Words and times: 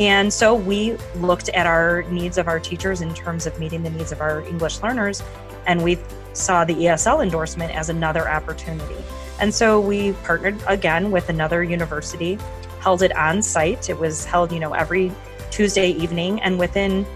And 0.00 0.32
so 0.32 0.54
we 0.54 0.96
looked 1.16 1.48
at 1.50 1.66
our 1.66 2.02
needs 2.04 2.36
of 2.36 2.48
our 2.48 2.58
teachers 2.58 3.00
in 3.00 3.14
terms 3.14 3.46
of 3.46 3.58
meeting 3.60 3.82
the 3.82 3.90
needs 3.90 4.10
of 4.10 4.20
our 4.20 4.40
English 4.42 4.82
learners, 4.82 5.22
and 5.66 5.82
we 5.82 5.98
saw 6.32 6.64
the 6.64 6.74
ESL 6.74 7.22
endorsement 7.22 7.74
as 7.74 7.88
another 7.88 8.28
opportunity. 8.28 8.96
And 9.40 9.54
so 9.54 9.80
we 9.80 10.12
partnered 10.24 10.60
again 10.66 11.10
with 11.10 11.28
another 11.28 11.62
university, 11.62 12.38
held 12.80 13.02
it 13.02 13.16
on 13.16 13.40
site. 13.40 13.88
It 13.88 13.98
was 13.98 14.24
held, 14.24 14.52
you 14.52 14.58
know, 14.58 14.72
every 14.72 15.12
Tuesday 15.50 15.90
evening, 15.90 16.40
and 16.42 16.58
within 16.58 17.06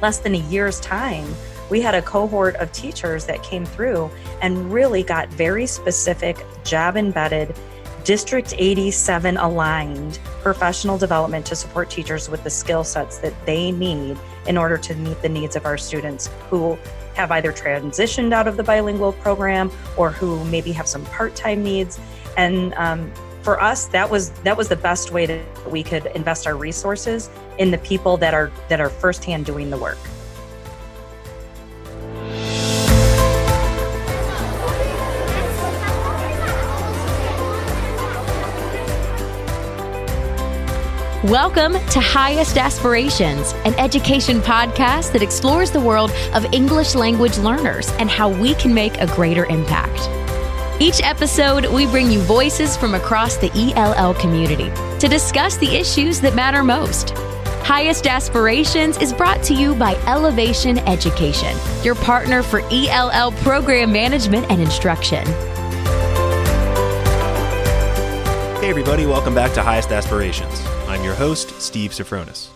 less 0.00 0.18
than 0.18 0.34
a 0.34 0.38
year's 0.48 0.78
time, 0.80 1.26
we 1.70 1.80
had 1.80 1.94
a 1.94 2.02
cohort 2.02 2.54
of 2.56 2.70
teachers 2.72 3.24
that 3.26 3.42
came 3.42 3.64
through 3.64 4.10
and 4.42 4.72
really 4.72 5.02
got 5.02 5.28
very 5.30 5.66
specific 5.66 6.36
job 6.64 6.96
embedded 6.96 7.54
District 8.04 8.52
87 8.56 9.36
aligned 9.36 10.18
professional 10.42 10.98
development 10.98 11.46
to 11.46 11.54
support 11.54 11.88
teachers 11.88 12.28
with 12.28 12.42
the 12.42 12.50
skill 12.50 12.82
sets 12.82 13.18
that 13.18 13.34
they 13.46 13.70
need 13.70 14.18
in 14.46 14.58
order 14.58 14.76
to 14.78 14.94
meet 14.96 15.20
the 15.22 15.28
needs 15.28 15.54
of 15.54 15.66
our 15.66 15.78
students 15.78 16.28
who 16.50 16.76
have 17.14 17.30
either 17.30 17.52
transitioned 17.52 18.32
out 18.32 18.48
of 18.48 18.56
the 18.56 18.62
bilingual 18.62 19.12
program 19.12 19.70
or 19.96 20.10
who 20.10 20.44
maybe 20.46 20.72
have 20.72 20.88
some 20.88 21.04
part-time 21.06 21.62
needs. 21.62 22.00
And 22.36 22.74
um, 22.74 23.12
for 23.42 23.60
us 23.60 23.86
that 23.86 24.08
was 24.08 24.30
that 24.42 24.56
was 24.56 24.68
the 24.68 24.76
best 24.76 25.12
way 25.12 25.26
that 25.26 25.70
we 25.70 25.82
could 25.82 26.06
invest 26.06 26.46
our 26.46 26.56
resources 26.56 27.28
in 27.58 27.70
the 27.70 27.78
people 27.78 28.16
that 28.16 28.34
are 28.34 28.50
that 28.68 28.80
are 28.80 28.88
firsthand 28.88 29.44
doing 29.44 29.68
the 29.68 29.76
work 29.76 29.98
Welcome 41.24 41.74
to 41.74 42.00
Highest 42.00 42.58
Aspirations, 42.58 43.52
an 43.64 43.74
education 43.74 44.40
podcast 44.40 45.12
that 45.12 45.22
explores 45.22 45.70
the 45.70 45.78
world 45.78 46.10
of 46.34 46.44
English 46.52 46.96
language 46.96 47.38
learners 47.38 47.88
and 48.00 48.10
how 48.10 48.28
we 48.28 48.54
can 48.56 48.74
make 48.74 48.96
a 48.98 49.06
greater 49.06 49.44
impact. 49.44 50.00
Each 50.82 51.00
episode, 51.00 51.66
we 51.66 51.86
bring 51.86 52.10
you 52.10 52.18
voices 52.22 52.76
from 52.76 52.94
across 52.94 53.36
the 53.36 53.52
ELL 53.54 54.14
community 54.14 54.68
to 54.98 55.06
discuss 55.06 55.56
the 55.58 55.68
issues 55.68 56.20
that 56.22 56.34
matter 56.34 56.64
most. 56.64 57.10
Highest 57.62 58.08
Aspirations 58.08 58.96
is 58.96 59.12
brought 59.12 59.44
to 59.44 59.54
you 59.54 59.76
by 59.76 59.94
Elevation 60.08 60.78
Education, 60.88 61.56
your 61.84 61.94
partner 61.94 62.42
for 62.42 62.62
ELL 62.72 63.30
program 63.30 63.92
management 63.92 64.50
and 64.50 64.60
instruction. 64.60 65.24
Hey, 68.62 68.70
everybody, 68.70 69.06
welcome 69.06 69.34
back 69.34 69.52
to 69.54 69.60
Highest 69.60 69.90
Aspirations. 69.90 70.64
I'm 70.86 71.02
your 71.02 71.16
host, 71.16 71.60
Steve 71.60 71.90
Sofronis. 71.90 72.46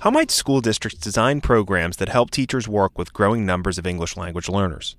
How 0.00 0.10
might 0.10 0.32
school 0.32 0.60
districts 0.60 0.98
design 0.98 1.40
programs 1.40 1.98
that 1.98 2.08
help 2.08 2.32
teachers 2.32 2.66
work 2.66 2.98
with 2.98 3.12
growing 3.12 3.46
numbers 3.46 3.78
of 3.78 3.86
English 3.86 4.16
language 4.16 4.48
learners? 4.48 4.96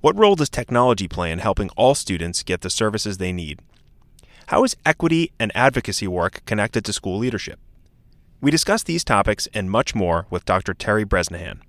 What 0.00 0.16
role 0.16 0.36
does 0.36 0.48
technology 0.48 1.08
play 1.08 1.32
in 1.32 1.40
helping 1.40 1.70
all 1.70 1.96
students 1.96 2.44
get 2.44 2.60
the 2.60 2.70
services 2.70 3.18
they 3.18 3.32
need? 3.32 3.62
How 4.46 4.62
is 4.62 4.76
equity 4.86 5.32
and 5.40 5.50
advocacy 5.56 6.06
work 6.06 6.44
connected 6.46 6.84
to 6.84 6.92
school 6.92 7.18
leadership? 7.18 7.58
We 8.40 8.52
discuss 8.52 8.84
these 8.84 9.02
topics 9.02 9.48
and 9.52 9.72
much 9.72 9.92
more 9.92 10.24
with 10.30 10.44
Dr. 10.44 10.72
Terry 10.72 11.02
Bresnahan. 11.02 11.62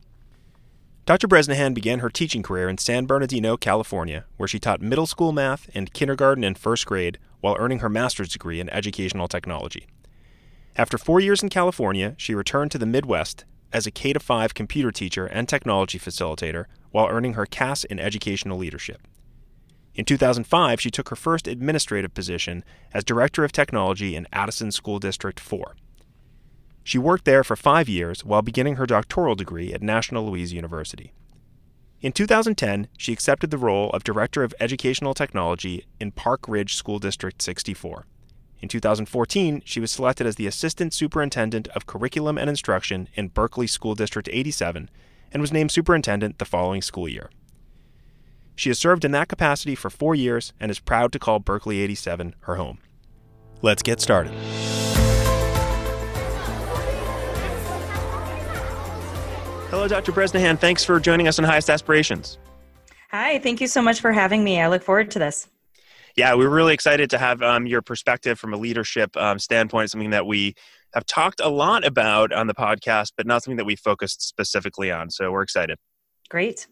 Dr. 1.07 1.27
Bresnahan 1.27 1.73
began 1.73 1.97
her 1.99 2.09
teaching 2.11 2.43
career 2.43 2.69
in 2.69 2.77
San 2.77 3.07
Bernardino, 3.07 3.57
California, 3.57 4.25
where 4.37 4.47
she 4.47 4.59
taught 4.59 4.79
middle 4.79 5.07
school 5.07 5.31
math 5.31 5.71
and 5.73 5.91
kindergarten 5.91 6.43
and 6.43 6.55
first 6.55 6.85
grade 6.85 7.17
while 7.41 7.57
earning 7.59 7.79
her 7.79 7.89
master's 7.89 8.29
degree 8.29 8.59
in 8.59 8.69
educational 8.69 9.27
technology. 9.27 9.87
After 10.77 10.97
four 10.97 11.19
years 11.19 11.43
in 11.43 11.49
California, 11.49 12.15
she 12.17 12.33
returned 12.33 12.71
to 12.71 12.77
the 12.77 12.85
Midwest 12.85 13.43
as 13.73 13.85
a 13.85 13.91
K 13.91 14.13
5 14.13 14.53
computer 14.53 14.91
teacher 14.91 15.25
and 15.25 15.47
technology 15.47 15.99
facilitator 15.99 16.65
while 16.91 17.07
earning 17.07 17.33
her 17.33 17.45
CAS 17.45 17.83
in 17.83 17.99
educational 17.99 18.57
leadership. 18.57 19.07
In 19.93 20.05
2005, 20.05 20.79
she 20.79 20.89
took 20.89 21.09
her 21.09 21.15
first 21.15 21.47
administrative 21.47 22.13
position 22.13 22.63
as 22.93 23.03
Director 23.03 23.43
of 23.43 23.51
Technology 23.51 24.15
in 24.15 24.27
Addison 24.31 24.71
School 24.71 24.99
District 24.99 25.39
4. 25.39 25.75
She 26.83 26.97
worked 26.97 27.25
there 27.25 27.43
for 27.43 27.55
five 27.55 27.89
years 27.89 28.23
while 28.23 28.41
beginning 28.41 28.75
her 28.75 28.85
doctoral 28.85 29.35
degree 29.35 29.73
at 29.73 29.81
National 29.81 30.25
Louis 30.25 30.53
University. 30.53 31.13
In 32.01 32.11
2010, 32.11 32.87
she 32.97 33.13
accepted 33.13 33.51
the 33.51 33.59
role 33.59 33.91
of 33.91 34.03
Director 34.03 34.43
of 34.43 34.55
Educational 34.59 35.13
Technology 35.13 35.85
in 35.99 36.11
Park 36.11 36.47
Ridge 36.47 36.75
School 36.75 36.97
District 36.97 37.39
64. 37.39 38.07
In 38.59 38.67
2014, 38.67 39.61
she 39.65 39.79
was 39.79 39.91
selected 39.91 40.25
as 40.25 40.35
the 40.35 40.47
Assistant 40.47 40.95
Superintendent 40.95 41.67
of 41.69 41.85
Curriculum 41.85 42.39
and 42.39 42.49
Instruction 42.49 43.07
in 43.13 43.27
Berkeley 43.27 43.67
School 43.67 43.93
District 43.93 44.27
87 44.31 44.89
and 45.31 45.41
was 45.41 45.51
named 45.51 45.71
Superintendent 45.71 46.39
the 46.39 46.45
following 46.45 46.81
school 46.81 47.07
year. 47.07 47.29
She 48.55 48.69
has 48.69 48.79
served 48.79 49.05
in 49.05 49.11
that 49.11 49.29
capacity 49.29 49.75
for 49.75 49.91
four 49.91 50.15
years 50.15 50.53
and 50.59 50.71
is 50.71 50.79
proud 50.79 51.11
to 51.13 51.19
call 51.19 51.39
Berkeley 51.39 51.81
87 51.81 52.35
her 52.41 52.55
home. 52.55 52.79
Let's 53.61 53.83
get 53.83 54.01
started. 54.01 54.33
Hello, 59.71 59.87
Dr. 59.87 60.11
Bresnahan. 60.11 60.57
Thanks 60.57 60.83
for 60.83 60.99
joining 60.99 61.29
us 61.29 61.39
on 61.39 61.45
Highest 61.45 61.69
Aspirations. 61.69 62.37
Hi, 63.09 63.39
thank 63.39 63.61
you 63.61 63.67
so 63.67 63.81
much 63.81 64.01
for 64.01 64.11
having 64.11 64.43
me. 64.43 64.59
I 64.59 64.67
look 64.67 64.83
forward 64.83 65.09
to 65.11 65.19
this. 65.19 65.47
Yeah, 66.17 66.33
we're 66.33 66.49
really 66.49 66.73
excited 66.73 67.09
to 67.11 67.17
have 67.17 67.41
um, 67.41 67.65
your 67.65 67.81
perspective 67.81 68.37
from 68.37 68.53
a 68.53 68.57
leadership 68.57 69.15
um, 69.15 69.39
standpoint, 69.39 69.89
something 69.89 70.09
that 70.09 70.25
we 70.25 70.55
have 70.93 71.05
talked 71.05 71.39
a 71.39 71.47
lot 71.47 71.87
about 71.87 72.33
on 72.33 72.47
the 72.47 72.53
podcast, 72.53 73.13
but 73.15 73.25
not 73.25 73.43
something 73.43 73.55
that 73.55 73.65
we 73.65 73.77
focused 73.77 74.21
specifically 74.21 74.91
on. 74.91 75.09
So 75.09 75.31
we're 75.31 75.41
excited. 75.41 75.77
Great. 76.29 76.67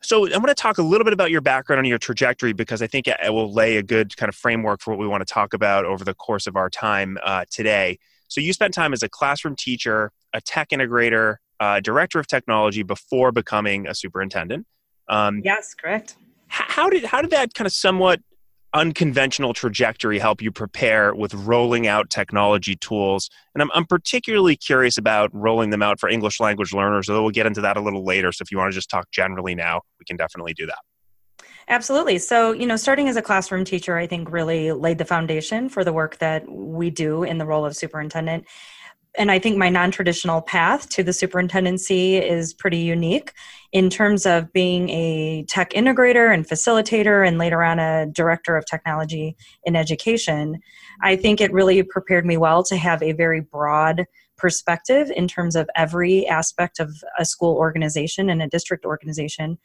So 0.00 0.24
I'm 0.26 0.30
going 0.30 0.46
to 0.46 0.54
talk 0.54 0.78
a 0.78 0.82
little 0.82 1.04
bit 1.04 1.14
about 1.14 1.32
your 1.32 1.40
background 1.40 1.80
and 1.80 1.88
your 1.88 1.98
trajectory 1.98 2.52
because 2.52 2.82
I 2.82 2.86
think 2.86 3.08
it 3.08 3.18
will 3.32 3.52
lay 3.52 3.78
a 3.78 3.82
good 3.82 4.16
kind 4.16 4.28
of 4.28 4.36
framework 4.36 4.80
for 4.80 4.92
what 4.92 5.00
we 5.00 5.08
want 5.08 5.26
to 5.26 5.34
talk 5.34 5.54
about 5.54 5.84
over 5.84 6.04
the 6.04 6.14
course 6.14 6.46
of 6.46 6.54
our 6.54 6.70
time 6.70 7.18
uh, 7.24 7.46
today. 7.50 7.98
So 8.28 8.40
you 8.40 8.52
spent 8.52 8.74
time 8.74 8.92
as 8.92 9.02
a 9.02 9.08
classroom 9.08 9.56
teacher, 9.56 10.12
a 10.32 10.40
tech 10.40 10.68
integrator, 10.68 11.38
uh, 11.62 11.78
director 11.78 12.18
of 12.18 12.26
technology 12.26 12.82
before 12.82 13.30
becoming 13.30 13.86
a 13.86 13.94
superintendent. 13.94 14.66
Um, 15.06 15.42
yes, 15.44 15.74
correct. 15.74 16.16
How 16.48 16.90
did 16.90 17.04
how 17.04 17.22
did 17.22 17.30
that 17.30 17.54
kind 17.54 17.66
of 17.66 17.72
somewhat 17.72 18.20
unconventional 18.74 19.52
trajectory 19.52 20.18
help 20.18 20.42
you 20.42 20.50
prepare 20.50 21.14
with 21.14 21.32
rolling 21.34 21.86
out 21.86 22.10
technology 22.10 22.74
tools? 22.74 23.30
And 23.54 23.62
I'm, 23.62 23.70
I'm 23.74 23.86
particularly 23.86 24.56
curious 24.56 24.98
about 24.98 25.30
rolling 25.32 25.70
them 25.70 25.82
out 25.82 26.00
for 26.00 26.08
English 26.08 26.40
language 26.40 26.72
learners, 26.72 27.08
although 27.08 27.22
we'll 27.22 27.30
get 27.30 27.46
into 27.46 27.60
that 27.60 27.76
a 27.76 27.80
little 27.80 28.04
later. 28.04 28.32
So 28.32 28.42
if 28.42 28.50
you 28.50 28.58
want 28.58 28.72
to 28.72 28.74
just 28.74 28.90
talk 28.90 29.08
generally 29.12 29.54
now, 29.54 29.82
we 30.00 30.04
can 30.04 30.16
definitely 30.16 30.54
do 30.54 30.66
that. 30.66 30.78
Absolutely. 31.68 32.18
So, 32.18 32.50
you 32.50 32.66
know, 32.66 32.76
starting 32.76 33.08
as 33.08 33.16
a 33.16 33.22
classroom 33.22 33.64
teacher, 33.64 33.96
I 33.96 34.08
think 34.08 34.32
really 34.32 34.72
laid 34.72 34.98
the 34.98 35.04
foundation 35.04 35.68
for 35.68 35.84
the 35.84 35.92
work 35.92 36.18
that 36.18 36.50
we 36.50 36.90
do 36.90 37.22
in 37.22 37.38
the 37.38 37.46
role 37.46 37.64
of 37.64 37.76
superintendent 37.76 38.46
and 39.18 39.30
I 39.30 39.38
think 39.38 39.56
my 39.56 39.68
non 39.68 39.90
traditional 39.90 40.40
path 40.40 40.88
to 40.90 41.02
the 41.02 41.12
superintendency 41.12 42.16
is 42.16 42.54
pretty 42.54 42.78
unique 42.78 43.32
in 43.72 43.90
terms 43.90 44.26
of 44.26 44.52
being 44.52 44.88
a 44.90 45.44
tech 45.48 45.70
integrator 45.70 46.32
and 46.32 46.46
facilitator, 46.46 47.26
and 47.26 47.38
later 47.38 47.62
on 47.62 47.78
a 47.78 48.06
director 48.06 48.56
of 48.56 48.64
technology 48.66 49.36
in 49.64 49.76
education. 49.76 50.60
I 51.02 51.16
think 51.16 51.40
it 51.40 51.52
really 51.52 51.82
prepared 51.82 52.24
me 52.24 52.36
well 52.36 52.62
to 52.64 52.76
have 52.76 53.02
a 53.02 53.12
very 53.12 53.40
broad 53.40 54.06
perspective 54.38 55.10
in 55.14 55.28
terms 55.28 55.56
of 55.56 55.68
every 55.76 56.26
aspect 56.26 56.80
of 56.80 56.90
a 57.18 57.24
school 57.24 57.56
organization 57.56 58.28
and 58.28 58.42
a 58.42 58.48
district 58.48 58.84
organization. 58.84 59.58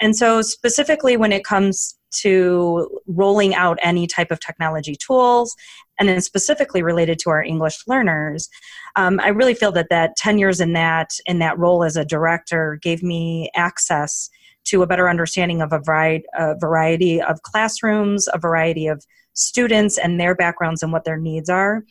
And 0.00 0.16
so, 0.16 0.40
specifically, 0.40 1.16
when 1.16 1.32
it 1.32 1.44
comes 1.44 1.96
to 2.22 3.00
rolling 3.06 3.54
out 3.54 3.78
any 3.82 4.06
type 4.06 4.30
of 4.30 4.40
technology 4.40 4.96
tools, 4.96 5.54
and 5.98 6.08
then 6.08 6.20
specifically 6.20 6.82
related 6.82 7.18
to 7.20 7.30
our 7.30 7.42
English 7.42 7.86
learners, 7.86 8.48
um, 8.96 9.20
I 9.20 9.28
really 9.28 9.54
feel 9.54 9.72
that 9.72 9.88
that 9.90 10.16
10 10.16 10.38
years 10.38 10.60
in 10.60 10.72
that 10.74 11.10
in 11.26 11.38
that 11.38 11.58
role 11.58 11.84
as 11.84 11.96
a 11.96 12.04
director 12.04 12.78
gave 12.82 13.02
me 13.02 13.50
access 13.54 14.30
to 14.64 14.82
a 14.82 14.86
better 14.86 15.08
understanding 15.08 15.60
of 15.60 15.72
a 15.72 15.78
variety, 15.78 16.24
a 16.38 16.54
variety 16.58 17.20
of 17.20 17.42
classrooms, 17.42 18.28
a 18.32 18.38
variety 18.38 18.86
of 18.86 19.04
students 19.34 19.98
and 19.98 20.18
their 20.18 20.34
backgrounds 20.34 20.82
and 20.82 20.92
what 20.92 21.04
their 21.04 21.18
needs 21.18 21.50
are 21.50 21.84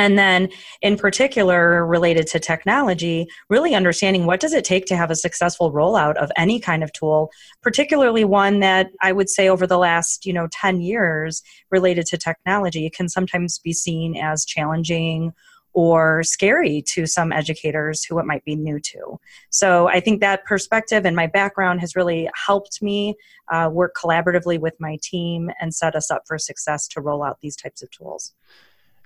and 0.00 0.18
then 0.18 0.48
in 0.80 0.96
particular 0.96 1.86
related 1.86 2.26
to 2.26 2.40
technology 2.40 3.26
really 3.50 3.74
understanding 3.74 4.24
what 4.24 4.40
does 4.40 4.54
it 4.54 4.64
take 4.64 4.86
to 4.86 4.96
have 4.96 5.10
a 5.10 5.16
successful 5.16 5.72
rollout 5.72 6.16
of 6.16 6.32
any 6.36 6.58
kind 6.58 6.82
of 6.82 6.90
tool 6.92 7.30
particularly 7.62 8.24
one 8.24 8.60
that 8.60 8.90
i 9.02 9.12
would 9.12 9.28
say 9.28 9.48
over 9.48 9.66
the 9.66 9.78
last 9.78 10.24
you 10.24 10.32
know 10.32 10.48
10 10.52 10.80
years 10.80 11.42
related 11.70 12.06
to 12.06 12.16
technology 12.16 12.88
can 12.88 13.08
sometimes 13.08 13.58
be 13.58 13.72
seen 13.74 14.16
as 14.16 14.44
challenging 14.44 15.32
or 15.72 16.22
scary 16.24 16.82
to 16.84 17.06
some 17.06 17.30
educators 17.30 18.02
who 18.02 18.18
it 18.18 18.26
might 18.26 18.44
be 18.44 18.56
new 18.56 18.80
to. 18.80 19.20
So 19.50 19.88
I 19.88 20.00
think 20.00 20.20
that 20.20 20.44
perspective 20.44 21.04
and 21.06 21.14
my 21.14 21.28
background 21.28 21.80
has 21.80 21.94
really 21.94 22.28
helped 22.34 22.82
me 22.82 23.14
uh, 23.52 23.70
work 23.72 23.94
collaboratively 23.94 24.58
with 24.58 24.74
my 24.80 24.98
team 25.00 25.48
and 25.60 25.72
set 25.72 25.94
us 25.94 26.10
up 26.10 26.22
for 26.26 26.38
success 26.38 26.88
to 26.88 27.00
roll 27.00 27.22
out 27.22 27.38
these 27.40 27.54
types 27.54 27.82
of 27.82 27.90
tools. 27.92 28.34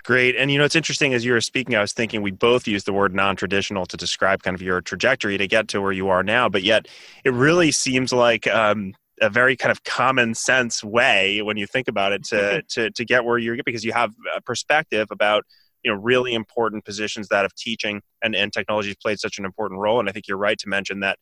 Great. 0.04 0.36
And 0.36 0.50
you 0.50 0.58
know, 0.58 0.64
it's 0.64 0.76
interesting 0.76 1.14
as 1.14 1.24
you 1.24 1.32
were 1.32 1.40
speaking, 1.40 1.74
I 1.74 1.80
was 1.80 1.94
thinking 1.94 2.20
we 2.20 2.30
both 2.30 2.68
use 2.68 2.84
the 2.84 2.92
word 2.92 3.14
non 3.14 3.36
traditional 3.36 3.86
to 3.86 3.96
describe 3.96 4.42
kind 4.42 4.54
of 4.54 4.60
your 4.60 4.82
trajectory 4.82 5.38
to 5.38 5.46
get 5.46 5.66
to 5.68 5.80
where 5.80 5.92
you 5.92 6.08
are 6.08 6.22
now, 6.22 6.48
but 6.48 6.62
yet 6.62 6.88
it 7.24 7.32
really 7.32 7.72
seems 7.72 8.12
like 8.12 8.46
um, 8.46 8.92
a 9.22 9.30
very 9.30 9.56
kind 9.56 9.72
of 9.72 9.82
common 9.84 10.34
sense 10.34 10.84
way 10.84 11.40
when 11.40 11.56
you 11.56 11.66
think 11.66 11.88
about 11.88 12.12
it 12.12 12.22
to, 12.24 12.36
mm-hmm. 12.36 12.58
to, 12.68 12.90
to 12.90 13.04
get 13.04 13.24
where 13.24 13.38
you're 13.38 13.56
because 13.64 13.84
you 13.84 13.92
have 13.92 14.12
a 14.36 14.42
perspective 14.42 15.08
about 15.10 15.44
you 15.82 15.90
know 15.90 15.98
really 15.98 16.34
important 16.34 16.84
positions 16.84 17.28
that 17.28 17.44
of 17.44 17.54
teaching 17.54 18.02
and, 18.22 18.34
and 18.34 18.52
technology 18.52 18.88
has 18.88 18.96
played 18.96 19.18
such 19.18 19.38
an 19.38 19.44
important 19.44 19.78
role 19.78 20.00
and 20.00 20.08
i 20.08 20.12
think 20.12 20.26
you're 20.26 20.38
right 20.38 20.58
to 20.58 20.68
mention 20.68 21.00
that 21.00 21.18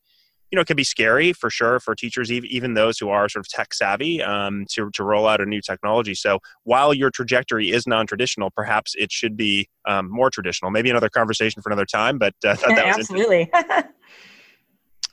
you 0.52 0.56
know, 0.56 0.60
it 0.60 0.66
can 0.66 0.76
be 0.76 0.84
scary 0.84 1.32
for 1.32 1.48
sure 1.48 1.80
for 1.80 1.94
teachers, 1.94 2.30
even 2.30 2.74
those 2.74 2.98
who 2.98 3.08
are 3.08 3.26
sort 3.26 3.44
of 3.44 3.48
tech 3.48 3.72
savvy, 3.72 4.22
um, 4.22 4.66
to, 4.68 4.90
to 4.90 5.02
roll 5.02 5.26
out 5.26 5.40
a 5.40 5.46
new 5.46 5.62
technology. 5.62 6.14
So 6.14 6.40
while 6.64 6.92
your 6.92 7.10
trajectory 7.10 7.70
is 7.70 7.86
non 7.86 8.06
traditional, 8.06 8.50
perhaps 8.50 8.94
it 8.98 9.10
should 9.10 9.34
be 9.34 9.68
um, 9.88 10.10
more 10.10 10.30
traditional. 10.30 10.70
Maybe 10.70 10.90
another 10.90 11.08
conversation 11.08 11.62
for 11.62 11.70
another 11.70 11.86
time, 11.86 12.18
but 12.18 12.34
uh, 12.44 12.54
that 12.68 12.86
was 12.86 12.98
absolutely. 12.98 13.50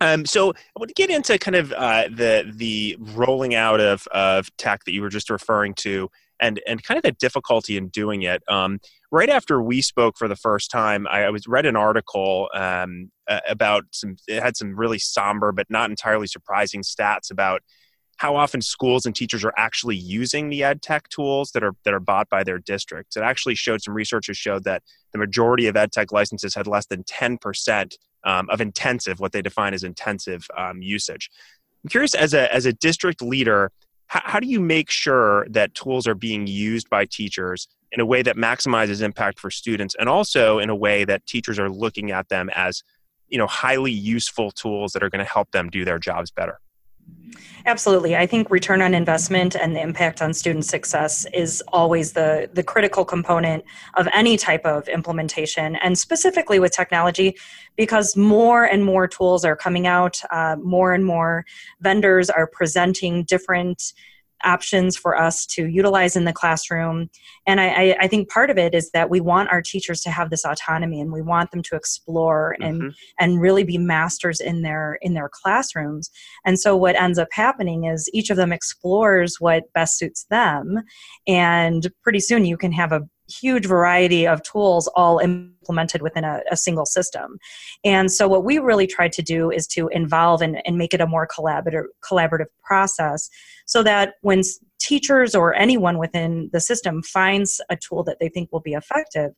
Um, 0.02 0.26
so 0.26 0.52
I 0.52 0.80
want 0.80 0.88
to 0.88 0.94
get 0.94 1.10
into 1.10 1.38
kind 1.38 1.56
of 1.56 1.74
uh, 1.74 2.04
the 2.08 2.50
the 2.56 2.96
rolling 3.00 3.54
out 3.54 3.82
of 3.82 4.08
of 4.08 4.48
tech 4.56 4.86
that 4.86 4.94
you 4.94 5.02
were 5.02 5.10
just 5.10 5.30
referring 5.30 5.74
to, 5.80 6.10
and 6.40 6.60
and 6.68 6.84
kind 6.84 6.98
of 6.98 7.04
the 7.04 7.12
difficulty 7.12 7.78
in 7.78 7.90
doing 7.90 8.22
it. 8.24 8.44
Um, 8.48 8.80
right 9.12 9.30
after 9.30 9.62
we 9.62 9.82
spoke 9.82 10.18
for 10.18 10.28
the 10.28 10.36
first 10.36 10.72
time, 10.72 11.08
I, 11.08 11.30
was 11.30 11.48
read 11.48 11.66
an 11.66 11.76
article 11.76 12.50
um, 12.54 13.12
about 13.48 13.86
some. 13.92 14.18
It 14.28 14.42
had 14.42 14.58
some 14.58 14.76
really 14.76 15.00
somber 15.00 15.52
but 15.52 15.70
not 15.70 15.90
entirely 15.90 16.28
surprising 16.28 16.82
stats 16.82 17.32
about 17.32 17.62
how 18.18 18.36
often 18.36 18.62
schools 18.62 19.06
and 19.06 19.16
teachers 19.16 19.46
are 19.46 19.54
actually 19.56 19.96
using 19.96 20.50
the 20.50 20.62
ed 20.62 20.82
tech 20.82 21.08
tools 21.08 21.52
that 21.52 21.64
are 21.64 21.74
that 21.86 21.94
are 21.94 22.02
bought 22.02 22.30
by 22.30 22.44
their 22.44 22.60
districts. 22.60 23.16
It 23.16 23.24
actually 23.24 23.56
showed 23.56 23.82
some 23.82 23.94
researchers 23.94 24.38
showed 24.38 24.66
that 24.66 24.84
the 25.14 25.20
majority 25.20 25.68
of 25.68 25.76
ed 25.76 25.92
tech 25.92 26.12
licenses 26.12 26.54
had 26.56 26.68
less 26.68 26.86
than 26.86 27.04
ten 27.04 27.38
percent 27.38 27.98
um, 28.26 28.50
of 28.50 28.62
intensive, 28.62 29.20
what 29.20 29.32
they 29.32 29.42
define 29.42 29.74
as 29.74 29.84
intensive 29.84 30.46
um, 30.58 30.82
usage. 30.82 31.30
I'm 31.84 31.90
curious, 31.90 32.14
as 32.14 32.34
a 32.34 32.54
as 32.54 32.66
a 32.66 32.74
district 32.74 33.22
leader, 33.22 33.72
how, 34.10 34.22
how 34.24 34.40
do 34.40 34.48
you 34.48 34.60
make 34.60 34.90
sure 34.90 35.48
that 35.50 35.74
tools 35.74 36.06
are 36.08 36.16
being 36.16 36.48
used 36.48 36.90
by 36.90 37.06
teachers 37.06 37.68
in 37.92 38.02
a 38.02 38.06
way 38.06 38.22
that 38.22 38.36
maximizes 38.36 39.02
impact 39.02 39.40
for 39.40 39.50
students 39.50 39.96
and 39.98 40.10
also 40.10 40.60
in 40.60 40.70
a 40.70 40.76
way 40.76 41.06
that 41.06 41.26
teachers 41.26 41.58
are 41.58 41.70
looking 41.70 42.12
at 42.12 42.28
them 42.30 42.50
as 42.54 42.84
you 43.30 43.38
know 43.38 43.48
highly 43.48 43.92
useful 43.92 44.52
tools 44.52 44.92
that 44.92 45.02
are 45.02 45.10
going 45.10 45.24
to 45.24 45.32
help 45.32 45.52
them 45.52 45.70
do 45.70 45.86
their 45.86 46.00
jobs 46.00 46.32
better 46.32 46.60
Absolutely. 47.66 48.16
I 48.16 48.26
think 48.26 48.50
return 48.50 48.82
on 48.82 48.94
investment 48.94 49.56
and 49.56 49.76
the 49.76 49.82
impact 49.82 50.22
on 50.22 50.34
student 50.34 50.66
success 50.66 51.26
is 51.34 51.62
always 51.68 52.14
the, 52.14 52.50
the 52.54 52.64
critical 52.64 53.04
component 53.04 53.64
of 53.96 54.08
any 54.14 54.38
type 54.38 54.66
of 54.66 54.88
implementation, 54.88 55.76
and 55.76 55.98
specifically 55.98 56.60
with 56.60 56.72
technology, 56.72 57.36
because 57.76 58.16
more 58.16 58.64
and 58.64 58.86
more 58.86 59.08
tools 59.08 59.44
are 59.44 59.56
coming 59.56 59.88
out, 59.88 60.22
uh, 60.32 60.56
more 60.62 60.94
and 60.94 61.06
more 61.06 61.46
vendors 61.82 62.30
are 62.30 62.48
presenting 62.48 63.24
different 63.24 63.94
options 64.44 64.96
for 64.98 65.18
us 65.18 65.46
to 65.46 65.68
utilize 65.68 66.16
in 66.16 66.26
the 66.26 66.34
classroom. 66.34 67.10
And 67.46 67.60
I, 67.60 67.96
I, 68.00 68.08
think 68.08 68.30
part 68.30 68.50
of 68.50 68.58
it 68.58 68.74
is 68.74 68.92
that 68.92 69.10
we 69.10 69.20
want 69.20 69.50
our 69.50 69.62
teachers 69.62 70.02
to 70.02 70.12
have 70.12 70.30
this 70.30 70.46
autonomy 70.46 71.02
and 71.02 71.12
we 71.12 71.22
want 71.22 71.52
them 71.52 71.62
to 71.64 71.76
explore 71.76 72.56
and 72.60 72.82
mm-hmm. 72.82 72.90
and 73.20 73.42
really 73.42 73.64
be 73.64 73.78
masters 73.78 74.40
in 74.40 74.62
their 74.62 74.98
in 75.02 75.14
their 75.14 75.30
classrooms. 75.32 76.10
And 76.46 76.60
so 76.60 76.76
what 76.76 76.96
ends 76.96 77.20
up 77.20 77.30
happening 77.32 77.86
is 77.86 78.10
each 78.14 78.30
of 78.30 78.38
them 78.38 78.54
explores 78.54 79.38
what 79.40 79.72
best 79.74 79.98
suits 79.98 80.26
them. 80.30 80.84
And 81.28 81.88
pretty 82.04 82.20
soon 82.20 82.46
you 82.46 82.58
can 82.58 82.72
have 82.72 82.92
a 82.92 83.02
huge 83.30 83.66
variety 83.66 84.28
of 84.28 84.42
tools 84.44 84.88
all 84.96 85.20
implemented 85.20 86.02
within 86.02 86.24
a, 86.24 86.42
a, 86.52 86.58
single 86.58 86.86
system. 86.86 87.38
And 87.84 88.12
so, 88.12 88.28
what 88.28 88.44
we 88.44 88.58
really 88.60 88.88
tried 88.88 89.12
to 89.14 89.22
do 89.22 89.52
is 89.52 89.68
to 89.68 89.88
involve 89.90 90.42
and, 90.42 90.62
and 90.66 90.78
make 90.78 90.94
it 90.94 91.02
a 91.02 91.08
more 91.08 91.28
collaborative, 91.28 91.86
collaborative 92.02 92.48
process 92.64 93.30
so 93.66 93.84
that 93.84 94.16
when 94.22 94.42
teachers 94.80 95.36
or 95.36 95.54
anyone 95.56 95.98
within 95.98 96.50
the 96.54 96.60
system 96.60 97.04
finds 97.04 97.62
a 97.70 97.76
tool 97.76 98.04
that 98.04 98.18
they 98.20 98.30
think 98.30 98.52
will 98.52 98.62
be 98.62 98.74
effective, 98.74 99.31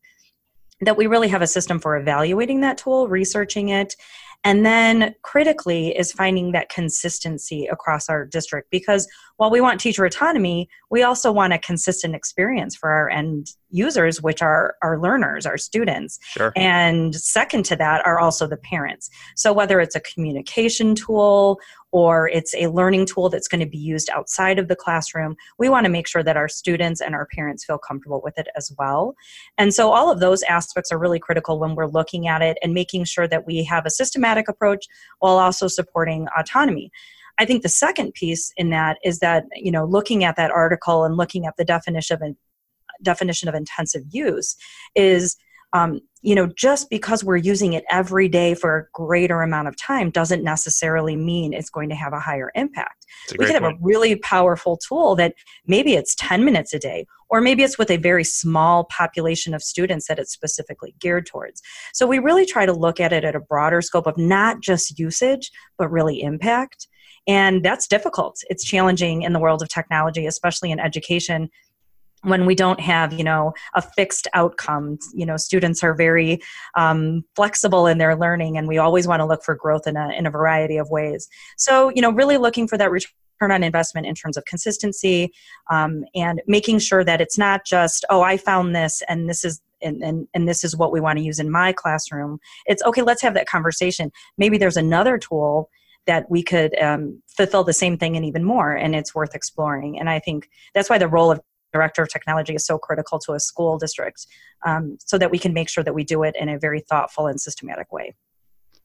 that 0.82 0.98
we 0.98 1.08
really 1.08 1.28
have 1.28 1.42
a 1.42 1.48
system 1.48 1.80
for 1.80 1.98
evaluating 1.98 2.62
that 2.62 2.78
tool, 2.78 3.08
researching 3.08 3.70
it, 3.70 3.96
and 4.44 4.66
then 4.66 5.14
critically 5.22 5.96
is 5.96 6.12
finding 6.12 6.52
that 6.52 6.70
consistency 6.70 7.68
across 7.68 8.10
our 8.10 8.26
district 8.26 8.72
because 8.72 9.08
while 9.38 9.52
we 9.52 9.62
want 9.62 9.80
teacher 9.80 10.06
autonomy, 10.06 10.70
we 10.90 11.04
also 11.04 11.32
want 11.32 11.54
a 11.54 11.60
consistent 11.60 12.16
experience 12.16 12.76
for 12.76 12.90
our 12.90 13.10
end 13.10 13.48
users, 13.70 14.22
which 14.22 14.42
are 14.42 14.76
our 14.82 15.00
learners, 15.00 15.46
our 15.46 15.58
students. 15.58 16.20
Sure. 16.24 16.52
And 16.56 17.16
second 17.16 17.66
to 17.66 17.76
that 17.78 18.06
are 18.06 18.20
also 18.20 18.48
the 18.48 18.58
parents. 18.58 19.10
So 19.36 19.54
whether 19.54 19.80
it's 19.80 19.96
a 19.96 20.00
communication 20.00 20.96
tool 20.96 21.60
or 21.92 22.30
it's 22.30 22.56
a 22.56 22.68
learning 22.68 23.06
tool 23.06 23.30
that's 23.30 23.48
going 23.48 23.60
to 23.60 23.70
be 23.70 23.78
used 23.78 24.10
outside 24.10 24.58
of 24.58 24.68
the 24.68 24.76
classroom, 24.76 25.36
we 25.60 25.70
want 25.70 25.86
to 25.86 25.92
make 25.92 26.08
sure 26.08 26.24
that 26.24 26.38
our 26.38 26.48
students 26.48 27.02
and 27.02 27.14
our 27.14 27.28
parents 27.28 27.66
feel 27.66 27.78
comfortable 27.78 28.22
with 28.24 28.38
it 28.38 28.48
as 28.56 28.72
well. 28.78 29.16
And 29.58 29.74
so 29.74 29.92
all 29.92 30.12
of 30.12 30.20
those 30.20 30.44
aspects 30.44 30.92
are 30.92 31.00
really 31.00 31.20
critical 31.20 31.60
when 31.60 31.76
we're 31.76 31.88
looking 31.88 32.28
at 32.28 32.42
it 32.42 32.58
and 32.64 32.74
making 32.74 33.04
sure 33.06 33.28
that 33.28 33.46
we 33.46 33.64
have 33.66 33.86
a 33.86 33.90
systematic 33.90 34.48
approach 34.48 34.86
while 35.20 35.38
also 35.38 35.68
supporting 35.68 36.28
autonomy. 36.38 36.92
I 37.40 37.46
think 37.46 37.64
the 37.64 37.70
second 37.70 38.14
piece 38.14 38.54
in 38.58 38.70
that 38.70 38.98
is 39.04 39.20
that, 39.20 39.46
you 39.56 39.72
know, 39.72 39.86
looking 39.86 40.24
at 40.24 40.36
that 40.36 40.52
article 40.52 41.04
and 41.04 41.18
looking 41.18 41.46
at 41.46 41.56
the 41.58 41.66
definition 41.66 42.22
of 42.22 42.36
definition 43.02 43.50
of 43.50 43.56
intensive 43.56 44.04
use 44.12 44.56
is 44.96 45.38
um, 45.74 46.02
you 46.22 46.36
know 46.36 46.48
just 46.56 46.90
because 46.90 47.24
we're 47.24 47.38
using 47.38 47.74
it 47.74 47.84
every 47.90 48.28
day 48.28 48.54
for 48.54 48.78
a 48.78 48.86
greater 48.94 49.42
amount 49.42 49.68
of 49.68 49.76
time 49.76 50.10
doesn't 50.10 50.44
necessarily 50.44 51.16
mean 51.16 51.54
it's 51.54 51.70
going 51.70 51.90
to 51.90 51.96
have 51.96 52.14
a 52.14 52.20
higher 52.20 52.52
impact. 52.56 53.06
A 53.32 53.36
we 53.38 53.46
can 53.46 53.56
have 53.56 53.74
a 53.74 53.78
really 53.82 54.16
powerful 54.16 54.78
tool 54.78 55.16
that 55.16 55.34
maybe 55.66 55.94
it's 55.94 56.16
10 56.16 56.46
minutes 56.46 56.74
a 56.74 56.80
day 56.80 57.06
or 57.30 57.42
maybe 57.42 57.64
it's 57.64 57.78
with 57.78 57.90
a 57.90 57.98
very 57.98 58.24
small 58.24 58.86
population 58.86 59.54
of 59.54 59.64
students 59.64 60.08
that 60.08 60.20
it's 60.20 60.34
specifically 60.34 60.94
geared 61.00 61.26
towards. 61.26 61.62
So 61.94 62.06
we 62.06 62.20
really 62.20 62.46
try 62.46 62.66
to 62.66 62.74
look 62.74 63.00
at 63.00 63.14
it 63.14 63.24
at 63.24 63.36
a 63.36 63.40
broader 63.40 63.82
scope 63.82 64.08
of 64.08 64.18
not 64.18 64.62
just 64.62 65.00
usage 65.00 65.52
but 65.78 65.90
really 65.92 66.22
impact. 66.22 66.88
And 67.28 67.64
that's 67.64 67.88
difficult. 67.88 68.42
It's 68.50 68.64
challenging 68.64 69.22
in 69.22 69.34
the 69.34 69.40
world 69.40 69.62
of 69.62 69.70
technology 69.70 70.26
especially 70.26 70.72
in 70.72 70.80
education 70.80 71.50
when 72.24 72.46
we 72.46 72.56
don't 72.56 72.80
have 72.80 73.14
you 73.14 73.24
know 73.24 73.54
a 73.76 73.82
fixed 73.82 74.28
outcome. 74.34 74.98
You 75.14 75.26
know 75.26 75.38
students 75.38 75.84
are 75.84 75.94
very 75.94 76.42
um, 76.76 77.24
flexible 77.36 77.88
in 77.88 77.98
their 77.98 78.16
learning 78.16 78.58
and 78.58 78.68
we 78.68 78.78
always 78.78 79.08
want 79.08 79.22
to 79.22 79.26
look 79.26 79.44
for 79.44 79.56
growth 79.56 79.88
in 79.88 79.98
a, 79.98 80.10
in 80.10 80.26
a 80.26 80.32
variety 80.32 80.78
of 80.78 80.90
ways. 80.90 81.28
So 81.58 81.90
you 81.90 82.02
know 82.02 82.12
really 82.12 82.38
looking 82.38 82.68
for 82.68 82.78
that 82.78 82.92
return 82.92 83.12
on 83.42 83.64
investment 83.64 84.06
in 84.06 84.14
terms 84.14 84.38
of 84.38 84.46
consistency 84.46 85.34
um, 85.72 86.04
and 86.14 86.42
making 86.46 86.78
sure 86.78 87.04
that 87.04 87.22
it's 87.22 87.40
not 87.40 87.66
just 87.66 88.06
oh 88.12 88.22
i 88.22 88.38
found 88.38 88.76
this 88.76 89.02
and 89.10 89.28
this 89.28 89.44
is 89.44 89.62
and, 89.82 90.04
and, 90.04 90.28
and 90.36 90.48
this 90.48 90.64
is 90.64 90.76
what 90.76 90.92
we 90.92 91.00
want 91.00 91.18
to 91.18 91.24
use 91.24 91.40
in 91.40 91.50
my 91.50 91.74
classroom. 91.74 92.40
It's 92.68 92.84
okay 92.84 93.02
let's 93.02 93.22
have 93.24 93.34
that 93.34 93.50
conversation. 93.50 94.12
Maybe 94.38 94.60
there's 94.60 94.78
another 94.78 95.18
tool 95.18 95.70
that 96.08 96.30
we 96.30 96.44
could 96.44 96.78
um, 96.80 97.22
fulfill 97.36 97.64
the 97.64 97.74
same 97.74 97.98
thing 97.98 98.16
and 98.16 98.26
even 98.26 98.44
more 98.44 98.74
and 98.74 98.96
it's 98.96 99.16
worth 99.16 99.36
exploring. 99.36 100.00
And 100.00 100.10
i 100.10 100.20
think 100.20 100.50
that's 100.74 100.90
why 100.90 100.98
the 100.98 101.08
role 101.08 101.32
of 101.32 101.42
director 101.72 102.04
of 102.04 102.10
technology 102.10 102.56
is 102.56 102.66
so 102.66 102.78
critical 102.78 103.20
to 103.20 103.34
a 103.34 103.40
school 103.40 103.78
district 103.78 104.28
um, 104.66 104.98
so 105.00 105.18
that 105.18 105.32
we 105.32 105.40
can 105.40 105.54
make 105.54 105.70
sure 105.70 105.84
that 105.84 105.94
we 105.94 106.04
do 106.04 106.24
it 106.24 106.36
in 106.40 106.50
a 106.50 106.58
very 106.58 106.82
thoughtful 106.82 107.28
and 107.28 107.40
systematic 107.40 107.92
way. 107.92 108.16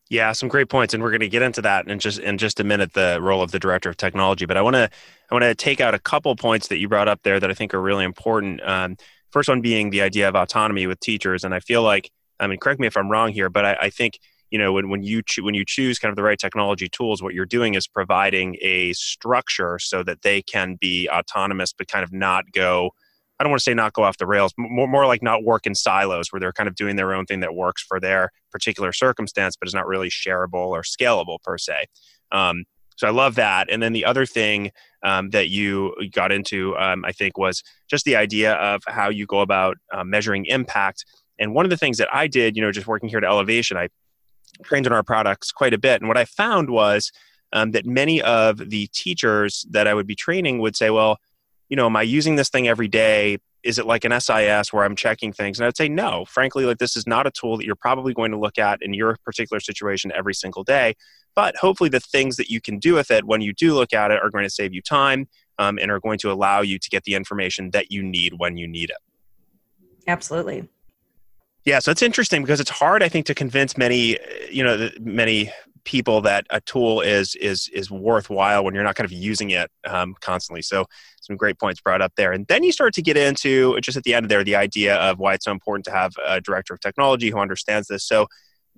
Yeah 0.09 0.33
some 0.33 0.49
great 0.49 0.69
points 0.69 0.95
and 0.95 1.03
we're 1.03 1.11
going 1.11 1.21
to 1.21 1.29
get 1.29 1.43
into 1.43 1.63
that 1.63 1.89
in 1.89 1.99
just 1.99 2.21
in 2.21 2.39
just 2.39 2.61
a 2.61 2.65
minute 2.65 2.93
the 2.93 3.19
role 3.21 3.43
of 3.43 3.51
the 3.51 3.59
director 3.59 3.89
of 3.89 3.97
technology 3.97 4.47
but 4.47 4.57
i 4.57 4.63
want 4.63 4.75
to 4.75 4.89
i 5.31 5.35
want 5.35 5.43
to 5.43 5.53
take 5.53 5.81
out 5.81 5.95
a 5.95 5.99
couple 5.99 6.37
points 6.37 6.69
that 6.69 6.79
you 6.79 6.89
brought 6.89 7.09
up 7.09 7.21
there 7.25 7.41
that 7.41 7.51
i 7.51 7.55
think 7.55 7.75
are 7.75 7.81
really 7.81 8.05
important 8.05 8.63
um, 8.63 8.97
first 9.33 9.49
one 9.49 9.61
being 9.61 9.91
the 9.91 10.03
idea 10.03 10.29
of 10.29 10.37
autonomy 10.37 10.87
with 10.87 11.01
teachers 11.01 11.43
and 11.43 11.53
i 11.53 11.59
feel 11.59 11.83
like 11.83 12.13
i 12.39 12.47
mean 12.47 12.57
correct 12.57 12.79
me 12.79 12.87
if 12.87 12.97
i'm 12.97 13.11
wrong 13.11 13.33
here 13.33 13.51
but 13.51 13.65
i, 13.65 13.77
I 13.83 13.91
think 13.91 14.21
you 14.51 14.59
know 14.59 14.73
when, 14.73 14.89
when 14.89 15.03
you 15.03 15.23
cho- 15.23 15.43
when 15.43 15.55
you 15.55 15.65
choose 15.67 15.99
kind 15.99 16.11
of 16.11 16.17
the 16.17 16.23
right 16.23 16.39
technology 16.39 16.89
tools 16.89 17.23
what 17.23 17.35
you're 17.35 17.47
doing 17.47 17.75
is 17.75 17.87
providing 17.87 18.57
a 18.61 18.93
structure 18.93 19.79
so 19.79 20.03
that 20.03 20.23
they 20.23 20.43
can 20.43 20.77
be 20.81 21.09
autonomous 21.09 21.73
but 21.73 21.89
kind 21.89 22.05
of 22.05 22.13
not 22.13 22.45
go 22.53 22.91
i 23.39 23.45
don't 23.45 23.51
want 23.51 23.61
to 23.61 23.65
say 23.65 23.75
not 23.75 23.93
go 23.93 24.03
off 24.03 24.19
the 24.19 24.27
rails 24.27 24.53
more, 24.59 24.89
more 24.89 25.07
like 25.07 25.23
not 25.23 25.45
work 25.45 25.67
in 25.67 25.75
silos 25.75 26.33
where 26.33 26.41
they're 26.41 26.53
kind 26.53 26.69
of 26.69 26.75
doing 26.75 26.97
their 26.97 27.13
own 27.13 27.27
thing 27.27 27.41
that 27.41 27.55
works 27.55 27.83
for 27.83 28.01
their 28.01 28.31
particular 28.51 28.93
circumstance 28.93 29.57
but 29.57 29.69
is 29.69 29.75
not 29.75 29.87
really 29.87 30.09
shareable 30.09 30.69
or 30.69 30.83
scalable 30.83 31.39
per 31.43 31.59
se. 31.59 31.87
Um, 32.33 32.65
so 32.97 33.07
i 33.07 33.11
love 33.11 33.35
that. 33.35 33.69
And 33.71 33.83
then 33.83 33.93
the 33.93 34.07
other 34.07 34.25
thing 34.25 34.71
um, 35.03 35.31
that 35.31 35.51
you 35.51 35.95
got 36.13 36.33
into 36.33 36.77
um, 36.79 37.05
i 37.05 37.13
think 37.13 37.37
was 37.37 37.63
just 37.89 38.05
the 38.05 38.17
idea 38.17 38.55
of 38.55 38.83
how 38.87 39.11
you 39.11 39.27
go 39.27 39.41
about 39.41 39.77
uh, 39.93 40.05
measuring 40.05 40.47
impact. 40.47 41.05
And 41.39 41.55
one 41.55 41.67
of 41.67 41.71
the 41.71 41.77
things 41.77 41.99
that 41.99 42.09
i 42.15 42.27
did 42.27 42.57
you 42.57 42.63
know 42.63 42.73
just 42.73 42.87
working 42.87 43.09
here 43.09 43.19
at 43.19 43.25
elevation 43.25 43.77
i 43.77 43.89
trained 44.63 44.87
on 44.87 44.93
our 44.93 45.03
products 45.03 45.53
quite 45.53 45.75
a 45.75 45.79
bit. 45.79 46.01
And 46.01 46.09
what 46.09 46.19
I 46.19 46.25
found 46.25 46.71
was 46.71 47.13
um, 47.53 47.71
that 47.73 47.87
many 47.87 48.21
of 48.23 48.71
the 48.71 48.89
teachers 48.89 49.67
that 49.71 49.87
I 49.87 49.95
would 49.95 50.07
be 50.07 50.15
training 50.15 50.59
would 50.61 50.77
say, 50.77 50.91
well, 50.91 51.19
you 51.69 51.77
know, 51.77 51.87
am 51.87 51.97
I 51.97 52.03
using 52.03 52.37
this 52.37 52.49
thing 52.49 52.69
every 52.69 52.89
day? 52.89 53.39
is 53.67 53.79
it 53.79 53.87
like 53.87 54.05
an 54.05 54.19
SIS 54.19 54.73
where 54.73 54.85
I'm 54.85 54.95
checking 54.95 55.33
things? 55.33 55.59
And 55.59 55.67
I'd 55.67 55.77
say 55.77 55.89
no. 55.89 56.25
Frankly, 56.25 56.65
like 56.65 56.79
this 56.79 56.97
is 56.97 57.07
not 57.07 57.27
a 57.27 57.31
tool 57.31 57.57
that 57.57 57.67
you're 57.67 57.75
probably 57.75 58.15
going 58.15 58.31
to 58.31 58.39
look 58.39 58.59
at 58.59 58.81
in 58.81 58.95
your 58.95 59.17
particular 59.25 59.61
situation 59.61 60.13
every 60.15 60.35
single 60.35 60.63
day. 60.63 60.95
But 61.35 61.57
hopefully, 61.57 61.91
the 61.91 62.01
things 62.01 62.37
that 62.37 62.49
you 62.49 62.61
can 62.61 62.79
do 62.79 62.95
with 62.95 63.11
it 63.11 63.25
when 63.25 63.41
you 63.41 63.53
do 63.53 63.75
look 63.75 63.93
at 63.93 64.11
it 64.11 64.23
are 64.23 64.31
going 64.31 64.45
to 64.45 64.51
save 64.51 64.73
you 64.73 64.81
time 64.81 65.29
um, 65.59 65.79
and 65.79 65.91
are 65.91 66.01
going 66.01 66.19
to 66.21 66.31
allow 66.31 66.61
you 66.63 66.79
to 66.79 66.89
get 66.89 67.05
the 67.05 67.15
information 67.15 67.71
that 67.73 67.91
you 67.91 68.03
need 68.03 68.35
when 68.39 68.57
you 68.57 68.67
need 68.67 68.91
it. 68.91 68.97
Absolutely. 70.07 70.69
Yeah, 71.67 71.81
so 71.81 71.91
it's 71.91 72.03
interesting 72.03 72.43
because 72.43 72.61
it's 72.61 72.71
hard, 72.71 73.03
I 73.03 73.09
think, 73.09 73.27
to 73.27 73.35
convince 73.35 73.77
many, 73.77 74.19
you 74.51 74.63
know, 74.63 74.89
many 75.01 75.53
people 75.85 76.21
that 76.21 76.47
a 76.51 76.61
tool 76.61 77.01
is 77.01 77.35
is 77.37 77.69
is 77.73 77.91
worthwhile 77.91 78.65
when 78.65 78.75
you're 78.75 78.85
not 78.85 78.95
kind 78.95 79.05
of 79.05 79.13
using 79.13 79.51
it 79.51 79.69
um, 79.85 80.15
constantly. 80.21 80.63
So 80.63 80.87
some 81.21 81.37
great 81.37 81.59
points 81.59 81.81
brought 81.81 82.01
up 82.01 82.13
there. 82.17 82.31
And 82.31 82.47
then 82.47 82.63
you 82.63 82.71
start 82.71 82.95
to 82.95 83.03
get 83.03 83.17
into 83.17 83.81
just 83.81 83.97
at 83.97 84.05
the 84.05 84.15
end 84.15 84.25
of 84.25 84.29
there 84.29 84.45
the 84.45 84.55
idea 84.55 84.95
of 84.97 85.19
why 85.19 85.35
it's 85.35 85.45
so 85.45 85.51
important 85.51 85.85
to 85.87 85.91
have 85.91 86.13
a 86.25 86.41
director 86.41 86.73
of 86.73 86.81
technology 86.81 87.31
who 87.31 87.39
understands 87.39 87.89
this. 87.89 88.05
So 88.05 88.29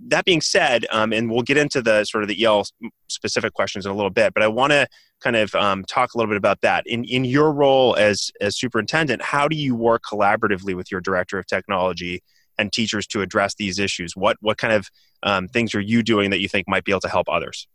that 0.06 0.24
being 0.24 0.40
said, 0.40 0.86
um, 0.90 1.12
and 1.12 1.30
we'll 1.30 1.42
get 1.42 1.58
into 1.58 1.82
the 1.82 2.04
sort 2.04 2.24
of 2.24 2.28
the 2.28 2.42
EL 2.42 2.64
specific 3.08 3.52
questions 3.52 3.84
in 3.84 3.92
a 3.92 3.94
little 3.94 4.10
bit, 4.10 4.32
but 4.32 4.42
I 4.42 4.48
want 4.48 4.70
to 4.72 4.86
kind 5.20 5.36
of 5.36 5.54
um, 5.54 5.84
talk 5.84 6.14
a 6.14 6.18
little 6.18 6.30
bit 6.30 6.38
about 6.38 6.62
that. 6.62 6.86
In 6.86 7.04
in 7.04 7.26
your 7.26 7.52
role 7.52 7.96
as 7.96 8.30
as 8.40 8.56
superintendent, 8.56 9.20
how 9.20 9.46
do 9.46 9.56
you 9.56 9.74
work 9.74 10.04
collaboratively 10.10 10.74
with 10.74 10.90
your 10.90 11.02
director 11.02 11.38
of 11.38 11.46
technology? 11.46 12.22
And 12.58 12.72
teachers 12.72 13.06
to 13.08 13.22
address 13.22 13.54
these 13.54 13.78
issues? 13.78 14.16
What 14.16 14.36
what 14.40 14.58
kind 14.58 14.72
of 14.72 14.88
um, 15.22 15.48
things 15.48 15.74
are 15.74 15.80
you 15.80 16.02
doing 16.02 16.30
that 16.30 16.40
you 16.40 16.48
think 16.48 16.68
might 16.68 16.84
be 16.84 16.92
able 16.92 17.00
to 17.00 17.08
help 17.08 17.28
others? 17.28 17.66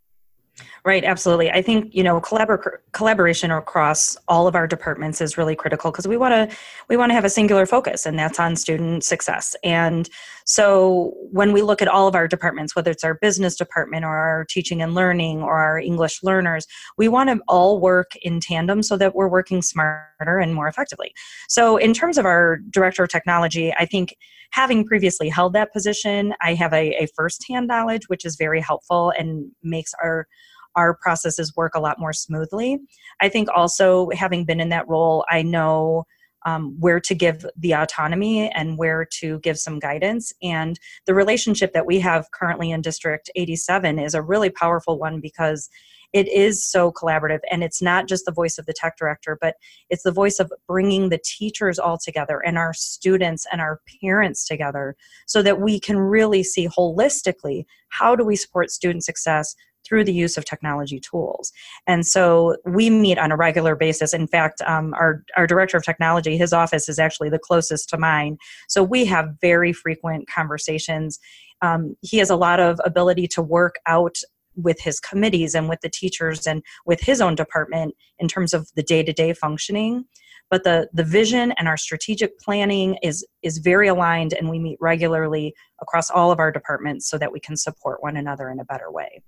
Right, 0.85 1.03
absolutely. 1.03 1.49
I 1.49 1.61
think 1.61 1.95
you 1.95 2.03
know 2.03 2.19
collabor- 2.19 2.77
collaboration 2.91 3.51
across 3.51 4.17
all 4.27 4.47
of 4.47 4.55
our 4.55 4.67
departments 4.67 5.21
is 5.21 5.37
really 5.37 5.55
critical 5.55 5.91
because 5.91 6.07
we 6.07 6.17
want 6.17 6.33
to 6.33 6.57
we 6.89 6.97
want 6.97 7.09
to 7.09 7.13
have 7.13 7.25
a 7.25 7.29
singular 7.29 7.65
focus, 7.65 8.05
and 8.05 8.19
that's 8.19 8.39
on 8.39 8.55
student 8.55 9.03
success. 9.03 9.55
And 9.63 10.09
so 10.45 11.13
when 11.31 11.53
we 11.53 11.61
look 11.61 11.81
at 11.81 11.87
all 11.87 12.07
of 12.07 12.15
our 12.15 12.27
departments, 12.27 12.75
whether 12.75 12.91
it's 12.91 13.03
our 13.03 13.15
business 13.15 13.55
department 13.55 14.03
or 14.03 14.15
our 14.15 14.45
teaching 14.49 14.81
and 14.81 14.93
learning 14.93 15.41
or 15.41 15.57
our 15.57 15.79
English 15.79 16.21
learners, 16.21 16.67
we 16.97 17.07
want 17.07 17.29
to 17.29 17.39
all 17.47 17.79
work 17.79 18.15
in 18.21 18.39
tandem 18.39 18.83
so 18.83 18.97
that 18.97 19.15
we're 19.15 19.29
working 19.29 19.61
smarter 19.61 20.37
and 20.37 20.53
more 20.53 20.67
effectively. 20.67 21.13
So 21.47 21.77
in 21.77 21.93
terms 21.93 22.17
of 22.17 22.25
our 22.25 22.57
director 22.69 23.03
of 23.03 23.09
technology, 23.09 23.73
I 23.79 23.85
think 23.85 24.15
having 24.51 24.85
previously 24.85 25.29
held 25.29 25.53
that 25.53 25.73
position, 25.73 26.33
I 26.41 26.53
have 26.53 26.73
a, 26.73 27.03
a 27.03 27.07
firsthand 27.15 27.67
knowledge, 27.67 28.07
which 28.07 28.23
is 28.23 28.35
very 28.35 28.61
helpful 28.61 29.11
and 29.17 29.49
makes 29.63 29.93
our 30.03 30.27
our 30.75 30.95
processes 30.95 31.55
work 31.55 31.73
a 31.75 31.79
lot 31.79 31.99
more 31.99 32.13
smoothly. 32.13 32.79
I 33.21 33.29
think 33.29 33.49
also 33.53 34.09
having 34.13 34.45
been 34.45 34.59
in 34.59 34.69
that 34.69 34.87
role, 34.87 35.25
I 35.29 35.41
know 35.41 36.05
um, 36.45 36.75
where 36.79 36.99
to 36.99 37.15
give 37.15 37.45
the 37.57 37.73
autonomy 37.73 38.49
and 38.49 38.77
where 38.77 39.05
to 39.19 39.39
give 39.39 39.57
some 39.57 39.79
guidance. 39.79 40.33
And 40.41 40.79
the 41.05 41.13
relationship 41.13 41.73
that 41.73 41.85
we 41.85 41.99
have 41.99 42.31
currently 42.31 42.71
in 42.71 42.81
District 42.81 43.29
87 43.35 43.99
is 43.99 44.13
a 44.13 44.21
really 44.21 44.49
powerful 44.49 44.99
one 44.99 45.19
because 45.21 45.69
it 46.13 46.27
is 46.27 46.63
so 46.63 46.91
collaborative 46.91 47.39
and 47.49 47.63
it's 47.63 47.81
not 47.81 48.07
just 48.07 48.25
the 48.25 48.31
voice 48.31 48.57
of 48.57 48.65
the 48.67 48.73
tech 48.73 48.97
director 48.97 49.37
but 49.41 49.55
it's 49.89 50.03
the 50.03 50.11
voice 50.11 50.39
of 50.39 50.53
bringing 50.67 51.09
the 51.09 51.19
teachers 51.23 51.79
all 51.79 51.97
together 51.97 52.39
and 52.45 52.57
our 52.57 52.73
students 52.73 53.45
and 53.51 53.59
our 53.59 53.81
parents 53.99 54.47
together 54.47 54.95
so 55.25 55.41
that 55.41 55.59
we 55.59 55.79
can 55.79 55.97
really 55.97 56.43
see 56.43 56.67
holistically 56.67 57.65
how 57.89 58.15
do 58.15 58.23
we 58.23 58.35
support 58.35 58.69
student 58.69 59.03
success 59.03 59.55
through 59.85 60.03
the 60.03 60.13
use 60.13 60.37
of 60.37 60.45
technology 60.45 60.99
tools. 60.99 61.51
And 61.87 62.05
so 62.05 62.55
we 62.65 62.89
meet 62.89 63.17
on 63.17 63.31
a 63.31 63.35
regular 63.35 63.75
basis. 63.75 64.13
In 64.13 64.27
fact, 64.27 64.61
um, 64.61 64.93
our, 64.93 65.23
our 65.35 65.47
director 65.47 65.77
of 65.77 65.83
technology, 65.83 66.37
his 66.37 66.53
office 66.53 66.87
is 66.89 66.99
actually 66.99 67.29
the 67.29 67.39
closest 67.39 67.89
to 67.89 67.97
mine. 67.97 68.37
So 68.67 68.83
we 68.83 69.05
have 69.05 69.35
very 69.41 69.73
frequent 69.73 70.27
conversations. 70.27 71.19
Um, 71.61 71.95
he 72.01 72.17
has 72.17 72.29
a 72.29 72.35
lot 72.35 72.59
of 72.59 72.79
ability 72.83 73.27
to 73.29 73.41
work 73.41 73.75
out 73.85 74.17
with 74.55 74.79
his 74.79 74.99
committees 74.99 75.55
and 75.55 75.67
with 75.67 75.81
the 75.81 75.89
teachers 75.89 76.45
and 76.45 76.61
with 76.85 77.01
his 77.01 77.21
own 77.21 77.33
department 77.35 77.95
in 78.19 78.27
terms 78.27 78.53
of 78.53 78.69
the 78.75 78.83
day-to-day 78.83 79.33
functioning 79.33 80.05
but 80.53 80.63
the 80.63 80.87
the 80.93 81.03
vision 81.03 81.51
and 81.53 81.67
our 81.67 81.77
strategic 81.77 82.37
planning 82.39 82.95
is 83.01 83.25
is 83.41 83.57
very 83.57 83.87
aligned 83.87 84.33
and 84.33 84.49
we 84.49 84.59
meet 84.59 84.77
regularly 84.79 85.53
across 85.81 86.11
all 86.11 86.31
of 86.31 86.39
our 86.39 86.51
departments 86.51 87.09
so 87.09 87.17
that 87.17 87.31
we 87.31 87.39
can 87.39 87.57
support 87.57 88.03
one 88.03 88.17
another 88.17 88.49
in 88.51 88.59
a 88.59 88.65
better 88.65 88.91
way 88.91 89.21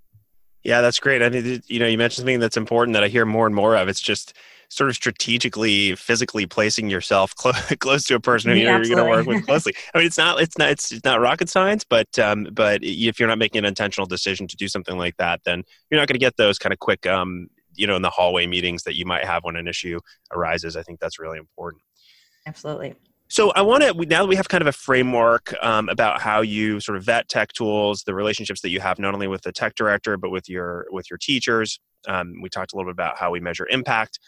yeah, 0.65 0.81
that's 0.81 1.00
great. 1.00 1.22
I 1.22 1.29
mean, 1.29 1.62
you 1.67 1.79
know, 1.79 1.86
you 1.86 1.98
mentioned 1.98 2.24
something 2.24 2.39
that's 2.39 2.57
important 2.57 2.95
that 2.95 3.03
I 3.03 3.07
hear 3.07 3.24
more 3.24 3.45
and 3.45 3.55
more 3.55 3.75
of. 3.77 3.88
It's 3.88 4.01
just 4.01 4.34
sort 4.69 4.89
of 4.89 4.95
strategically, 4.95 5.95
physically 5.95 6.48
placing 6.48 6.89
yourself 6.89 7.36
close, 7.38 7.55
close 7.79 8.03
to 8.05 8.15
a 8.15 8.19
person 8.19 8.50
who 8.50 8.57
yeah, 8.57 8.75
you're, 8.77 8.84
going 8.84 8.98
to 8.98 9.03
work 9.05 9.27
with 9.27 9.45
closely. 9.45 9.75
I 9.93 10.00
mean, 10.00 10.07
it's 10.07 10.17
not, 10.17 10.41
it's 10.41 10.57
not, 10.57 10.72
it's 10.72 11.03
not 11.03 11.22
rocket 11.22 11.50
science, 11.50 11.84
but, 11.84 12.17
um, 12.17 12.48
but 12.51 12.79
if 12.81 13.19
you're 13.19 13.29
not 13.29 13.38
making 13.38 13.60
an 13.60 13.65
intentional 13.65 14.07
decision 14.07 14.48
to 14.48 14.55
do 14.55 14.67
something 14.67 14.98
like 14.98 15.17
that, 15.17 15.41
then 15.45 15.63
you're 15.91 16.00
not 16.00 16.07
going 16.07 16.15
to 16.15 16.19
get 16.19 16.36
those 16.38 16.57
kind 16.57 16.74
of 16.74 16.79
quick, 16.79 17.05
um, 17.05 17.48
you 17.75 17.86
know, 17.86 17.95
in 17.95 18.01
the 18.01 18.10
hallway 18.10 18.48
meetings 18.48 18.84
that 18.84 18.95
you 18.95 19.05
might 19.05 19.24
have 19.24 19.43
when 19.43 19.55
an 19.55 19.67
issue 19.67 20.00
arises. 20.34 20.75
I 20.75 20.81
think 20.81 21.00
that's 21.00 21.19
really 21.19 21.38
important. 21.38 21.84
Absolutely. 22.48 22.95
So 23.36 23.51
I 23.51 23.63
want 23.63 23.84
to 23.84 23.94
now 24.06 24.22
that 24.22 24.30
we 24.30 24.38
have 24.38 24.48
kind 24.48 24.62
of 24.62 24.68
a 24.68 24.72
framework 24.72 25.54
um, 25.62 25.89
about 25.89 26.22
how 26.22 26.39
you 26.39 26.80
sort 26.80 26.98
of 26.98 27.04
vet 27.04 27.27
tech 27.27 27.51
tools, 27.51 28.04
the 28.04 28.13
relationships 28.13 28.62
that 28.62 28.70
you 28.70 28.80
have 28.80 28.98
not 28.98 29.13
only 29.13 29.27
with 29.27 29.42
the 29.42 29.51
tech 29.51 29.75
director 29.75 30.15
but 30.15 30.30
with 30.30 30.48
your 30.48 30.88
with 30.89 31.10
your 31.12 31.18
teachers. 31.18 31.77
Um, 32.08 32.36
we 32.42 32.48
talked 32.48 32.72
a 32.72 32.77
little 32.77 32.89
bit 32.89 32.94
about 32.94 33.18
how 33.18 33.32
we 33.32 33.42
measure 33.42 33.68
impact. 33.70 34.20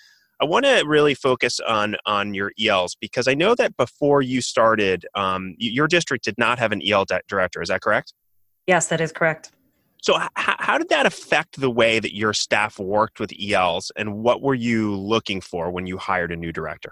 I 0.42 0.44
want 0.46 0.66
to 0.66 0.84
really 0.86 1.14
focus 1.14 1.62
on 1.62 1.96
on 2.06 2.34
your 2.34 2.52
ELs 2.62 2.98
because 3.00 3.30
I 3.30 3.34
know 3.34 3.56
that 3.56 3.78
before 3.78 4.22
you 4.22 4.42
started, 4.42 5.06
um, 5.16 5.56
your 5.58 5.88
district 5.88 6.26
did 6.26 6.36
not 6.38 6.60
have 6.60 6.74
an 6.74 6.82
EL 6.86 7.06
director. 7.30 7.62
Is 7.62 7.70
that 7.70 7.80
correct? 7.80 8.14
Yes, 8.66 8.88
that 8.88 9.00
is 9.00 9.14
correct. 9.14 9.52
So, 10.02 10.22
h- 10.22 10.28
how 10.36 10.78
did 10.78 10.90
that 10.90 11.06
affect 11.06 11.62
the 11.62 11.72
way 11.72 12.02
that 12.02 12.14
your 12.14 12.34
staff 12.34 12.78
worked 12.78 13.22
with 13.22 13.32
ELs, 13.42 13.90
and 13.96 14.16
what 14.16 14.42
were 14.42 14.54
you 14.54 14.98
looking 14.98 15.40
for 15.40 15.72
when 15.72 15.88
you 15.88 15.98
hired 15.98 16.34
a 16.34 16.36
new 16.36 16.52
director? 16.52 16.92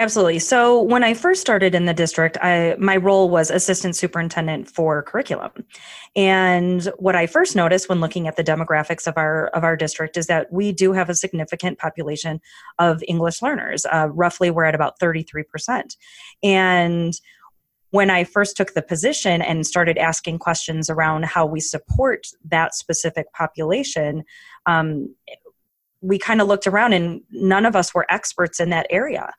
Absolutely. 0.00 0.38
So 0.38 0.80
when 0.80 1.04
I 1.04 1.12
first 1.12 1.42
started 1.42 1.74
in 1.74 1.84
the 1.84 1.92
district, 1.92 2.38
I, 2.40 2.74
my 2.78 2.96
role 2.96 3.28
was 3.28 3.50
assistant 3.50 3.94
superintendent 3.94 4.66
for 4.66 5.02
curriculum. 5.02 5.52
And 6.16 6.84
what 6.96 7.14
I 7.14 7.26
first 7.26 7.54
noticed 7.54 7.90
when 7.90 8.00
looking 8.00 8.26
at 8.26 8.36
the 8.36 8.42
demographics 8.42 9.06
of 9.06 9.18
our 9.18 9.48
of 9.48 9.62
our 9.62 9.76
district 9.76 10.16
is 10.16 10.26
that 10.26 10.50
we 10.50 10.72
do 10.72 10.94
have 10.94 11.10
a 11.10 11.14
significant 11.14 11.78
population 11.78 12.40
of 12.78 13.02
English 13.06 13.42
learners. 13.42 13.84
Uh, 13.84 14.08
roughly, 14.10 14.50
we're 14.50 14.64
at 14.64 14.74
about 14.74 14.98
thirty 14.98 15.22
three 15.22 15.44
percent. 15.44 15.96
And 16.42 17.12
when 17.90 18.08
I 18.08 18.24
first 18.24 18.56
took 18.56 18.72
the 18.72 18.82
position 18.82 19.42
and 19.42 19.66
started 19.66 19.98
asking 19.98 20.38
questions 20.38 20.88
around 20.88 21.26
how 21.26 21.44
we 21.44 21.60
support 21.60 22.26
that 22.48 22.74
specific 22.74 23.30
population, 23.34 24.24
um, 24.64 25.14
we 26.02 26.18
kind 26.18 26.40
of 26.40 26.48
looked 26.48 26.66
around 26.66 26.92
and 26.92 27.20
none 27.30 27.66
of 27.66 27.76
us 27.76 27.94
were 27.94 28.06
experts 28.08 28.60
in 28.60 28.70
that 28.70 28.86
area. 28.90 29.32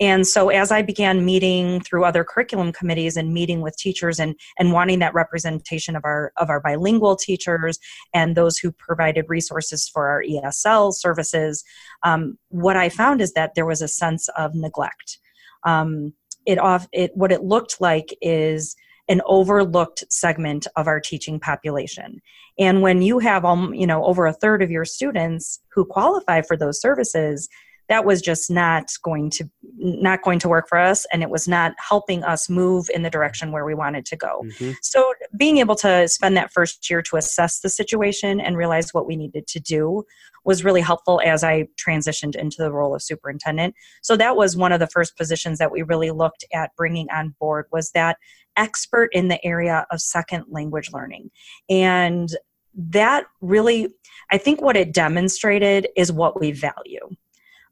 And 0.00 0.26
so 0.26 0.48
as 0.48 0.70
I 0.70 0.82
began 0.82 1.24
meeting 1.24 1.80
through 1.80 2.04
other 2.04 2.24
curriculum 2.24 2.72
committees 2.72 3.16
and 3.16 3.32
meeting 3.32 3.60
with 3.60 3.76
teachers 3.76 4.20
and, 4.20 4.34
and 4.58 4.72
wanting 4.72 5.00
that 5.00 5.14
representation 5.14 5.96
of 5.96 6.04
our 6.04 6.32
of 6.36 6.50
our 6.50 6.60
bilingual 6.60 7.16
teachers 7.16 7.78
and 8.14 8.36
those 8.36 8.58
who 8.58 8.70
provided 8.70 9.26
resources 9.28 9.88
for 9.88 10.08
our 10.08 10.22
ESL 10.22 10.92
services, 10.94 11.64
um, 12.04 12.38
what 12.48 12.76
I 12.76 12.88
found 12.88 13.20
is 13.20 13.32
that 13.32 13.54
there 13.54 13.66
was 13.66 13.82
a 13.82 13.88
sense 13.88 14.28
of 14.36 14.54
neglect. 14.54 15.18
Um, 15.64 16.14
it 16.46 16.58
off 16.58 16.88
it 16.92 17.10
what 17.14 17.32
it 17.32 17.42
looked 17.42 17.80
like 17.80 18.16
is 18.22 18.76
an 19.08 19.22
overlooked 19.26 20.04
segment 20.10 20.66
of 20.76 20.86
our 20.86 21.00
teaching 21.00 21.40
population. 21.40 22.20
And 22.58 22.82
when 22.82 23.02
you 23.02 23.18
have 23.20 23.44
um, 23.44 23.74
you 23.74 23.86
know 23.86 24.04
over 24.04 24.26
a 24.26 24.32
third 24.32 24.62
of 24.62 24.70
your 24.70 24.84
students 24.84 25.60
who 25.72 25.84
qualify 25.84 26.42
for 26.42 26.56
those 26.56 26.80
services, 26.80 27.48
that 27.88 28.04
was 28.04 28.20
just 28.20 28.50
not 28.50 28.92
going 29.02 29.30
to 29.30 29.48
not 29.76 30.22
going 30.22 30.38
to 30.38 30.48
work 30.48 30.68
for 30.68 30.78
us 30.78 31.06
and 31.12 31.22
it 31.22 31.30
was 31.30 31.48
not 31.48 31.72
helping 31.78 32.22
us 32.24 32.48
move 32.48 32.88
in 32.94 33.02
the 33.02 33.10
direction 33.10 33.50
where 33.52 33.64
we 33.64 33.74
wanted 33.74 34.04
to 34.04 34.16
go 34.16 34.42
mm-hmm. 34.44 34.72
so 34.82 35.12
being 35.36 35.58
able 35.58 35.74
to 35.74 36.06
spend 36.08 36.36
that 36.36 36.52
first 36.52 36.88
year 36.88 37.02
to 37.02 37.16
assess 37.16 37.60
the 37.60 37.68
situation 37.68 38.40
and 38.40 38.56
realize 38.56 38.92
what 38.92 39.06
we 39.06 39.16
needed 39.16 39.46
to 39.46 39.60
do 39.60 40.04
was 40.44 40.64
really 40.64 40.80
helpful 40.80 41.20
as 41.24 41.42
i 41.42 41.66
transitioned 41.76 42.36
into 42.36 42.56
the 42.58 42.72
role 42.72 42.94
of 42.94 43.02
superintendent 43.02 43.74
so 44.02 44.16
that 44.16 44.36
was 44.36 44.56
one 44.56 44.72
of 44.72 44.80
the 44.80 44.86
first 44.86 45.16
positions 45.16 45.58
that 45.58 45.72
we 45.72 45.82
really 45.82 46.10
looked 46.10 46.44
at 46.52 46.74
bringing 46.76 47.08
on 47.10 47.34
board 47.40 47.66
was 47.72 47.90
that 47.92 48.16
expert 48.58 49.08
in 49.12 49.28
the 49.28 49.44
area 49.44 49.86
of 49.90 50.00
second 50.00 50.44
language 50.48 50.90
learning 50.92 51.30
and 51.70 52.30
that 52.74 53.24
really 53.40 53.88
i 54.30 54.36
think 54.36 54.60
what 54.60 54.76
it 54.76 54.92
demonstrated 54.92 55.88
is 55.96 56.12
what 56.12 56.38
we 56.38 56.52
value 56.52 57.08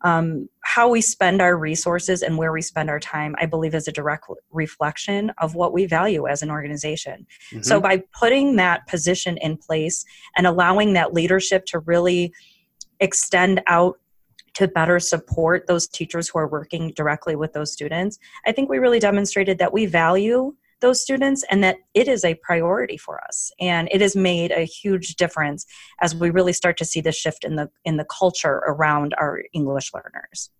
um, 0.03 0.49
how 0.63 0.89
we 0.89 1.01
spend 1.01 1.41
our 1.41 1.57
resources 1.57 2.23
and 2.23 2.37
where 2.37 2.53
we 2.53 2.63
spend 2.63 2.91
our 2.91 3.01
time, 3.01 3.35
I 3.39 3.47
believe, 3.47 3.75
is 3.75 3.89
a 3.89 3.93
direct 3.93 4.27
reflection 4.53 5.33
of 5.39 5.55
what 5.55 5.73
we 5.73 5.87
value 5.87 6.29
as 6.29 6.43
an 6.43 6.51
organization. 6.51 7.27
Mm-hmm. 7.51 7.63
So, 7.63 7.81
by 7.81 8.03
putting 8.13 8.57
that 8.57 8.87
position 8.87 9.39
in 9.39 9.57
place 9.57 10.05
and 10.37 10.47
allowing 10.47 10.93
that 10.93 11.13
leadership 11.13 11.67
to 11.67 11.81
really 11.81 12.33
extend 13.01 13.63
out 13.67 13.99
to 14.55 14.69
better 14.69 15.01
support 15.01 15.67
those 15.67 15.87
teachers 15.87 16.29
who 16.29 16.39
are 16.39 16.49
working 16.49 16.93
directly 16.95 17.37
with 17.37 17.53
those 17.53 17.73
students, 17.73 18.19
I 18.47 18.53
think 18.53 18.71
we 18.71 18.79
really 18.79 19.01
demonstrated 19.01 19.59
that 19.59 19.73
we 19.73 19.87
value 19.87 20.55
those 20.81 21.01
students 21.01 21.45
and 21.51 21.63
that 21.65 21.77
it 21.95 22.09
is 22.09 22.25
a 22.25 22.35
priority 22.37 22.97
for 22.97 23.23
us 23.25 23.51
and 23.61 23.89
it 23.91 24.01
has 24.01 24.15
made 24.15 24.51
a 24.53 24.65
huge 24.65 25.17
difference 25.17 25.67
as 26.01 26.15
we 26.15 26.31
really 26.31 26.53
start 26.53 26.77
to 26.77 26.85
see 26.85 27.01
the 27.01 27.13
shift 27.13 27.45
in 27.45 27.57
the 27.57 27.71
in 27.85 27.97
the 27.97 28.05
culture 28.05 28.63
around 28.67 29.15
our 29.19 29.43
english 29.53 29.93
learners 29.95 30.51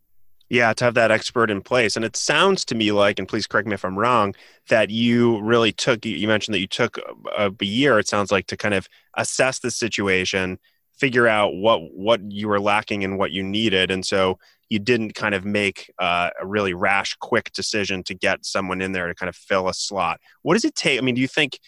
yeah, 0.49 0.73
to 0.75 0.85
have 0.85 0.95
that 0.95 1.11
expert 1.11 1.51
in 1.51 1.61
place. 1.61 1.97
And 1.97 2.05
it 2.05 2.15
sounds 2.15 2.65
to 2.67 2.75
me 2.77 2.93
like, 2.93 3.19
and 3.19 3.27
please 3.27 3.47
correct 3.47 3.67
me 3.67 3.75
if 3.75 3.85
I'm 3.85 3.99
wrong, 3.99 4.35
that 4.69 4.91
you 4.91 5.41
really 5.41 5.73
took, 5.73 6.05
you 6.05 6.29
mentioned 6.29 6.55
that 6.55 6.61
you 6.61 6.69
took 6.69 6.99
a, 7.37 7.51
a 7.61 7.65
year, 7.65 7.99
it 7.99 8.07
sounds 8.07 8.31
like, 8.31 8.47
to 8.49 8.57
kind 8.57 8.75
of 8.75 8.89
assess 9.17 9.59
the 9.59 9.73
situation, 9.73 10.59
figure 10.97 11.27
out 11.27 11.55
what 11.55 11.93
what 11.93 12.21
you 12.31 12.49
were 12.49 12.61
lacking 12.61 13.05
and 13.05 13.19
what 13.19 13.31
you 13.31 13.43
needed. 13.43 13.91
And 13.91 14.07
so 14.07 14.39
you 14.69 14.79
didn't 14.79 15.15
kind 15.15 15.35
of 15.35 15.45
make 15.45 15.93
uh, 15.99 16.31
a 16.41 16.47
really 16.47 16.75
rash, 16.75 17.15
quick 17.21 17.53
decision 17.53 18.03
to 18.05 18.15
get 18.15 18.45
someone 18.45 18.81
in 18.81 18.93
there 18.93 19.07
to 19.07 19.15
kind 19.15 19.29
of 19.29 19.37
fill 19.37 19.69
a 19.69 19.75
slot. 19.75 20.21
What 20.43 20.55
does 20.55 20.65
it 20.65 20.75
take? 20.75 20.99
I 20.99 21.03
mean, 21.03 21.15
do 21.15 21.21
you 21.21 21.29
think 21.29 21.59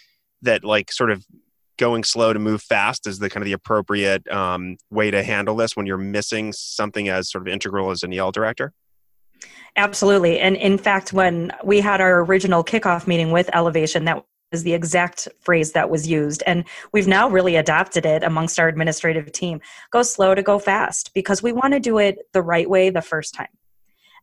that 0.43 0.65
like 0.65 0.91
sort 0.93 1.11
of 1.11 1.25
going 1.79 2.03
slow 2.05 2.33
to 2.33 2.39
move 2.39 2.61
fast 2.61 3.07
is 3.07 3.21
the 3.21 3.31
kind 3.31 3.43
of 3.43 3.47
the 3.47 3.53
appropriate 3.53 4.27
um, 4.31 4.77
way 4.91 5.11
to 5.11 5.23
handle 5.23 5.57
this 5.57 5.77
when 5.77 5.87
you're 5.87 5.97
missing 5.97 6.53
something 6.53 7.09
as 7.09 7.31
sort 7.31 7.43
of 7.43 7.49
integral 7.53 7.91
as 7.91 8.03
an 8.03 8.13
EL 8.13 8.33
director? 8.33 8.73
Absolutely. 9.77 10.41
And 10.41 10.57
in 10.57 10.77
fact, 10.77 11.13
when 11.13 11.53
we 11.63 11.81
had 11.81 12.01
our 12.01 12.25
original 12.25 12.65
kickoff 12.65 13.07
meeting 13.07 13.31
with 13.31 13.49
Elevation, 13.55 14.05
that 14.07 14.25
was 14.51 14.63
the 14.63 14.75
exact 14.75 15.29
phrase 15.41 15.73
that 15.73 15.91
was 15.91 16.09
used. 16.09 16.43
And 16.47 16.65
we've 16.93 17.09
now 17.09 17.29
really 17.29 17.57
adopted 17.57 18.07
it 18.07 18.23
amongst 18.23 18.59
our 18.59 18.69
administrative 18.69 19.31
team 19.33 19.61
go 19.91 20.03
slow 20.03 20.35
to 20.35 20.43
go 20.43 20.59
fast 20.59 21.13
because 21.15 21.43
we 21.43 21.53
want 21.53 21.75
to 21.75 21.81
do 21.81 21.99
it 21.99 22.19
the 22.33 22.43
right 22.43 22.69
way 22.69 22.91
the 22.91 23.03
first 23.03 23.35
time. 23.35 23.49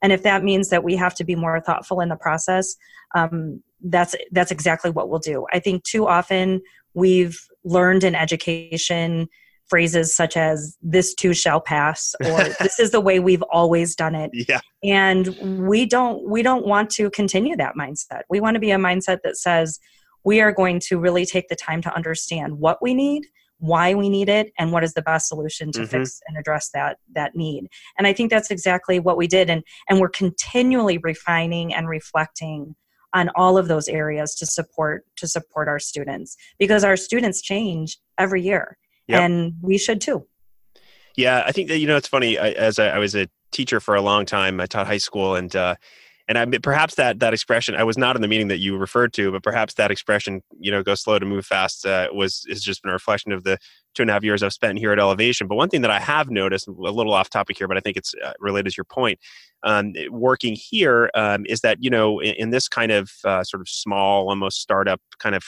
And 0.02 0.12
if 0.12 0.24
that 0.24 0.44
means 0.44 0.70
that 0.70 0.84
we 0.84 0.96
have 0.96 1.16
to 1.16 1.24
be 1.24 1.36
more 1.36 1.60
thoughtful 1.60 2.02
in 2.02 2.10
the 2.10 2.16
process, 2.16 2.76
um, 3.16 3.62
that's 3.82 4.16
that's 4.32 4.52
exactly 4.52 4.92
what 4.92 5.10
we'll 5.10 5.20
do. 5.20 5.46
I 5.54 5.60
think 5.60 5.84
too 5.84 6.08
often 6.08 6.62
we've 6.94 7.40
learned 7.64 8.04
in 8.04 8.16
education 8.16 9.28
phrases 9.68 10.16
such 10.16 10.38
as 10.38 10.78
this 10.82 11.14
too 11.14 11.34
shall 11.34 11.60
pass 11.60 12.14
or 12.24 12.44
this 12.60 12.80
is 12.80 12.92
the 12.92 13.02
way 13.02 13.20
we've 13.20 13.42
always 13.44 13.96
done 13.96 14.14
it 14.14 14.30
yeah. 14.48 14.60
and 14.84 15.36
we 15.68 15.88
don't 15.88 16.28
we 16.30 16.44
don't 16.44 16.68
want 16.68 16.90
to 16.92 17.10
continue 17.10 17.56
that 17.56 17.74
mindset 17.76 18.22
we 18.30 18.40
want 18.40 18.54
to 18.54 18.60
be 18.60 18.70
a 18.70 18.78
mindset 18.78 19.20
that 19.24 19.36
says 19.36 19.80
we 20.26 20.42
are 20.42 20.52
going 20.52 20.80
to 20.80 21.00
really 21.00 21.26
take 21.26 21.48
the 21.48 21.56
time 21.56 21.82
to 21.84 21.96
understand 21.96 22.60
what 22.60 22.80
we 22.82 22.94
need 22.94 23.26
why 23.60 23.94
we 23.94 24.10
need 24.10 24.28
it 24.28 24.52
and 24.60 24.72
what 24.72 24.84
is 24.84 24.94
the 24.94 25.02
best 25.02 25.30
solution 25.30 25.72
to 25.72 25.80
mm-hmm. 25.80 25.88
fix 25.88 26.20
and 26.28 26.38
address 26.38 26.70
that 26.74 26.98
that 27.14 27.36
need 27.36 27.68
and 27.98 28.06
i 28.06 28.12
think 28.12 28.30
that's 28.30 28.52
exactly 28.52 29.00
what 29.00 29.18
we 29.18 29.28
did 29.28 29.50
and 29.50 29.64
and 29.90 30.00
we're 30.00 30.10
continually 30.10 30.98
refining 30.98 31.74
and 31.74 31.88
reflecting 31.88 32.76
on 33.14 33.30
all 33.36 33.58
of 33.58 33.68
those 33.70 33.88
areas 33.88 34.36
to 34.36 34.46
support 34.46 35.06
to 35.16 35.28
support 35.28 35.68
our 35.70 35.80
students 35.80 36.36
because 36.60 36.84
our 36.84 36.98
students 36.98 37.42
change 37.42 37.98
every 38.18 38.42
year 38.42 38.78
yep. 39.08 39.22
and 39.22 39.54
we 39.62 39.78
should 39.78 40.02
too 40.02 40.28
yeah 41.16 41.44
i 41.46 41.52
think 41.52 41.70
that 41.70 41.80
you 41.80 41.88
know 41.88 41.96
it's 41.96 42.10
funny 42.10 42.38
I, 42.38 42.50
as 42.50 42.78
I, 42.78 42.90
I, 42.90 43.00
was 43.00 43.16
a 43.16 43.28
teacher 43.52 43.80
for 43.80 43.96
a 43.96 44.02
long 44.02 44.26
time 44.26 44.60
i 44.60 44.66
taught 44.66 44.86
high 44.86 44.98
school 44.98 45.36
and 45.36 45.56
uh, 45.56 45.76
and 46.28 46.38
I 46.38 46.46
perhaps 46.58 46.96
that 46.96 47.20
that 47.20 47.34
expression 47.34 47.76
I 47.76 47.84
was 47.84 47.98
not 47.98 48.16
in 48.16 48.22
the 48.22 48.28
meeting 48.28 48.48
that 48.48 48.58
you 48.58 48.78
referred 48.78 49.14
to, 49.14 49.32
but 49.32 49.44
perhaps 49.44 49.76
that 49.76 49.92
expression, 49.92 50.42
you 50.60 50.72
know, 50.72 50.82
go 50.82 50.96
slow 50.96 51.20
to 51.20 51.26
move 51.26 51.46
fast, 51.46 51.86
uh, 51.86 52.08
was 52.12 52.46
has 52.50 52.64
just 52.64 52.82
been 52.82 52.90
a 52.90 52.94
reflection 52.94 53.32
of 53.32 53.44
the 53.44 53.58
two 53.94 54.02
and 54.02 54.10
a 54.10 54.14
half 54.14 54.24
years 54.24 54.42
I've 54.42 54.54
spent 54.54 54.80
here 54.80 54.92
at 54.92 55.00
Elevation. 55.00 55.48
But 55.48 55.56
one 55.56 55.70
thing 55.70 55.82
that 55.82 55.92
I 55.92 56.00
have 56.00 56.30
noticed, 56.30 56.68
a 56.68 56.72
little 56.72 57.14
off 57.14 57.30
topic 57.30 57.58
here, 57.58 57.68
but 57.68 57.78
I 57.78 57.80
think 57.80 57.96
it's 57.96 58.14
uh, 58.24 58.34
related 58.40 58.72
to 58.72 58.78
your 58.78 58.86
point, 58.86 59.20
um, 59.64 59.94
working 60.10 60.56
here 60.56 61.12
um, 61.14 61.46
is 61.48 61.62
that 61.62 61.78
you 61.82 61.92
know 61.92 62.20
in, 62.20 62.34
in 62.36 62.50
this 62.50 62.68
kind 62.68 62.92
of 62.92 63.12
uh, 63.24 63.44
sort 63.44 63.62
of 63.62 63.70
small, 63.70 64.30
almost 64.30 64.62
startup 64.62 65.02
kind 65.20 65.36
of 65.36 65.44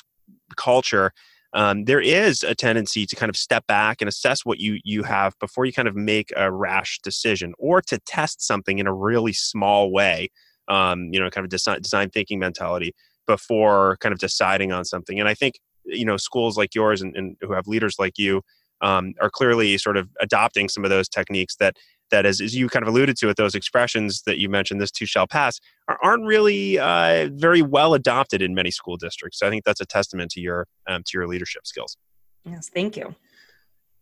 culture. 0.58 1.12
Um, 1.54 1.86
there 1.86 2.02
is 2.02 2.44
a 2.44 2.54
tendency 2.54 3.06
to 3.08 3.16
kind 3.16 3.30
of 3.30 3.38
step 3.38 3.66
back 3.66 4.02
and 4.02 4.08
assess 4.08 4.46
what 4.46 4.60
you 4.60 4.80
you 4.84 5.02
have 5.04 5.34
before 5.40 5.66
you 5.66 5.74
kind 5.74 5.88
of 5.88 5.96
make 5.96 6.32
a 6.36 6.52
rash 6.52 7.00
decision 7.00 7.54
or 7.58 7.82
to 7.84 7.98
test 8.00 8.46
something 8.46 8.78
in 8.78 8.86
a 8.86 8.94
really 8.94 9.34
small 9.34 9.92
way 9.92 10.30
um, 10.68 11.10
you 11.12 11.20
know, 11.20 11.30
kind 11.30 11.46
of 11.46 11.50
design, 11.50 11.82
design 11.82 12.10
thinking 12.10 12.40
mentality 12.40 12.94
before 13.26 13.98
kind 14.00 14.14
of 14.14 14.20
deciding 14.20 14.72
on 14.72 14.86
something. 14.86 15.20
And 15.20 15.28
I 15.28 15.34
think, 15.34 15.60
you 15.86 16.06
know, 16.06 16.18
schools 16.18 16.58
like 16.58 16.74
yours 16.74 17.02
and, 17.02 17.16
and 17.16 17.36
who 17.42 17.54
have 17.54 17.68
leaders 17.68 17.96
like 18.00 18.18
you 18.18 18.42
um, 18.82 19.14
are 19.22 19.30
clearly 19.30 19.78
sort 19.78 19.98
of 19.98 20.10
adopting 20.22 20.70
some 20.70 20.84
of 20.84 20.90
those 20.90 21.10
techniques 21.10 21.56
that 21.58 21.76
that 22.10 22.26
as, 22.26 22.40
as 22.40 22.56
you 22.56 22.70
kind 22.70 22.84
of 22.84 22.88
alluded 22.88 23.18
to 23.18 23.28
with 23.28 23.36
those 23.36 23.54
expressions 23.54 24.22
that 24.22 24.38
you 24.38 24.48
mentioned 24.48 24.80
this 24.80 24.92
too 24.92 25.06
shall 25.06 25.28
pass 25.28 25.60
are, 25.90 25.98
not 26.02 26.22
really 26.22 26.80
uh, 26.80 27.28
very 27.34 27.62
well 27.62 27.94
adopted 27.94 28.42
in 28.42 28.56
many 28.56 28.72
school 28.72 28.96
districts. 28.96 29.40
So 29.40 29.48
i 29.48 29.50
think 29.50 29.66
that's 29.66 29.82
a 29.82 29.86
testament 29.86 30.32
to 30.32 30.40
your 30.40 30.68
um, 30.88 31.04
to 31.04 31.18
your 31.18 31.28
leadership 31.28 31.68
skills. 31.68 31.98
Yes 32.46 32.70
thank 32.70 32.96
you 32.96 33.16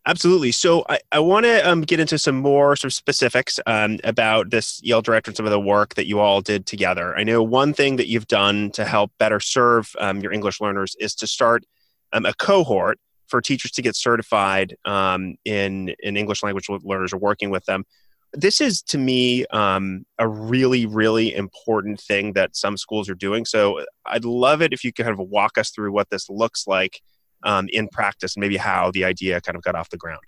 Absolutely. 0.07 0.51
So 0.51 0.85
I, 0.87 0.99
I 1.11 1.19
want 1.19 1.45
to 1.45 1.67
um, 1.67 1.81
get 1.81 1.99
into 1.99 2.19
some 2.19 2.35
more 2.35 2.75
sort 2.75 2.91
of 2.91 2.93
specifics 2.93 3.59
um, 3.65 3.99
about 4.03 4.51
this 4.51 4.79
EL 4.87 5.01
director 5.01 5.29
and 5.29 5.37
some 5.37 5.47
of 5.47 5.51
the 5.51 5.59
work 5.59 5.95
that 5.95 6.05
you 6.05 6.19
all 6.19 6.41
did 6.41 6.67
together. 6.67 7.17
I 7.17 7.23
know 7.23 7.41
one 7.41 7.73
thing 7.73 7.95
that 7.95 8.07
you've 8.07 8.27
done 8.27 8.69
to 8.71 8.85
help 8.85 9.11
better 9.17 9.39
serve 9.39 9.95
um, 9.99 10.21
your 10.21 10.31
English 10.31 10.61
learners 10.61 10.95
is 10.99 11.15
to 11.15 11.27
start 11.27 11.65
um, 12.13 12.25
a 12.25 12.33
cohort 12.35 12.99
for 13.27 13.41
teachers 13.41 13.71
to 13.71 13.81
get 13.81 13.95
certified 13.95 14.75
um, 14.85 15.35
in, 15.43 15.95
in 15.99 16.17
English 16.17 16.43
language 16.43 16.69
learners 16.69 17.11
or 17.11 17.17
working 17.17 17.49
with 17.49 17.65
them. 17.65 17.83
This 18.31 18.61
is 18.61 18.83
to 18.83 18.99
me 18.99 19.47
um, 19.47 20.05
a 20.19 20.27
really, 20.27 20.85
really 20.85 21.33
important 21.33 21.99
thing 21.99 22.33
that 22.33 22.55
some 22.55 22.77
schools 22.77 23.09
are 23.09 23.15
doing. 23.15 23.43
So 23.43 23.83
I'd 24.05 24.25
love 24.25 24.61
it 24.61 24.71
if 24.71 24.83
you 24.83 24.93
could 24.93 25.05
kind 25.05 25.19
of 25.19 25.29
walk 25.29 25.57
us 25.57 25.71
through 25.71 25.93
what 25.93 26.11
this 26.11 26.29
looks 26.29 26.67
like 26.67 27.01
um, 27.45 27.67
in 27.71 27.87
practice 27.87 28.35
and 28.35 28.41
maybe 28.41 28.57
how 28.57 28.91
the 28.91 29.05
idea 29.05 29.39
kind 29.41 29.55
of 29.55 29.63
got 29.63 29.75
off 29.75 29.89
the 29.89 29.97
ground. 29.97 30.21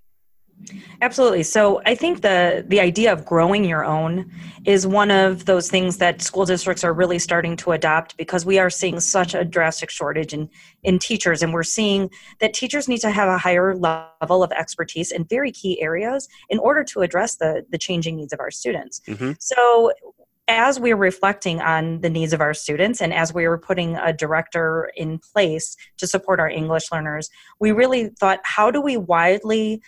Absolutely. 1.02 1.44
So 1.44 1.82
i 1.86 1.94
think 1.94 2.22
the 2.22 2.66
the 2.68 2.80
idea 2.80 3.14
of 3.14 3.24
growing 3.26 3.64
your 3.64 3.86
own 3.86 4.32
is 4.66 4.88
one 4.88 5.12
of 5.12 5.46
those 5.46 5.70
things 5.70 5.98
that 5.98 6.22
school 6.22 6.46
districts 6.46 6.84
are 6.84 6.94
really 6.94 7.20
starting 7.20 7.56
to 7.58 7.72
adopt 7.72 8.18
because 8.18 8.46
we 8.46 8.58
are 8.58 8.70
seeing 8.70 9.00
such 9.00 9.36
a 9.36 9.46
drastic 9.46 9.92
shortage 9.92 10.34
in 10.34 10.50
in 10.84 10.98
teachers. 10.98 11.44
And 11.44 11.54
we're 11.54 11.64
seeing 11.64 12.10
that 12.40 12.54
teachers 12.54 12.88
need 12.88 13.02
to 13.02 13.12
have 13.12 13.30
a 13.30 13.38
higher 13.38 13.76
level 13.76 14.44
of 14.44 14.52
expertise 14.52 15.12
in 15.12 15.26
very 15.26 15.52
key 15.52 15.80
areas 15.82 16.28
in 16.50 16.58
order 16.60 16.84
to 16.86 17.02
address 17.02 17.36
the 17.36 17.64
the 17.70 17.78
changing 17.78 18.16
needs 18.16 18.34
of 18.34 18.40
our 18.40 18.52
students. 18.52 19.02
Mm-hmm. 19.08 19.34
so 19.40 19.92
as 20.48 20.80
we 20.80 20.94
were 20.94 21.00
reflecting 21.00 21.60
on 21.60 22.02
the 22.02 22.10
needs 22.10 22.32
of 22.32 22.42
our 22.42 22.54
students 22.54 23.02
and 23.02 23.14
as 23.14 23.34
we 23.34 23.48
were 23.48 23.58
putting 23.58 23.98
a 23.98 24.14
director 24.14 24.90
in 24.96 25.20
place 25.20 25.76
to 25.98 26.08
support 26.08 26.40
our 26.40 26.50
English 26.50 26.92
learners, 26.92 27.30
we 27.60 27.72
really 27.72 28.10
thought, 28.20 28.40
how 28.44 28.72
do 28.72 28.82
we 28.82 28.96
widely 28.96 29.82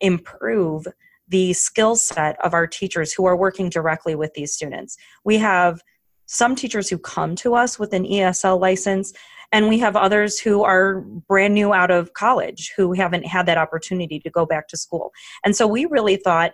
improve 0.00 0.86
the 1.28 1.52
skill 1.52 1.96
set 1.96 2.38
of 2.44 2.54
our 2.54 2.66
teachers 2.66 3.12
who 3.12 3.24
are 3.24 3.36
working 3.36 3.70
directly 3.70 4.14
with 4.14 4.34
these 4.34 4.52
students? 4.52 4.96
We 5.24 5.38
have 5.38 5.80
some 6.26 6.54
teachers 6.54 6.90
who 6.90 6.98
come 6.98 7.34
to 7.36 7.54
us 7.54 7.78
with 7.78 7.94
an 7.94 8.04
ESL 8.04 8.60
license, 8.60 9.14
and 9.50 9.68
we 9.68 9.78
have 9.78 9.96
others 9.96 10.38
who 10.38 10.62
are 10.62 11.00
brand 11.00 11.54
new 11.54 11.72
out 11.72 11.90
of 11.90 12.12
college 12.12 12.74
who 12.76 12.92
haven't 12.92 13.24
had 13.24 13.46
that 13.46 13.56
opportunity 13.56 14.20
to 14.20 14.28
go 14.28 14.44
back 14.44 14.68
to 14.68 14.76
school. 14.76 15.12
And 15.42 15.56
so 15.56 15.66
we 15.66 15.86
really 15.86 16.16
thought 16.16 16.52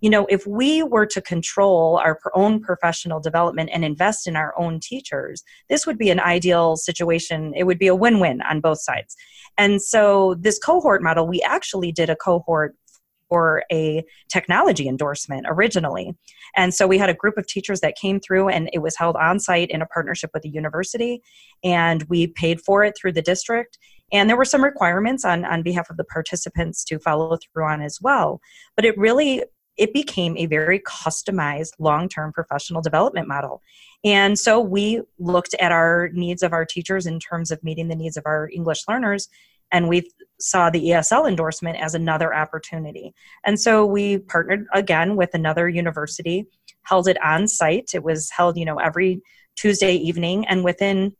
you 0.00 0.10
know, 0.10 0.26
if 0.26 0.46
we 0.46 0.82
were 0.82 1.06
to 1.06 1.20
control 1.20 1.98
our 1.98 2.18
own 2.34 2.60
professional 2.60 3.20
development 3.20 3.70
and 3.72 3.84
invest 3.84 4.26
in 4.26 4.36
our 4.36 4.54
own 4.58 4.80
teachers, 4.80 5.42
this 5.68 5.86
would 5.86 5.98
be 5.98 6.10
an 6.10 6.20
ideal 6.20 6.76
situation. 6.76 7.52
It 7.56 7.64
would 7.64 7.78
be 7.78 7.88
a 7.88 7.94
win 7.94 8.20
win 8.20 8.40
on 8.42 8.60
both 8.60 8.80
sides. 8.80 9.16
And 9.56 9.82
so, 9.82 10.36
this 10.38 10.58
cohort 10.58 11.02
model, 11.02 11.26
we 11.26 11.42
actually 11.42 11.90
did 11.90 12.10
a 12.10 12.16
cohort 12.16 12.76
for 13.28 13.62
a 13.70 14.04
technology 14.30 14.88
endorsement 14.88 15.46
originally. 15.48 16.14
And 16.56 16.72
so 16.72 16.86
we 16.86 16.98
had 16.98 17.10
a 17.10 17.14
group 17.14 17.36
of 17.36 17.46
teachers 17.46 17.80
that 17.80 17.96
came 17.96 18.20
through 18.20 18.48
and 18.48 18.70
it 18.72 18.78
was 18.78 18.96
held 18.96 19.16
on 19.16 19.38
site 19.38 19.70
in 19.70 19.82
a 19.82 19.86
partnership 19.86 20.30
with 20.32 20.42
the 20.42 20.48
university 20.48 21.22
and 21.62 22.04
we 22.04 22.28
paid 22.28 22.60
for 22.60 22.84
it 22.84 22.96
through 22.96 23.12
the 23.12 23.22
district. 23.22 23.78
And 24.12 24.30
there 24.30 24.36
were 24.36 24.46
some 24.46 24.64
requirements 24.64 25.24
on, 25.24 25.44
on 25.44 25.62
behalf 25.62 25.90
of 25.90 25.98
the 25.98 26.04
participants 26.04 26.84
to 26.84 26.98
follow 26.98 27.36
through 27.36 27.64
on 27.64 27.82
as 27.82 27.98
well. 28.00 28.40
But 28.74 28.86
it 28.86 28.96
really 28.96 29.44
it 29.78 29.94
became 29.94 30.36
a 30.36 30.46
very 30.46 30.80
customized 30.80 31.72
long 31.78 32.08
term 32.08 32.32
professional 32.32 32.82
development 32.82 33.28
model. 33.28 33.62
And 34.04 34.38
so 34.38 34.60
we 34.60 35.00
looked 35.18 35.54
at 35.54 35.72
our 35.72 36.10
needs 36.12 36.42
of 36.42 36.52
our 36.52 36.64
teachers 36.64 37.06
in 37.06 37.18
terms 37.20 37.50
of 37.50 37.62
meeting 37.64 37.88
the 37.88 37.96
needs 37.96 38.16
of 38.16 38.24
our 38.26 38.50
English 38.52 38.82
learners, 38.88 39.28
and 39.72 39.88
we 39.88 40.10
saw 40.40 40.70
the 40.70 40.88
ESL 40.88 41.28
endorsement 41.28 41.80
as 41.80 41.94
another 41.94 42.34
opportunity. 42.34 43.14
And 43.44 43.60
so 43.60 43.84
we 43.84 44.18
partnered 44.18 44.66
again 44.72 45.16
with 45.16 45.34
another 45.34 45.68
university, 45.68 46.46
held 46.82 47.08
it 47.08 47.22
on 47.22 47.48
site. 47.48 47.90
It 47.94 48.02
was 48.02 48.30
held, 48.30 48.56
you 48.56 48.64
know, 48.64 48.78
every 48.78 49.20
Tuesday 49.56 49.94
evening, 49.94 50.46
and 50.46 50.64
within 50.64 51.14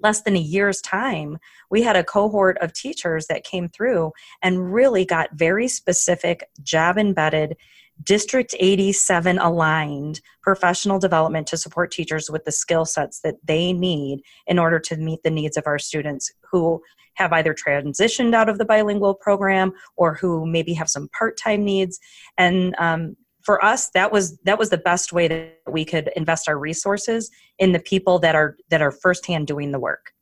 less 0.00 0.22
than 0.22 0.36
a 0.36 0.40
year's 0.40 0.80
time, 0.80 1.38
we 1.70 1.82
had 1.82 1.96
a 1.96 2.04
cohort 2.04 2.58
of 2.58 2.72
teachers 2.72 3.26
that 3.28 3.44
came 3.44 3.68
through 3.68 4.12
and 4.42 4.72
really 4.72 5.04
got 5.04 5.30
very 5.34 5.68
specific, 5.68 6.48
job 6.62 6.98
embedded 6.98 7.56
District 8.02 8.54
87 8.58 9.38
aligned 9.38 10.20
professional 10.42 10.98
development 10.98 11.46
to 11.48 11.56
support 11.56 11.90
teachers 11.90 12.30
with 12.30 12.44
the 12.44 12.52
skill 12.52 12.84
sets 12.84 13.20
that 13.20 13.36
they 13.44 13.72
need 13.72 14.22
in 14.46 14.58
order 14.58 14.78
to 14.80 14.96
meet 14.96 15.22
the 15.22 15.30
needs 15.30 15.56
of 15.56 15.66
our 15.66 15.78
students 15.78 16.32
who 16.50 16.82
have 17.14 17.32
either 17.32 17.54
transitioned 17.54 18.34
out 18.34 18.48
of 18.48 18.58
the 18.58 18.64
bilingual 18.64 19.14
program 19.14 19.72
or 19.96 20.14
who 20.14 20.46
maybe 20.46 20.72
have 20.72 20.88
some 20.88 21.08
part-time 21.16 21.64
needs. 21.64 22.00
And 22.38 22.74
um, 22.78 23.16
for 23.42 23.62
us 23.64 23.90
that 23.90 24.12
was 24.12 24.38
that 24.44 24.58
was 24.58 24.70
the 24.70 24.78
best 24.78 25.12
way 25.12 25.28
that 25.28 25.58
we 25.70 25.84
could 25.84 26.10
invest 26.16 26.48
our 26.48 26.58
resources 26.58 27.30
in 27.58 27.72
the 27.72 27.80
people 27.80 28.18
that 28.20 28.34
are 28.34 28.56
that 28.70 28.82
are 28.82 28.90
firsthand 28.92 29.46
doing 29.46 29.72
the 29.72 29.80
work 29.80 30.12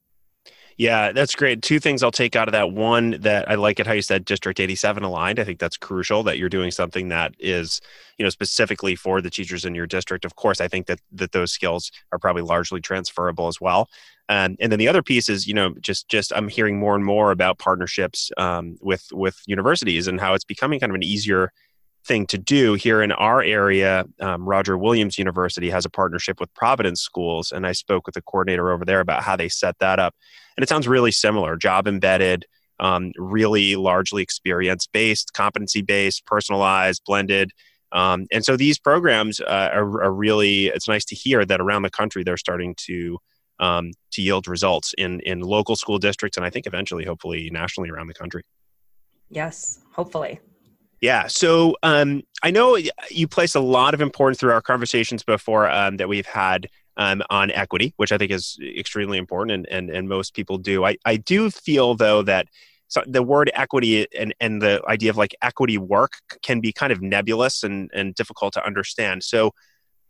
yeah, 0.81 1.13
that's 1.13 1.35
great. 1.35 1.61
Two 1.61 1.79
things 1.79 2.03
I'll 2.03 2.11
take 2.11 2.35
out 2.35 2.49
of 2.49 2.53
that. 2.53 2.73
One, 2.73 3.19
that 3.21 3.51
I 3.51 3.57
like 3.57 3.79
it 3.81 3.87
how 3.87 3.93
you 3.93 4.01
said 4.01 4.25
District 4.25 4.59
87 4.59 5.03
aligned. 5.03 5.39
I 5.39 5.45
think 5.45 5.59
that's 5.59 5.77
crucial 5.77 6.23
that 6.23 6.39
you're 6.39 6.49
doing 6.49 6.71
something 6.71 7.11
that 7.11 7.35
is, 7.39 7.83
you 8.17 8.25
know, 8.25 8.31
specifically 8.31 8.97
for 8.97 9.21
the 9.21 9.29
teachers 9.29 9.67
in 9.67 9.75
your 9.75 9.87
district. 9.87 10.25
Of 10.25 10.37
course, 10.37 10.59
I 10.59 10.69
think 10.69 10.87
that 10.87 10.99
that 11.13 11.33
those 11.33 11.53
skills 11.53 11.93
are 12.13 12.19
probably 12.19 12.41
largely 12.41 12.81
transferable 12.81 13.47
as 13.47 13.61
well. 13.61 13.91
Um, 14.31 14.57
and 14.59 14.73
then 14.73 14.79
the 14.79 14.89
other 14.89 15.03
piece 15.03 15.29
is, 15.29 15.47
you 15.47 15.53
know, 15.53 15.75
just 15.83 16.09
just 16.09 16.33
I'm 16.35 16.49
hearing 16.49 16.79
more 16.79 16.95
and 16.95 17.05
more 17.05 17.31
about 17.31 17.59
partnerships 17.59 18.33
um, 18.39 18.79
with 18.81 19.07
with 19.13 19.39
universities 19.47 20.09
and 20.09 20.19
how 20.19 20.33
it's 20.33 20.45
becoming 20.45 20.81
kind 20.81 20.93
of 20.93 20.95
an 20.95 21.03
easier 21.03 21.53
thing 22.07 22.27
to 22.27 22.39
do 22.39 22.75
here 22.75 23.03
in 23.03 23.13
our 23.13 23.43
area 23.43 24.05
um, 24.21 24.49
roger 24.49 24.77
williams 24.77 25.19
university 25.19 25.69
has 25.69 25.85
a 25.85 25.91
partnership 25.91 26.41
with 26.41 26.53
providence 26.55 27.01
schools 27.01 27.53
and 27.53 27.67
i 27.67 27.73
spoke 27.73 28.07
with 28.07 28.15
the 28.15 28.23
coordinator 28.23 28.71
over 28.71 28.85
there 28.85 29.01
about 29.01 29.23
how 29.23 29.37
they 29.37 29.49
set 29.49 29.79
that 29.79 29.99
up. 29.99 30.15
And 30.57 30.63
it 30.63 30.69
sounds 30.69 30.89
really 30.89 31.13
similar 31.13 31.57
job 31.57 31.87
embedded 31.87 32.47
um, 32.79 33.13
really 33.17 33.77
largely 33.77 34.23
experience 34.23 34.87
based 34.87 35.33
competency 35.35 35.83
based 35.83 36.25
personalized 36.27 37.03
blended. 37.05 37.53
Um, 37.93 38.27
and 38.33 38.45
so 38.45 38.57
these 38.57 38.79
programs 38.79 39.41
uh, 39.41 39.71
are, 39.73 40.03
are, 40.03 40.13
really 40.13 40.67
it's 40.67 40.89
nice 40.89 41.05
to 41.07 41.17
hear 41.17 41.45
that 41.45 41.61
around 41.61 41.83
the 41.83 41.91
country 41.91 42.23
they're 42.23 42.37
starting 42.37 42.75
to 42.87 43.19
um, 43.59 43.91
to 44.13 44.23
yield 44.23 44.49
results 44.49 44.95
in 44.97 45.21
in 45.21 45.41
local 45.41 45.77
school 45.77 45.99
districts 45.99 46.37
and 46.39 46.47
i 46.47 46.51
think 46.51 46.67
eventually 46.67 47.05
hopefully 47.05 47.51
nationally 47.53 47.91
around 47.91 48.07
the 48.07 48.15
country. 48.15 48.43
Yes 49.29 49.81
hopefully 49.93 50.39
yeah. 51.01 51.27
So 51.27 51.77
um, 51.83 52.23
I 52.43 52.51
know 52.51 52.77
you 53.11 53.29
place 53.29 53.55
a 53.55 53.61
lot 53.61 53.95
of 53.95 54.01
importance 54.01 54.39
through 54.39 54.53
our 54.53 54.63
conversations 54.63 55.23
before 55.23 55.71
um, 55.71 55.97
that 55.97 56.09
we've 56.09 56.27
had 56.27 56.69
um, 56.97 57.23
on 57.31 57.51
equity, 57.51 57.95
which 57.97 58.13
I 58.13 58.19
think 58.19 58.31
is 58.31 58.59
extremely 58.77 59.17
important, 59.17 59.53
and, 59.53 59.67
and, 59.69 59.91
and 59.91 60.09
most 60.09 60.35
people 60.35 60.59
do. 60.59 60.85
I, 60.85 60.97
I 61.05 61.17
do 61.17 61.51
feel, 61.51 61.95
though, 61.95 62.23
that 62.23 62.49
so 62.89 63.03
the 63.07 63.23
word 63.23 63.51
equity 63.55 64.07
and, 64.19 64.35
and 64.41 64.61
the 64.61 64.83
idea 64.89 65.11
of 65.11 65.17
like 65.17 65.35
equity 65.43 65.79
work 65.79 66.15
can 66.43 66.61
be 66.61 66.73
kind 66.73 66.93
of 66.93 67.01
nebulous 67.01 67.63
and, 67.63 67.89
and 67.95 68.15
difficult 68.17 68.53
to 68.55 68.67
understand. 68.67 69.23
So 69.23 69.53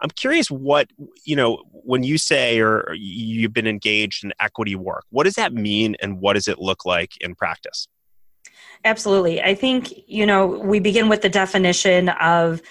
I'm 0.01 0.09
curious 0.09 0.51
what, 0.51 0.89
you 1.25 1.37
know, 1.37 1.63
when 1.71 2.03
you 2.03 2.17
say 2.17 2.59
or 2.59 2.95
you've 2.95 3.53
been 3.53 3.67
engaged 3.67 4.25
in 4.25 4.33
equity 4.41 4.77
work, 4.77 5.05
what 5.11 5.25
does 5.25 5.35
that 5.35 5.53
mean 5.53 5.95
and 6.01 6.21
what 6.21 6.33
does 6.33 6.49
it 6.49 6.59
look 6.59 6.87
like 6.87 7.13
in 7.21 7.35
practice? 7.35 7.87
Absolutely. 8.85 9.43
I 9.43 9.55
think, 9.55 9.93
you 10.07 10.25
know, 10.25 10.47
we 10.47 10.81
begin 10.81 11.09
with 11.09 11.23
the 11.23 11.29
definition 11.29 12.09
of 12.09 12.63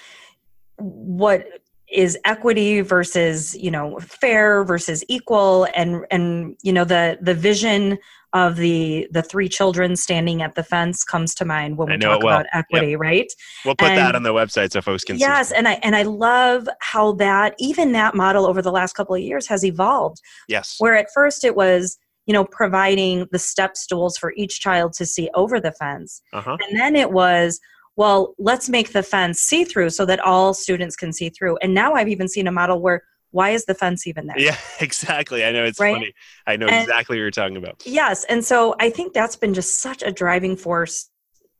what 0.76 1.46
is 1.90 2.18
equity 2.24 2.80
versus, 2.80 3.56
you 3.56 3.70
know, 3.70 3.98
fair 4.00 4.64
versus 4.64 5.04
equal 5.08 5.66
and 5.74 6.06
and 6.10 6.56
you 6.62 6.72
know 6.72 6.84
the 6.84 7.18
the 7.20 7.34
vision 7.34 7.98
of 8.32 8.56
the 8.56 9.08
the 9.10 9.22
three 9.22 9.48
children 9.48 9.96
standing 9.96 10.40
at 10.40 10.54
the 10.54 10.62
fence 10.62 11.02
comes 11.02 11.34
to 11.34 11.44
mind 11.44 11.76
when 11.76 11.88
we 11.88 11.98
talk 11.98 12.22
well. 12.22 12.34
about 12.34 12.46
equity, 12.52 12.92
yep. 12.92 13.00
right? 13.00 13.32
We'll 13.64 13.74
put 13.74 13.88
and, 13.88 13.98
that 13.98 14.14
on 14.14 14.22
the 14.22 14.32
website 14.32 14.70
so 14.72 14.80
folks 14.80 15.02
can 15.02 15.18
yes, 15.18 15.48
see. 15.48 15.56
and 15.56 15.66
I 15.66 15.74
and 15.82 15.96
I 15.96 16.02
love 16.02 16.68
how 16.80 17.12
that 17.14 17.54
even 17.58 17.92
that 17.92 18.14
model 18.14 18.46
over 18.46 18.62
the 18.62 18.72
last 18.72 18.94
couple 18.94 19.14
of 19.14 19.20
years 19.20 19.48
has 19.48 19.64
evolved. 19.64 20.20
Yes. 20.48 20.76
Where 20.78 20.96
at 20.96 21.08
first 21.12 21.44
it 21.44 21.56
was 21.56 21.98
you 22.30 22.32
know, 22.32 22.44
providing 22.44 23.26
the 23.32 23.40
step 23.40 23.76
stools 23.76 24.16
for 24.16 24.32
each 24.36 24.60
child 24.60 24.92
to 24.92 25.04
see 25.04 25.28
over 25.34 25.58
the 25.58 25.72
fence. 25.72 26.22
Uh-huh. 26.32 26.56
And 26.60 26.78
then 26.78 26.94
it 26.94 27.10
was, 27.10 27.58
well, 27.96 28.36
let's 28.38 28.68
make 28.68 28.92
the 28.92 29.02
fence 29.02 29.40
see 29.40 29.64
through 29.64 29.90
so 29.90 30.06
that 30.06 30.20
all 30.20 30.54
students 30.54 30.94
can 30.94 31.12
see 31.12 31.28
through. 31.28 31.56
And 31.56 31.74
now 31.74 31.94
I've 31.94 32.06
even 32.06 32.28
seen 32.28 32.46
a 32.46 32.52
model 32.52 32.80
where 32.80 33.02
why 33.32 33.50
is 33.50 33.64
the 33.64 33.74
fence 33.74 34.06
even 34.06 34.28
there? 34.28 34.38
Yeah, 34.38 34.56
exactly. 34.80 35.44
I 35.44 35.50
know 35.50 35.64
it's 35.64 35.80
right? 35.80 35.92
funny. 35.92 36.12
I 36.46 36.54
know 36.54 36.68
and, 36.68 36.84
exactly 36.84 37.16
what 37.16 37.22
you're 37.22 37.32
talking 37.32 37.56
about. 37.56 37.82
Yes, 37.84 38.22
and 38.22 38.44
so 38.44 38.76
I 38.78 38.90
think 38.90 39.12
that's 39.12 39.34
been 39.34 39.52
just 39.52 39.80
such 39.80 40.04
a 40.04 40.12
driving 40.12 40.56
force 40.56 41.10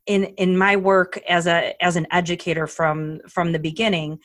in 0.07 0.27
in 0.37 0.57
my 0.57 0.77
work 0.77 1.19
as 1.29 1.49
a 1.49 1.75
as 1.83 1.97
an 1.97 2.07
educator 2.13 2.69
from 2.69 3.19
from 3.29 3.51
the 3.51 3.59
beginning. 3.59 4.21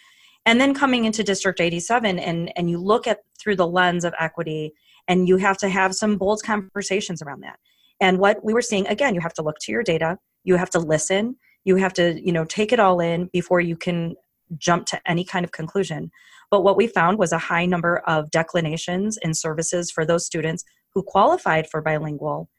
And 0.46 0.62
then 0.62 0.76
coming 0.76 1.06
into 1.06 1.24
District 1.24 1.60
87 1.60 2.20
and 2.20 2.56
and 2.56 2.70
you 2.70 2.78
look 2.78 3.08
at 3.08 3.22
through 3.40 3.56
the 3.56 3.68
lens 3.68 4.06
of 4.06 4.14
equity 4.20 4.76
and 5.08 5.28
you 5.28 5.38
have 5.38 5.58
to 5.58 5.70
have 5.70 5.96
some 5.96 6.18
bold 6.18 6.42
conversations 6.44 7.22
around 7.22 7.42
that. 7.42 7.60
And 8.02 8.20
what 8.20 8.44
we 8.44 8.54
were 8.54 8.62
seeing 8.62 8.88
again 8.88 9.16
you 9.16 9.22
have 9.22 9.34
to 9.36 9.42
look 9.42 9.58
to 9.62 9.72
your 9.72 9.84
data. 9.84 10.18
You 10.44 10.56
have 10.56 10.70
to 10.72 10.80
listen. 10.80 11.38
You 11.64 11.76
have 11.78 11.94
to 11.94 12.20
you 12.24 12.32
know 12.32 12.46
take 12.46 12.72
it 12.72 12.80
all 12.80 13.00
in 13.00 13.30
before 13.32 13.62
you 13.62 13.76
can 13.76 14.16
jump 14.58 14.86
to 14.88 15.02
any 15.10 15.24
kind 15.24 15.44
of 15.44 15.52
conclusion. 15.52 16.12
But 16.52 16.64
what 16.64 16.78
we 16.78 16.88
found 16.88 17.18
was 17.18 17.32
a 17.32 17.38
high 17.38 17.66
number 17.66 17.98
of 18.06 18.30
declinations 18.30 19.18
and 19.18 19.36
services 19.36 19.90
for 19.90 20.06
those 20.06 20.26
students 20.26 20.64
who 20.94 21.02
qualified 21.02 21.68
for 21.70 21.82
bilingual. 21.82 22.50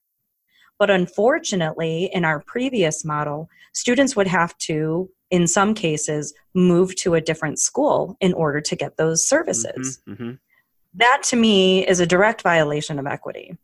But 0.79 0.91
unfortunately 0.91 2.11
in 2.13 2.25
our 2.25 2.41
previous 2.41 3.05
model 3.05 3.49
students 3.73 4.17
would 4.17 4.27
have 4.27 4.57
to 4.59 5.09
in 5.31 5.47
some 5.47 5.75
cases 5.75 6.35
move 6.55 6.95
to 6.97 7.15
a 7.15 7.21
different 7.21 7.59
school 7.59 8.17
in 8.21 8.33
order 8.33 8.61
to 8.61 8.77
get 8.77 8.97
those 8.97 9.27
services. 9.27 10.01
Mm-hmm, 10.09 10.13
mm-hmm. 10.13 10.35
That 10.97 11.23
to 11.25 11.37
me 11.37 11.87
is 11.87 12.01
a 12.01 12.07
direct 12.07 12.43
violation 12.43 12.99
of 12.99 13.07
equity. 13.07 13.57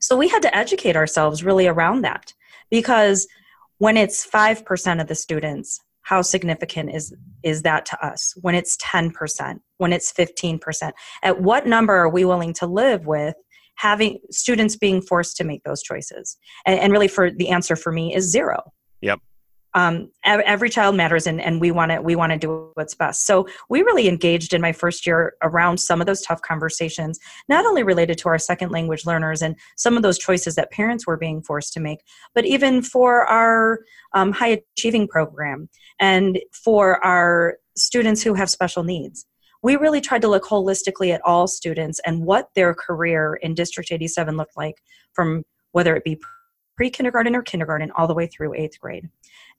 So 0.00 0.16
we 0.16 0.28
had 0.28 0.42
to 0.42 0.56
educate 0.56 0.96
ourselves 0.96 1.44
really 1.44 1.66
around 1.66 2.02
that 2.02 2.32
because 2.70 3.26
when 3.78 3.96
it's 3.96 4.28
5% 4.28 5.00
of 5.00 5.08
the 5.08 5.14
students, 5.14 5.80
how 6.02 6.22
significant 6.22 6.94
is 6.94 7.14
is 7.42 7.62
that 7.62 7.86
to 7.86 8.04
us? 8.04 8.34
When 8.40 8.54
it's 8.54 8.76
10% 8.78 9.60
when 9.78 9.92
it's 9.92 10.12
15% 10.12 10.92
at 11.22 11.40
what 11.40 11.66
number 11.66 11.94
are 11.94 12.08
we 12.08 12.24
willing 12.24 12.52
to 12.54 12.66
live 12.66 13.06
with 13.06 13.34
having 13.76 14.18
students 14.30 14.76
being 14.76 15.00
forced 15.00 15.36
to 15.36 15.44
make 15.44 15.64
those 15.64 15.82
choices? 15.82 16.36
And, 16.66 16.78
and 16.78 16.92
really 16.92 17.08
for 17.08 17.30
the 17.30 17.48
answer 17.48 17.76
for 17.76 17.92
me 17.92 18.14
is 18.14 18.30
zero. 18.30 18.72
Yep 19.00 19.20
um, 19.74 20.10
every 20.24 20.68
child 20.68 20.96
matters 20.96 21.26
and, 21.26 21.40
and 21.40 21.60
we 21.60 21.70
want 21.70 21.90
to 21.90 22.00
we 22.00 22.14
want 22.14 22.32
to 22.32 22.38
do 22.38 22.70
what's 22.74 22.94
best 22.94 23.26
so 23.26 23.46
we 23.68 23.82
really 23.82 24.08
engaged 24.08 24.52
in 24.52 24.60
my 24.60 24.72
first 24.72 25.06
year 25.06 25.34
around 25.42 25.78
some 25.78 26.00
of 26.00 26.06
those 26.06 26.20
tough 26.22 26.42
conversations 26.42 27.18
not 27.48 27.64
only 27.64 27.82
related 27.82 28.18
to 28.18 28.28
our 28.28 28.38
second 28.38 28.70
language 28.70 29.06
learners 29.06 29.42
and 29.42 29.56
some 29.76 29.96
of 29.96 30.02
those 30.02 30.18
choices 30.18 30.54
that 30.54 30.70
parents 30.70 31.06
were 31.06 31.16
being 31.16 31.42
forced 31.42 31.72
to 31.72 31.80
make 31.80 32.00
but 32.34 32.44
even 32.44 32.82
for 32.82 33.24
our 33.26 33.80
um, 34.14 34.32
high 34.32 34.60
achieving 34.76 35.08
program 35.08 35.68
and 35.98 36.38
for 36.52 37.04
our 37.04 37.56
students 37.76 38.22
who 38.22 38.34
have 38.34 38.50
special 38.50 38.84
needs 38.84 39.26
we 39.62 39.76
really 39.76 40.00
tried 40.00 40.22
to 40.22 40.28
look 40.28 40.44
holistically 40.44 41.14
at 41.14 41.22
all 41.24 41.46
students 41.46 42.00
and 42.04 42.24
what 42.24 42.48
their 42.54 42.74
career 42.74 43.38
in 43.42 43.54
district 43.54 43.90
87 43.90 44.36
looked 44.36 44.56
like 44.56 44.82
from 45.14 45.44
whether 45.72 45.96
it 45.96 46.04
be 46.04 46.20
pre 46.76 46.90
kindergarten 46.90 47.34
or 47.34 47.42
kindergarten 47.42 47.90
all 47.92 48.06
the 48.06 48.14
way 48.14 48.26
through 48.26 48.54
eighth 48.54 48.80
grade. 48.80 49.08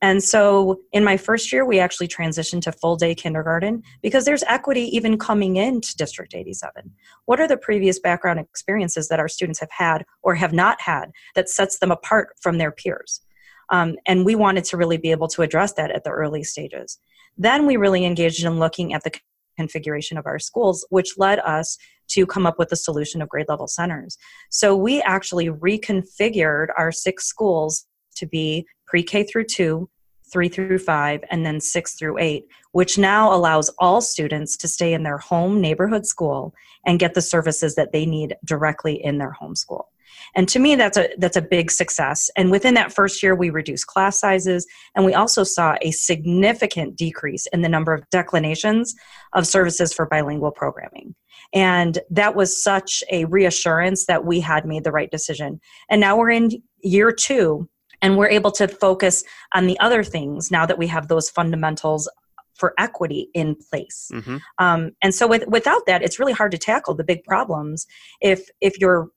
And 0.01 0.23
so 0.23 0.81
in 0.91 1.03
my 1.03 1.17
first 1.17 1.51
year, 1.51 1.65
we 1.65 1.79
actually 1.79 2.07
transitioned 2.07 2.61
to 2.63 2.71
full 2.71 2.95
day 2.95 3.15
kindergarten 3.15 3.83
because 4.01 4.25
there's 4.25 4.43
equity 4.43 4.95
even 4.95 5.17
coming 5.17 5.55
into 5.55 5.95
District 5.95 6.33
87. 6.33 6.91
What 7.25 7.39
are 7.39 7.47
the 7.47 7.57
previous 7.57 7.99
background 7.99 8.39
experiences 8.39 9.07
that 9.07 9.19
our 9.19 9.29
students 9.29 9.59
have 9.59 9.71
had 9.71 10.05
or 10.21 10.35
have 10.35 10.53
not 10.53 10.81
had 10.81 11.11
that 11.35 11.49
sets 11.49 11.79
them 11.79 11.91
apart 11.91 12.29
from 12.41 12.57
their 12.57 12.71
peers? 12.71 13.21
Um, 13.69 13.95
and 14.05 14.25
we 14.25 14.35
wanted 14.35 14.65
to 14.65 14.77
really 14.77 14.97
be 14.97 15.11
able 15.11 15.29
to 15.29 15.41
address 15.41 15.73
that 15.73 15.91
at 15.91 16.03
the 16.03 16.09
early 16.09 16.43
stages. 16.43 16.99
Then 17.37 17.65
we 17.65 17.77
really 17.77 18.05
engaged 18.05 18.43
in 18.43 18.59
looking 18.59 18.93
at 18.93 19.03
the 19.03 19.11
configuration 19.57 20.17
of 20.17 20.25
our 20.25 20.39
schools, 20.39 20.85
which 20.89 21.17
led 21.17 21.39
us 21.39 21.77
to 22.09 22.25
come 22.25 22.45
up 22.45 22.59
with 22.59 22.69
the 22.69 22.75
solution 22.75 23.21
of 23.21 23.29
grade 23.29 23.47
level 23.47 23.67
centers. 23.67 24.17
So 24.49 24.75
we 24.75 25.01
actually 25.01 25.47
reconfigured 25.47 26.67
our 26.77 26.91
six 26.91 27.25
schools 27.25 27.85
to 28.13 28.25
be 28.25 28.65
pre 28.85 29.03
K 29.03 29.23
through 29.23 29.45
two, 29.45 29.89
three 30.31 30.49
through 30.49 30.79
five, 30.79 31.23
and 31.29 31.45
then 31.45 31.59
six 31.59 31.93
through 31.93 32.17
eight, 32.17 32.47
which 32.71 32.97
now 32.97 33.33
allows 33.33 33.69
all 33.79 34.01
students 34.01 34.57
to 34.57 34.67
stay 34.67 34.93
in 34.93 35.03
their 35.03 35.17
home 35.17 35.61
neighborhood 35.61 36.05
school 36.05 36.53
and 36.85 36.99
get 36.99 37.13
the 37.13 37.21
services 37.21 37.75
that 37.75 37.91
they 37.91 38.05
need 38.05 38.35
directly 38.43 39.01
in 39.03 39.17
their 39.17 39.31
home 39.31 39.55
school. 39.55 39.89
And 40.35 40.47
to 40.49 40.59
me, 40.59 40.75
that's 40.75 40.97
a 40.97 41.09
that's 41.17 41.37
a 41.37 41.41
big 41.41 41.71
success. 41.71 42.29
And 42.35 42.51
within 42.51 42.73
that 42.75 42.93
first 42.93 43.21
year, 43.21 43.35
we 43.35 43.49
reduced 43.49 43.87
class 43.87 44.19
sizes, 44.19 44.65
and 44.95 45.05
we 45.05 45.13
also 45.13 45.43
saw 45.43 45.75
a 45.81 45.91
significant 45.91 46.95
decrease 46.95 47.45
in 47.47 47.61
the 47.61 47.69
number 47.69 47.93
of 47.93 48.09
declinations 48.09 48.95
of 49.33 49.47
services 49.47 49.93
for 49.93 50.05
bilingual 50.05 50.51
programming. 50.51 51.15
And 51.53 51.99
that 52.09 52.35
was 52.35 52.63
such 52.63 53.03
a 53.11 53.25
reassurance 53.25 54.05
that 54.05 54.25
we 54.25 54.39
had 54.39 54.65
made 54.65 54.83
the 54.83 54.91
right 54.91 55.11
decision. 55.11 55.59
And 55.89 56.01
now 56.01 56.17
we're 56.17 56.31
in 56.31 56.63
year 56.81 57.11
two, 57.11 57.69
and 58.03 58.17
we're 58.17 58.29
able 58.29 58.51
to 58.51 58.67
focus 58.67 59.23
on 59.55 59.65
the 59.65 59.79
other 59.79 60.03
things 60.03 60.51
now 60.51 60.65
that 60.67 60.77
we 60.77 60.85
have 60.87 61.07
those 61.07 61.29
fundamentals 61.29 62.07
for 62.53 62.75
equity 62.77 63.29
in 63.33 63.55
place. 63.55 64.11
Mm-hmm. 64.13 64.37
Um, 64.59 64.91
and 65.01 65.15
so 65.15 65.25
with, 65.25 65.47
without 65.47 65.87
that, 65.87 66.03
it's 66.03 66.19
really 66.19 66.33
hard 66.33 66.51
to 66.51 66.57
tackle 66.57 66.93
the 66.93 67.03
big 67.03 67.23
problems 67.23 67.87
if 68.21 68.47
if 68.61 68.79
your 68.79 69.09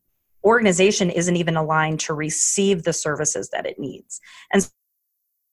organization 0.44 1.10
isn't 1.10 1.36
even 1.36 1.56
aligned 1.56 1.98
to 2.00 2.14
receive 2.14 2.84
the 2.84 2.92
services 2.92 3.50
that 3.50 3.66
it 3.66 3.78
needs. 3.78 4.20
And 4.52 4.70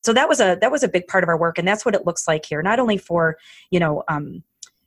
so 0.03 0.13
that 0.13 0.29
was 0.29 0.39
a 0.39 0.57
that 0.61 0.71
was 0.71 0.83
a 0.83 0.87
big 0.87 1.07
part 1.07 1.23
of 1.23 1.27
our 1.27 1.37
work, 1.37 1.57
and 1.57 1.67
that's 1.67 1.83
what 1.83 1.95
it 1.95 2.05
looks 2.05 2.27
like 2.27 2.45
here. 2.45 2.61
Not 2.61 2.79
only 2.79 2.97
for 2.97 3.37
you 3.69 3.79
know. 3.79 4.03
Um, 4.07 4.43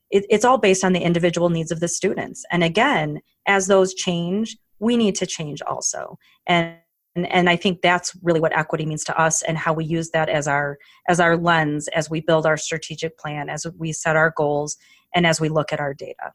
it, 0.09 0.25
it's 0.31 0.45
all 0.45 0.57
based 0.57 0.85
on 0.85 0.93
the 0.93 1.01
individual 1.01 1.51
needs 1.51 1.73
of 1.73 1.81
the 1.81 1.89
students. 1.89 2.45
And 2.53 2.63
again, 2.63 3.23
as 3.49 3.67
those 3.67 3.93
change, 3.93 4.57
we 4.79 4.97
need 4.97 5.17
to 5.17 5.27
change 5.27 5.61
also. 5.63 6.17
And 6.47 6.77
and, 7.17 7.31
and 7.33 7.51
i 7.51 7.57
think 7.57 7.83
that's 7.83 8.17
really 8.23 8.41
what 8.41 8.57
equity 8.57 8.87
means 8.87 9.03
to 9.05 9.19
us 9.19 9.43
and 9.43 9.59
how 9.59 9.73
we 9.73 9.85
use 9.85 10.11
that 10.11 10.29
as 10.29 10.47
our 10.47 10.79
as 11.09 11.19
our 11.19 11.37
lens 11.37 11.89
as 11.89 12.09
we 12.09 12.21
build 12.21 12.47
our 12.47 12.57
strategic 12.57 13.19
plan 13.19 13.49
as 13.49 13.67
we 13.79 13.93
set 13.93 14.15
our 14.15 14.33
goals 14.37 14.77
and 15.15 15.27
as 15.27 15.41
we 15.41 15.49
look 15.49 15.73
at 15.73 15.81
our 15.81 15.95
data. 15.95 16.33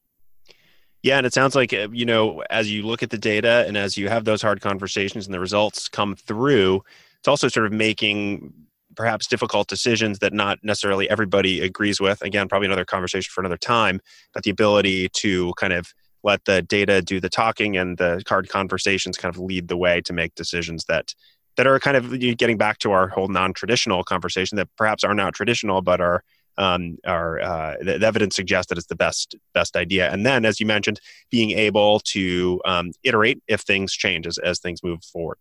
Yeah 1.04 1.18
and 1.18 1.26
it 1.26 1.34
sounds 1.34 1.56
like 1.56 1.74
uh, 1.74 1.88
you 1.92 2.06
know 2.06 2.44
as 2.50 2.72
you 2.72 2.84
look 2.84 3.04
at 3.04 3.12
the 3.12 3.18
data 3.18 3.64
and 3.68 3.78
as 3.78 3.98
you 3.98 4.10
have 4.10 4.26
those 4.26 4.42
hard 4.42 4.62
conversations 4.62 5.26
and 5.26 5.34
the 5.34 5.40
results 5.40 5.88
come 5.88 6.16
through 6.16 6.82
it's 7.20 7.28
also 7.28 7.48
sort 7.48 7.68
of 7.68 7.72
making 7.72 8.54
perhaps 8.96 9.26
difficult 9.26 9.70
decisions 9.70 10.20
that 10.20 10.34
not 10.34 10.60
necessarily 10.64 11.10
everybody 11.10 11.62
agrees 11.62 12.02
with. 12.02 12.22
Again 12.22 12.50
probably 12.50 12.66
another 12.68 12.86
conversation 12.86 13.30
for 13.32 13.42
another 13.42 13.58
time 13.58 14.00
but 14.34 14.44
the 14.44 14.50
ability 14.50 15.10
to 15.10 15.54
kind 15.58 15.74
of 15.74 15.94
let 16.24 16.46
the 16.46 16.62
data 16.62 17.02
do 17.02 17.20
the 17.20 17.30
talking 17.30 17.78
and 17.78 17.98
the 17.98 18.22
card 18.26 18.50
conversations 18.50 19.18
kind 19.18 19.34
of 19.34 19.40
lead 19.40 19.68
the 19.68 19.78
way 19.78 20.02
to 20.02 20.14
make 20.14 20.36
decisions 20.36 20.86
that 20.86 21.14
that 21.58 21.68
are 21.68 21.80
kind 21.80 21.98
of 21.98 22.18
getting 22.38 22.58
back 22.58 22.80
to 22.80 22.92
our 22.92 23.10
whole 23.10 23.28
non-traditional 23.28 24.04
conversation 24.04 24.56
that 24.56 24.70
perhaps 24.78 25.04
are 25.04 25.14
not 25.14 25.34
traditional 25.34 25.82
but 25.82 26.00
are 26.00 26.24
um, 26.58 26.98
are 27.06 27.40
uh, 27.40 27.76
the, 27.80 27.98
the, 27.98 28.06
evidence 28.06 28.36
suggests 28.36 28.70
that 28.70 28.78
it's 28.78 28.88
the 28.88 28.96
best 28.96 29.36
best 29.54 29.76
idea. 29.76 30.12
And 30.12 30.26
then 30.26 30.46
as 30.46 30.60
you 30.60 30.66
mentioned 30.66 31.00
being 31.30 31.52
able 31.52 32.00
to 32.02 32.62
um, 32.66 32.92
iterate 33.04 33.42
if 33.48 33.62
things 33.62 33.94
change 33.94 34.28
as, 34.28 34.38
as 34.38 34.60
things 34.60 34.84
move 34.84 35.04
forward. 35.04 35.38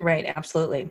Right 0.00 0.32
absolutely. 0.36 0.90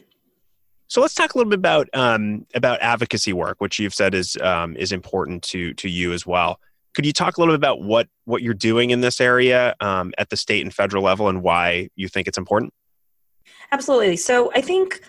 So 0.89 1.01
let's 1.01 1.13
talk 1.13 1.33
a 1.33 1.37
little 1.37 1.49
bit 1.49 1.59
about 1.59 1.89
um, 1.93 2.45
about 2.55 2.81
advocacy 2.81 3.33
work 3.33 3.59
which 3.59 3.79
you've 3.79 3.93
said 3.93 4.13
is 4.13 4.37
um, 4.41 4.75
is 4.75 4.91
important 4.91 5.43
to 5.43 5.73
to 5.75 5.89
you 5.89 6.13
as 6.13 6.25
well 6.25 6.59
could 6.93 7.05
you 7.05 7.13
talk 7.13 7.37
a 7.37 7.41
little 7.41 7.53
bit 7.53 7.59
about 7.59 7.81
what 7.81 8.07
what 8.25 8.41
you're 8.41 8.53
doing 8.53 8.89
in 8.89 9.01
this 9.01 9.21
area 9.21 9.75
um, 9.79 10.13
at 10.17 10.29
the 10.29 10.37
state 10.37 10.63
and 10.63 10.73
federal 10.73 11.03
level 11.03 11.27
and 11.27 11.43
why 11.43 11.89
you 11.95 12.07
think 12.07 12.27
it's 12.27 12.37
important? 12.37 12.73
Absolutely. 13.71 14.17
So 14.17 14.51
I 14.55 14.61
think 14.61 15.01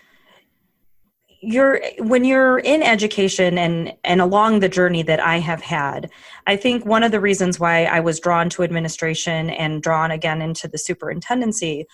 you're 1.41 1.81
when 1.99 2.25
you're 2.25 2.59
in 2.59 2.83
education 2.83 3.59
and 3.59 3.95
and 4.05 4.21
along 4.21 4.61
the 4.61 4.69
journey 4.69 5.03
that 5.05 5.21
I 5.21 5.39
have 5.39 5.63
had, 5.63 6.11
I 6.47 6.57
think 6.57 6.85
one 6.85 7.03
of 7.03 7.13
the 7.13 7.21
reasons 7.21 7.61
why 7.61 7.85
I 7.85 8.01
was 8.01 8.19
drawn 8.19 8.51
to 8.51 8.63
administration 8.63 9.51
and 9.51 9.83
drawn 9.83 10.11
again 10.11 10.43
into 10.43 10.69
the 10.69 10.79
superintendency 10.79 11.87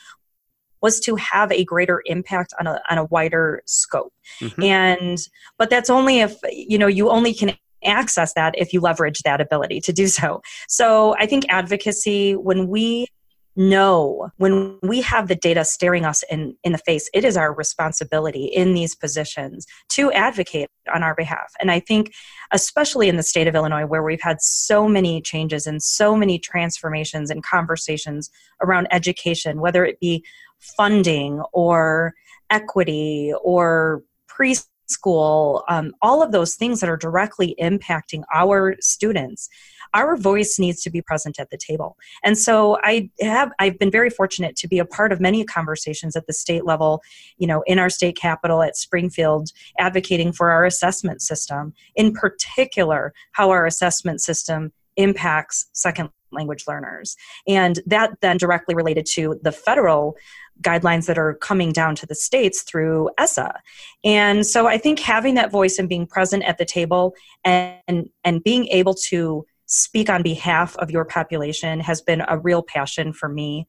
was 0.80 1.00
to 1.00 1.16
have 1.16 1.50
a 1.50 1.64
greater 1.64 2.02
impact 2.04 2.52
on 2.60 2.66
a, 2.66 2.78
on 2.90 2.98
a 2.98 3.04
wider 3.04 3.62
scope 3.64 4.12
mm-hmm. 4.38 4.62
and 4.62 5.18
but 5.56 5.70
that's 5.70 5.88
only 5.88 6.20
if 6.20 6.36
you 6.52 6.76
know 6.76 6.86
you 6.86 7.08
only 7.08 7.32
can 7.32 7.56
access 7.84 8.34
that 8.34 8.54
if 8.56 8.72
you 8.72 8.80
leverage 8.80 9.20
that 9.20 9.40
ability 9.40 9.80
to 9.82 9.92
do 9.92 10.06
so. 10.06 10.42
So 10.68 11.14
I 11.18 11.26
think 11.26 11.44
advocacy, 11.48 12.34
when 12.34 12.68
we 12.68 13.08
know 13.56 14.30
when 14.36 14.78
we 14.82 15.00
have 15.00 15.28
the 15.28 15.34
data 15.36 15.64
staring 15.64 16.04
us 16.04 16.24
in, 16.30 16.56
in 16.64 16.72
the 16.72 16.78
face, 16.78 17.08
it 17.14 17.24
is 17.24 17.36
our 17.36 17.54
responsibility 17.54 18.46
in 18.46 18.74
these 18.74 18.94
positions 18.94 19.66
to 19.90 20.10
advocate 20.12 20.68
on 20.92 21.02
our 21.02 21.14
behalf. 21.14 21.52
And 21.60 21.70
I 21.70 21.80
think, 21.80 22.12
especially 22.50 23.08
in 23.08 23.16
the 23.16 23.22
state 23.22 23.46
of 23.46 23.54
Illinois, 23.54 23.86
where 23.86 24.02
we've 24.02 24.20
had 24.20 24.42
so 24.42 24.88
many 24.88 25.20
changes 25.20 25.66
and 25.66 25.82
so 25.82 26.16
many 26.16 26.38
transformations 26.38 27.30
and 27.30 27.44
conversations 27.44 28.30
around 28.60 28.88
education, 28.90 29.60
whether 29.60 29.84
it 29.84 30.00
be 30.00 30.24
funding 30.58 31.42
or 31.52 32.14
equity 32.50 33.32
or 33.42 34.02
pre 34.26 34.56
school, 34.86 35.64
um, 35.68 35.92
all 36.02 36.22
of 36.22 36.32
those 36.32 36.54
things 36.54 36.80
that 36.80 36.90
are 36.90 36.96
directly 36.96 37.54
impacting 37.60 38.22
our 38.32 38.76
students, 38.80 39.48
our 39.94 40.16
voice 40.16 40.58
needs 40.58 40.82
to 40.82 40.90
be 40.90 41.00
present 41.00 41.38
at 41.38 41.50
the 41.50 41.56
table. 41.56 41.96
And 42.24 42.36
so 42.36 42.78
I 42.82 43.10
have 43.20 43.52
I've 43.58 43.78
been 43.78 43.90
very 43.90 44.10
fortunate 44.10 44.56
to 44.56 44.68
be 44.68 44.78
a 44.78 44.84
part 44.84 45.12
of 45.12 45.20
many 45.20 45.44
conversations 45.44 46.16
at 46.16 46.26
the 46.26 46.32
state 46.32 46.64
level, 46.64 47.00
you 47.38 47.46
know, 47.46 47.62
in 47.66 47.78
our 47.78 47.90
state 47.90 48.16
capital 48.16 48.62
at 48.62 48.76
Springfield, 48.76 49.50
advocating 49.78 50.32
for 50.32 50.50
our 50.50 50.64
assessment 50.64 51.22
system, 51.22 51.72
in 51.94 52.12
particular, 52.12 53.14
how 53.32 53.50
our 53.50 53.66
assessment 53.66 54.20
system 54.20 54.72
impacts 54.96 55.66
second 55.72 56.10
language 56.34 56.64
learners. 56.66 57.16
And 57.46 57.80
that 57.86 58.10
then 58.20 58.36
directly 58.36 58.74
related 58.74 59.06
to 59.12 59.38
the 59.42 59.52
federal 59.52 60.16
guidelines 60.60 61.06
that 61.06 61.18
are 61.18 61.34
coming 61.34 61.72
down 61.72 61.96
to 61.96 62.06
the 62.06 62.14
states 62.14 62.62
through 62.62 63.10
ESSA. 63.18 63.60
And 64.04 64.46
so 64.46 64.66
I 64.66 64.78
think 64.78 65.00
having 65.00 65.34
that 65.34 65.50
voice 65.50 65.78
and 65.78 65.88
being 65.88 66.06
present 66.06 66.44
at 66.44 66.58
the 66.58 66.64
table 66.64 67.14
and 67.44 68.08
and 68.22 68.42
being 68.44 68.66
able 68.68 68.94
to 68.94 69.44
speak 69.66 70.10
on 70.10 70.22
behalf 70.22 70.76
of 70.76 70.90
your 70.90 71.04
population 71.04 71.80
has 71.80 72.00
been 72.00 72.22
a 72.28 72.38
real 72.38 72.62
passion 72.62 73.12
for 73.12 73.28
me. 73.28 73.66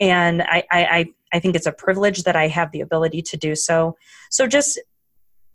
And 0.00 0.42
I, 0.42 0.64
I, 0.70 1.06
I 1.32 1.38
think 1.38 1.56
it's 1.56 1.66
a 1.66 1.72
privilege 1.72 2.24
that 2.24 2.36
I 2.36 2.48
have 2.48 2.72
the 2.72 2.80
ability 2.80 3.22
to 3.22 3.36
do 3.36 3.54
so. 3.54 3.96
So 4.30 4.46
just 4.46 4.78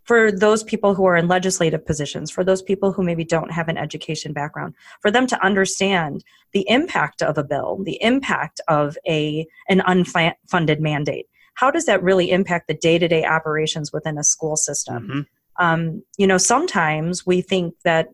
for 0.04 0.32
those 0.32 0.64
people 0.64 0.94
who 0.94 1.06
are 1.06 1.16
in 1.16 1.28
legislative 1.28 1.86
positions, 1.86 2.30
for 2.30 2.44
those 2.44 2.62
people 2.62 2.92
who 2.92 3.04
maybe 3.04 3.24
don't 3.24 3.52
have 3.52 3.70
an 3.70 3.78
education 3.78 4.34
background, 4.34 4.74
for 5.02 5.10
them 5.10 5.28
to 5.28 5.46
understand 5.46 6.24
the 6.52 6.66
impact 6.70 7.22
of 7.22 7.38
a 7.38 7.44
bill, 7.44 7.80
the 7.84 8.02
impact 8.02 8.60
of 8.68 8.98
a 9.08 9.48
an 9.70 9.80
unfunded 9.82 10.80
mandate. 10.80 11.28
How 11.56 11.72
does 11.72 11.86
that 11.86 12.04
really 12.04 12.32
impact 12.32 12.68
the 12.68 12.74
day-to-day 12.74 13.26
operations 13.26 13.94
within 13.94 14.18
a 14.18 14.24
school 14.24 14.56
system? 14.56 15.04
Mm-hmm. 15.04 15.22
Um, 15.64 16.04
you 16.18 16.26
know, 16.26 16.40
sometimes 16.40 17.26
we 17.26 17.42
think 17.42 17.76
that 17.84 18.10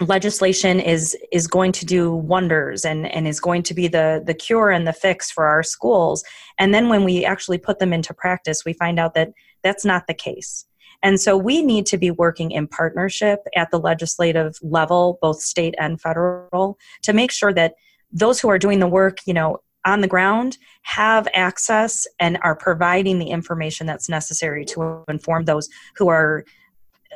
legislation 0.00 0.78
is 0.78 1.16
is 1.32 1.46
going 1.46 1.72
to 1.72 1.84
do 1.84 2.12
wonders 2.12 2.84
and 2.84 3.06
and 3.12 3.26
is 3.26 3.40
going 3.40 3.62
to 3.62 3.74
be 3.74 3.88
the 3.88 4.22
the 4.24 4.34
cure 4.34 4.70
and 4.70 4.86
the 4.86 4.92
fix 4.92 5.30
for 5.30 5.46
our 5.46 5.62
schools 5.62 6.22
and 6.58 6.72
then 6.72 6.88
when 6.88 7.02
we 7.02 7.24
actually 7.24 7.58
put 7.58 7.80
them 7.80 7.92
into 7.92 8.14
practice 8.14 8.64
we 8.64 8.72
find 8.72 9.00
out 9.00 9.14
that 9.14 9.30
that's 9.64 9.84
not 9.84 10.06
the 10.06 10.14
case 10.14 10.66
and 11.02 11.20
so 11.20 11.36
we 11.36 11.62
need 11.62 11.86
to 11.86 11.98
be 11.98 12.10
working 12.10 12.50
in 12.50 12.66
partnership 12.66 13.40
at 13.54 13.70
the 13.70 13.78
legislative 13.78 14.58
level, 14.62 15.18
both 15.22 15.40
state 15.40 15.74
and 15.78 16.00
federal, 16.00 16.78
to 17.02 17.12
make 17.12 17.30
sure 17.30 17.52
that 17.52 17.74
those 18.10 18.40
who 18.40 18.48
are 18.48 18.58
doing 18.58 18.80
the 18.80 18.88
work, 18.88 19.18
you 19.26 19.34
know, 19.34 19.58
on 19.84 20.00
the 20.00 20.08
ground 20.08 20.58
have 20.82 21.28
access 21.34 22.06
and 22.18 22.38
are 22.42 22.56
providing 22.56 23.18
the 23.18 23.30
information 23.30 23.86
that's 23.86 24.08
necessary 24.08 24.64
to 24.64 25.04
inform 25.08 25.44
those 25.44 25.68
who 25.96 26.08
are 26.08 26.44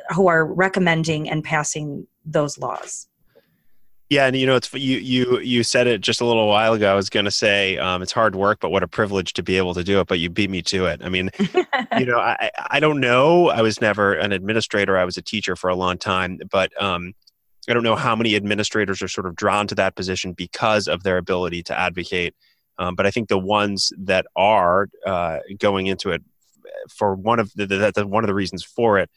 who 0.09 0.27
are 0.27 0.45
recommending 0.45 1.29
and 1.29 1.43
passing 1.43 2.07
those 2.25 2.57
laws. 2.57 3.07
Yeah, 4.09 4.27
and 4.27 4.35
you 4.35 4.45
know, 4.45 4.55
it's 4.55 4.71
you 4.73 4.97
you 4.97 5.39
you 5.39 5.63
said 5.63 5.87
it 5.87 6.01
just 6.01 6.21
a 6.21 6.25
little 6.25 6.47
while 6.47 6.73
ago. 6.73 6.91
I 6.91 6.95
was 6.95 7.09
going 7.09 7.25
to 7.25 7.31
say 7.31 7.77
um, 7.77 8.01
it's 8.01 8.11
hard 8.11 8.35
work, 8.35 8.59
but 8.59 8.69
what 8.69 8.83
a 8.83 8.87
privilege 8.87 9.33
to 9.33 9.43
be 9.43 9.57
able 9.57 9.73
to 9.73 9.83
do 9.83 9.99
it. 9.99 10.07
But 10.07 10.19
you 10.19 10.29
beat 10.29 10.49
me 10.49 10.61
to 10.63 10.85
it. 10.85 11.01
I 11.03 11.09
mean, 11.09 11.31
you 11.97 12.05
know, 12.05 12.19
I 12.19 12.51
I 12.69 12.79
don't 12.79 12.99
know. 12.99 13.49
I 13.49 13.61
was 13.61 13.81
never 13.81 14.13
an 14.13 14.31
administrator. 14.31 14.97
I 14.97 15.05
was 15.05 15.17
a 15.17 15.21
teacher 15.21 15.55
for 15.55 15.69
a 15.69 15.75
long 15.75 15.97
time, 15.97 16.39
but 16.51 16.79
um, 16.81 17.13
I 17.67 17.73
don't 17.73 17.83
know 17.83 17.95
how 17.95 18.15
many 18.15 18.35
administrators 18.35 19.01
are 19.01 19.07
sort 19.07 19.25
of 19.25 19.35
drawn 19.35 19.67
to 19.67 19.75
that 19.75 19.95
position 19.95 20.33
because 20.33 20.87
of 20.87 21.03
their 21.03 21.17
ability 21.17 21.63
to 21.63 21.79
advocate. 21.79 22.35
Um, 22.77 22.95
but 22.95 23.05
I 23.05 23.11
think 23.11 23.29
the 23.29 23.39
ones 23.39 23.93
that 23.97 24.25
are 24.35 24.89
uh, 25.05 25.39
going 25.59 25.87
into 25.87 26.11
it 26.11 26.23
for 26.89 27.15
one 27.15 27.39
of 27.39 27.53
the, 27.55 27.65
the, 27.65 27.91
the 27.95 28.07
one 28.07 28.23
of 28.23 28.27
the 28.27 28.33
reasons 28.33 28.63
for 28.63 28.99
it, 28.99 29.09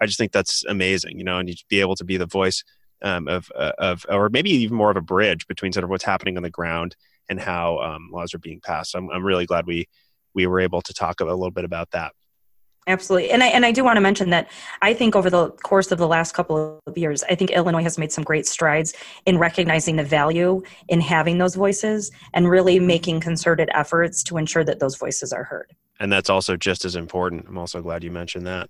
I 0.00 0.06
just 0.06 0.18
think 0.18 0.32
that's 0.32 0.64
amazing. 0.66 1.18
You 1.18 1.24
know, 1.24 1.38
and 1.38 1.48
you'd 1.48 1.58
be 1.68 1.80
able 1.80 1.96
to 1.96 2.04
be 2.04 2.18
the 2.18 2.26
voice 2.26 2.62
um, 3.04 3.28
of, 3.28 3.52
uh, 3.54 3.72
of, 3.78 4.04
or 4.08 4.28
maybe 4.28 4.50
even 4.50 4.76
more 4.76 4.90
of 4.90 4.96
a 4.96 5.02
bridge 5.02 5.46
between 5.46 5.72
sort 5.72 5.84
of 5.84 5.90
what's 5.90 6.04
happening 6.04 6.36
on 6.36 6.42
the 6.42 6.50
ground 6.50 6.96
and 7.28 7.38
how 7.38 7.78
um, 7.78 8.08
laws 8.10 8.34
are 8.34 8.38
being 8.38 8.60
passed. 8.60 8.92
So 8.92 8.98
I'm, 8.98 9.10
I'm 9.10 9.24
really 9.24 9.46
glad 9.46 9.66
we, 9.66 9.86
we 10.34 10.46
were 10.46 10.58
able 10.58 10.82
to 10.82 10.92
talk 10.92 11.20
a 11.20 11.24
little 11.24 11.50
bit 11.52 11.64
about 11.64 11.92
that. 11.92 12.12
Absolutely. 12.86 13.30
And 13.30 13.42
I, 13.42 13.46
and 13.46 13.64
I 13.64 13.72
do 13.72 13.82
want 13.82 13.96
to 13.96 14.02
mention 14.02 14.28
that 14.30 14.50
I 14.82 14.92
think 14.92 15.16
over 15.16 15.30
the 15.30 15.50
course 15.50 15.90
of 15.90 15.98
the 15.98 16.06
last 16.06 16.32
couple 16.32 16.80
of 16.86 16.98
years, 16.98 17.22
I 17.30 17.34
think 17.34 17.50
Illinois 17.50 17.82
has 17.82 17.96
made 17.96 18.12
some 18.12 18.24
great 18.24 18.46
strides 18.46 18.92
in 19.24 19.38
recognizing 19.38 19.96
the 19.96 20.04
value 20.04 20.62
in 20.88 21.00
having 21.00 21.38
those 21.38 21.54
voices 21.54 22.10
and 22.34 22.48
really 22.48 22.78
making 22.78 23.20
concerted 23.20 23.70
efforts 23.72 24.22
to 24.24 24.36
ensure 24.36 24.64
that 24.64 24.80
those 24.80 24.96
voices 24.96 25.32
are 25.32 25.44
heard. 25.44 25.72
And 25.98 26.12
that's 26.12 26.28
also 26.28 26.56
just 26.56 26.84
as 26.84 26.94
important. 26.94 27.46
I'm 27.48 27.56
also 27.56 27.80
glad 27.80 28.04
you 28.04 28.10
mentioned 28.10 28.46
that. 28.46 28.68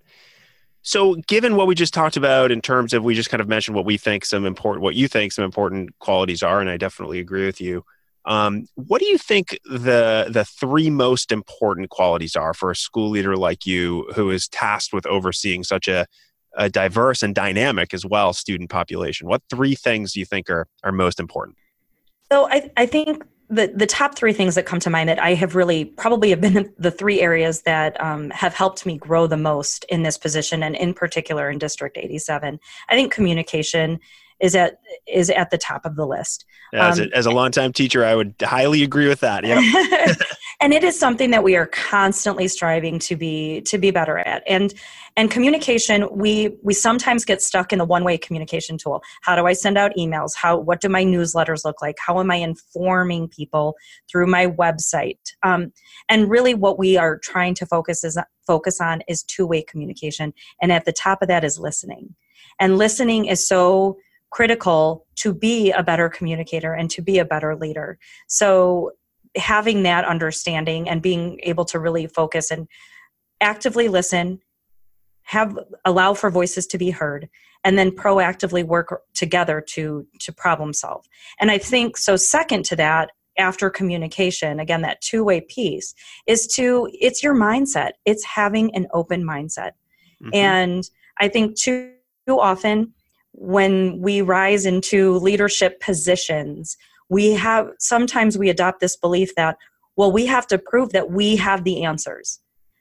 So, 0.86 1.14
given 1.26 1.56
what 1.56 1.66
we 1.66 1.74
just 1.74 1.94
talked 1.94 2.16
about 2.16 2.52
in 2.52 2.60
terms 2.60 2.92
of 2.92 3.02
we 3.02 3.14
just 3.14 3.30
kind 3.30 3.40
of 3.40 3.48
mentioned 3.48 3.74
what 3.74 3.86
we 3.86 3.96
think 3.96 4.24
some 4.24 4.44
important, 4.44 4.82
what 4.82 4.94
you 4.94 5.08
think 5.08 5.32
some 5.32 5.44
important 5.44 5.98
qualities 5.98 6.42
are, 6.42 6.60
and 6.60 6.68
I 6.68 6.76
definitely 6.76 7.18
agree 7.18 7.46
with 7.46 7.60
you. 7.60 7.84
Um, 8.26 8.66
what 8.74 9.00
do 9.00 9.06
you 9.06 9.18
think 9.18 9.58
the 9.64 10.26
the 10.30 10.44
three 10.44 10.90
most 10.90 11.32
important 11.32 11.88
qualities 11.88 12.36
are 12.36 12.54
for 12.54 12.70
a 12.70 12.76
school 12.76 13.10
leader 13.10 13.36
like 13.36 13.66
you, 13.66 14.10
who 14.14 14.30
is 14.30 14.46
tasked 14.48 14.92
with 14.92 15.06
overseeing 15.06 15.64
such 15.64 15.88
a 15.88 16.06
a 16.56 16.68
diverse 16.68 17.22
and 17.22 17.34
dynamic 17.34 17.92
as 17.92 18.04
well 18.06 18.32
student 18.32 18.70
population. 18.70 19.26
What 19.26 19.42
three 19.50 19.74
things 19.74 20.12
do 20.12 20.20
you 20.20 20.26
think 20.26 20.48
are, 20.50 20.66
are 20.82 20.92
most 20.92 21.18
important? 21.18 21.56
So 22.30 22.48
I, 22.48 22.70
I 22.76 22.86
think 22.86 23.24
the, 23.50 23.72
the 23.74 23.86
top 23.86 24.16
three 24.16 24.32
things 24.32 24.54
that 24.54 24.66
come 24.66 24.80
to 24.80 24.90
mind 24.90 25.08
that 25.08 25.18
I 25.18 25.34
have 25.34 25.54
really 25.54 25.84
probably 25.84 26.30
have 26.30 26.40
been 26.40 26.72
the 26.78 26.90
three 26.90 27.20
areas 27.20 27.62
that 27.62 28.00
um, 28.02 28.30
have 28.30 28.54
helped 28.54 28.86
me 28.86 28.96
grow 28.96 29.26
the 29.26 29.36
most 29.36 29.84
in 29.88 30.02
this 30.02 30.18
position 30.18 30.62
and 30.62 30.74
in 30.76 30.94
particular 30.94 31.50
in 31.50 31.58
District 31.58 31.96
87. 31.96 32.58
I 32.88 32.94
think 32.94 33.12
communication 33.12 34.00
is 34.40 34.54
at 34.54 34.78
is 35.06 35.30
at 35.30 35.50
the 35.50 35.58
top 35.58 35.84
of 35.84 35.96
the 35.96 36.06
list. 36.06 36.44
As, 36.72 36.98
um, 36.98 37.08
a, 37.12 37.16
as 37.16 37.26
a 37.26 37.30
longtime 37.30 37.72
teacher, 37.72 38.04
I 38.04 38.14
would 38.14 38.34
highly 38.42 38.82
agree 38.82 39.08
with 39.08 39.20
that. 39.20 39.44
Yeah. 39.44 39.60
and 40.60 40.72
it 40.72 40.82
is 40.82 40.98
something 40.98 41.30
that 41.30 41.44
we 41.44 41.56
are 41.56 41.66
constantly 41.66 42.48
striving 42.48 42.98
to 43.00 43.16
be 43.16 43.60
to 43.62 43.78
be 43.78 43.90
better 43.90 44.18
at. 44.18 44.42
And 44.46 44.72
and 45.16 45.30
communication, 45.30 46.08
we 46.10 46.56
we 46.62 46.74
sometimes 46.74 47.24
get 47.24 47.42
stuck 47.42 47.72
in 47.72 47.78
the 47.78 47.84
one 47.84 48.04
way 48.04 48.18
communication 48.18 48.78
tool. 48.78 49.02
How 49.22 49.36
do 49.36 49.46
I 49.46 49.52
send 49.52 49.78
out 49.78 49.92
emails? 49.96 50.34
How 50.34 50.56
what 50.56 50.80
do 50.80 50.88
my 50.88 51.04
newsletters 51.04 51.64
look 51.64 51.80
like? 51.82 51.96
How 52.04 52.18
am 52.18 52.30
I 52.30 52.36
informing 52.36 53.28
people 53.28 53.76
through 54.10 54.26
my 54.26 54.46
website? 54.46 55.18
Um, 55.42 55.72
and 56.08 56.30
really, 56.30 56.54
what 56.54 56.78
we 56.78 56.96
are 56.96 57.18
trying 57.18 57.54
to 57.56 57.66
focus 57.66 58.02
is 58.04 58.18
focus 58.46 58.80
on 58.80 59.02
is 59.08 59.22
two 59.22 59.46
way 59.46 59.62
communication. 59.62 60.32
And 60.60 60.72
at 60.72 60.84
the 60.84 60.92
top 60.92 61.22
of 61.22 61.28
that 61.28 61.44
is 61.44 61.58
listening. 61.58 62.14
And 62.60 62.78
listening 62.78 63.26
is 63.26 63.46
so 63.46 63.98
critical 64.34 65.06
to 65.14 65.32
be 65.32 65.70
a 65.70 65.80
better 65.80 66.08
communicator 66.08 66.72
and 66.72 66.90
to 66.90 67.00
be 67.00 67.20
a 67.20 67.24
better 67.24 67.54
leader. 67.54 68.00
So 68.26 68.90
having 69.36 69.84
that 69.84 70.04
understanding 70.04 70.88
and 70.88 71.00
being 71.00 71.38
able 71.44 71.64
to 71.66 71.78
really 71.78 72.08
focus 72.08 72.50
and 72.50 72.66
actively 73.40 73.86
listen 73.86 74.40
have 75.22 75.56
allow 75.84 76.14
for 76.14 76.30
voices 76.30 76.66
to 76.66 76.78
be 76.78 76.90
heard 76.90 77.28
and 77.62 77.78
then 77.78 77.92
proactively 77.92 78.64
work 78.64 79.02
together 79.14 79.60
to 79.60 80.06
to 80.20 80.32
problem 80.32 80.72
solve 80.72 81.04
and 81.40 81.50
i 81.50 81.56
think 81.56 81.96
so 81.96 82.14
second 82.14 82.62
to 82.62 82.76
that 82.76 83.10
after 83.38 83.70
communication 83.70 84.60
again 84.60 84.82
that 84.82 85.00
two-way 85.00 85.40
piece 85.40 85.94
is 86.26 86.46
to 86.46 86.86
it's 86.92 87.22
your 87.22 87.34
mindset 87.34 87.92
it's 88.04 88.24
having 88.24 88.74
an 88.74 88.86
open 88.92 89.24
mindset 89.24 89.72
mm-hmm. 90.22 90.34
and 90.34 90.90
i 91.20 91.26
think 91.26 91.56
too 91.56 91.94
often 92.28 92.92
when 93.36 94.00
we 94.00 94.22
rise 94.22 94.64
into 94.64 95.18
leadership 95.18 95.80
positions, 95.80 96.76
we 97.08 97.32
have 97.32 97.68
sometimes 97.78 98.38
we 98.38 98.48
adopt 98.48 98.80
this 98.80 98.96
belief 98.96 99.34
that, 99.34 99.56
well, 99.96 100.12
we 100.12 100.26
have 100.26 100.46
to 100.48 100.58
prove 100.58 100.92
that 100.92 101.10
we 101.10 101.36
have 101.36 101.64
the 101.64 101.84
answers, 101.84 102.40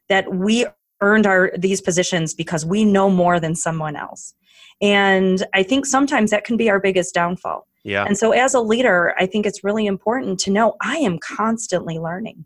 that 0.09 0.33
we 0.33 0.65
earned 1.01 1.25
our 1.25 1.51
these 1.57 1.81
positions 1.81 2.33
because 2.33 2.65
we 2.65 2.85
know 2.85 3.09
more 3.09 3.39
than 3.39 3.55
someone 3.55 3.95
else. 3.95 4.33
And 4.81 5.45
I 5.53 5.63
think 5.63 5.85
sometimes 5.85 6.31
that 6.31 6.45
can 6.45 6.55
be 6.55 6.69
our 6.69 6.79
biggest 6.79 7.13
downfall. 7.13 7.67
Yeah. 7.83 8.05
And 8.05 8.17
so 8.17 8.31
as 8.31 8.53
a 8.53 8.61
leader, 8.61 9.13
I 9.19 9.25
think 9.25 9.45
it's 9.45 9.63
really 9.63 9.85
important 9.85 10.39
to 10.41 10.51
know 10.51 10.75
I 10.81 10.97
am 10.97 11.19
constantly 11.19 11.99
learning. 11.99 12.45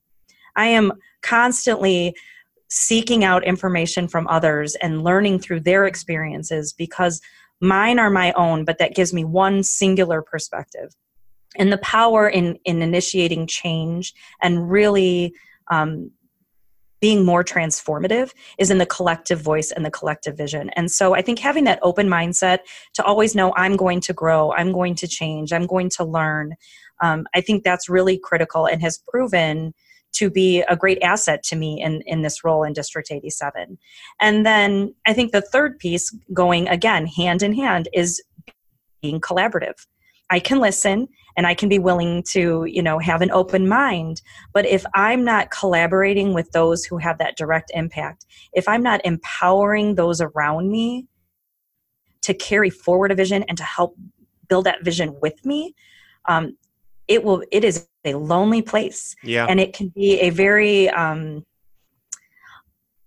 I 0.55 0.67
am 0.67 0.93
constantly 1.21 2.15
seeking 2.69 3.23
out 3.23 3.45
information 3.45 4.07
from 4.07 4.27
others 4.27 4.75
and 4.75 5.03
learning 5.03 5.39
through 5.39 5.61
their 5.61 5.85
experiences 5.85 6.73
because 6.73 7.21
mine 7.61 7.99
are 7.99 8.09
my 8.09 8.31
own 8.33 8.65
but 8.65 8.77
that 8.79 8.95
gives 8.95 9.13
me 9.13 9.23
one 9.23 9.63
singular 9.63 10.21
perspective. 10.21 10.93
And 11.57 11.71
the 11.71 11.77
power 11.79 12.27
in 12.27 12.59
in 12.65 12.81
initiating 12.81 13.47
change 13.47 14.13
and 14.41 14.69
really 14.69 15.33
um, 15.71 16.11
being 16.99 17.23
more 17.23 17.43
transformative 17.43 18.31
is 18.57 18.71
in 18.71 18.79
the 18.79 18.85
collective 18.85 19.39
voice 19.39 19.71
and 19.71 19.85
the 19.85 19.91
collective 19.91 20.35
vision. 20.35 20.69
And 20.75 20.91
so 20.91 21.15
i 21.15 21.21
think 21.21 21.39
having 21.39 21.63
that 21.65 21.79
open 21.81 22.07
mindset 22.07 22.59
to 22.93 23.03
always 23.03 23.35
know 23.35 23.53
i'm 23.55 23.75
going 23.75 24.01
to 24.01 24.13
grow 24.13 24.51
i'm 24.53 24.71
going 24.71 24.95
to 24.95 25.07
change 25.07 25.53
i'm 25.53 25.67
going 25.67 25.89
to 25.89 26.03
learn 26.03 26.55
um, 27.01 27.25
i 27.33 27.41
think 27.41 27.63
that's 27.63 27.89
really 27.89 28.17
critical 28.17 28.65
and 28.65 28.81
has 28.81 28.99
proven 29.07 29.73
to 30.13 30.29
be 30.29 30.61
a 30.61 30.75
great 30.75 31.01
asset 31.01 31.43
to 31.43 31.55
me 31.55 31.81
in, 31.81 32.01
in 32.05 32.21
this 32.21 32.43
role 32.43 32.63
in 32.63 32.73
District 32.73 33.11
87. 33.11 33.77
And 34.19 34.45
then 34.45 34.93
I 35.05 35.13
think 35.13 35.31
the 35.31 35.41
third 35.41 35.77
piece, 35.79 36.15
going 36.33 36.67
again 36.67 37.05
hand 37.05 37.43
in 37.43 37.53
hand, 37.53 37.87
is 37.93 38.21
being 39.01 39.21
collaborative. 39.21 39.75
I 40.29 40.39
can 40.39 40.59
listen 40.59 41.07
and 41.37 41.45
I 41.45 41.53
can 41.53 41.69
be 41.69 41.79
willing 41.79 42.23
to, 42.31 42.65
you 42.65 42.81
know, 42.81 42.99
have 42.99 43.21
an 43.21 43.31
open 43.31 43.67
mind. 43.67 44.21
But 44.53 44.65
if 44.65 44.85
I'm 44.95 45.23
not 45.23 45.51
collaborating 45.51 46.33
with 46.33 46.51
those 46.51 46.83
who 46.83 46.97
have 46.97 47.19
that 47.19 47.37
direct 47.37 47.71
impact, 47.73 48.25
if 48.53 48.67
I'm 48.67 48.81
not 48.81 49.01
empowering 49.05 49.95
those 49.95 50.19
around 50.19 50.69
me 50.69 51.05
to 52.23 52.33
carry 52.33 52.69
forward 52.69 53.11
a 53.11 53.15
vision 53.15 53.43
and 53.43 53.57
to 53.57 53.63
help 53.63 53.95
build 54.49 54.65
that 54.65 54.83
vision 54.83 55.15
with 55.21 55.45
me, 55.45 55.75
um, 56.27 56.57
it 57.07 57.23
will 57.23 57.43
it 57.51 57.63
is 57.63 57.87
a 58.07 58.17
lonely 58.17 58.61
place. 58.61 59.15
Yeah. 59.23 59.45
And 59.47 59.59
it 59.59 59.73
can 59.73 59.89
be 59.89 60.19
a 60.19 60.29
very 60.29 60.89
um 60.89 61.45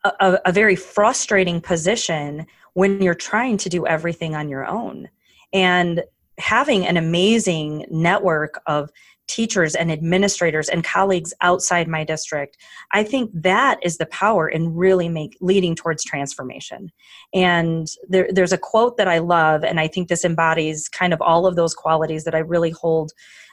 a, 0.04 0.38
a 0.46 0.52
very 0.52 0.76
frustrating 0.76 1.60
position 1.60 2.46
when 2.74 3.02
you're 3.02 3.14
trying 3.14 3.56
to 3.58 3.68
do 3.68 3.86
everything 3.86 4.34
on 4.34 4.48
your 4.48 4.66
own. 4.66 5.08
And 5.52 6.02
having 6.38 6.86
an 6.86 6.96
amazing 6.96 7.86
network 7.90 8.62
of 8.66 8.90
teachers 9.30 9.76
and 9.76 9.92
administrators 9.92 10.68
and 10.68 10.82
colleagues 10.82 11.32
outside 11.40 11.86
my 11.86 12.02
district 12.02 12.56
i 12.92 13.02
think 13.04 13.30
that 13.32 13.78
is 13.80 13.96
the 13.96 14.06
power 14.06 14.48
in 14.48 14.74
really 14.74 15.08
make 15.08 15.36
leading 15.40 15.76
towards 15.76 16.02
transformation. 16.02 16.90
And 17.32 17.86
there, 18.08 18.28
there's 18.32 18.52
a 18.52 18.58
quote 18.58 18.96
that 18.96 19.06
i 19.06 19.18
love 19.18 19.62
and 19.62 19.78
i 19.78 19.86
think 19.86 20.08
this 20.08 20.24
embodies 20.24 20.88
kind 20.88 21.12
of 21.12 21.22
all 21.22 21.46
of 21.46 21.54
those 21.54 21.74
qualities 21.74 22.24
that 22.24 22.34
i 22.34 22.38
really 22.38 22.70
hold 22.70 23.12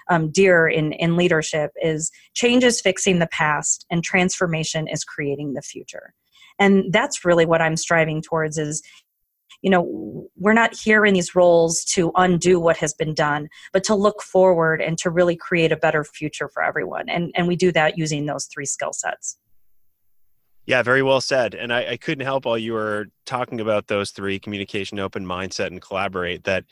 um, 0.09 0.31
dear 0.31 0.67
in, 0.67 0.93
in 0.93 1.15
leadership 1.15 1.71
is 1.83 2.11
change 2.33 2.63
is 2.63 2.81
fixing 2.81 3.19
the 3.19 3.27
past 3.27 3.85
and 3.91 4.03
transformation 4.03 4.87
is 4.87 5.03
creating 5.03 5.53
the 5.53 5.61
future. 5.61 6.13
And 6.59 6.91
that's 6.91 7.23
really 7.23 7.45
what 7.45 7.61
i'm 7.61 7.77
striving 7.77 8.23
towards 8.23 8.57
is 8.57 8.81
you 9.61 9.69
know 9.69 10.27
we're 10.35 10.53
not 10.53 10.73
here 10.75 11.05
in 11.05 11.13
these 11.13 11.35
roles 11.35 11.83
to 11.83 12.11
undo 12.15 12.59
what 12.59 12.77
has 12.77 12.93
been 12.93 13.13
done 13.13 13.47
but 13.73 13.83
to 13.83 13.95
look 13.95 14.21
forward 14.21 14.81
and 14.81 14.97
to 14.97 15.09
really 15.09 15.35
create 15.35 15.71
a 15.71 15.77
better 15.77 16.03
future 16.03 16.47
for 16.47 16.63
everyone 16.63 17.09
and 17.09 17.31
and 17.35 17.47
we 17.47 17.55
do 17.55 17.71
that 17.71 17.97
using 17.97 18.25
those 18.25 18.45
three 18.45 18.65
skill 18.65 18.93
sets 18.93 19.37
yeah, 20.67 20.83
very 20.83 21.01
well 21.01 21.21
said. 21.21 21.55
And 21.55 21.71
I, 21.71 21.91
I, 21.91 21.97
couldn't 21.97 22.25
help 22.25 22.43
while 22.43 22.57
you 22.57 22.73
were 22.73 23.07
talking 23.25 23.61
about 23.61 23.87
those 23.87 24.11
three 24.11 24.37
communication, 24.37 24.99
open 24.99 25.25
mindset, 25.25 25.67
and 25.67 25.81
collaborate 25.81 26.43
that 26.43 26.65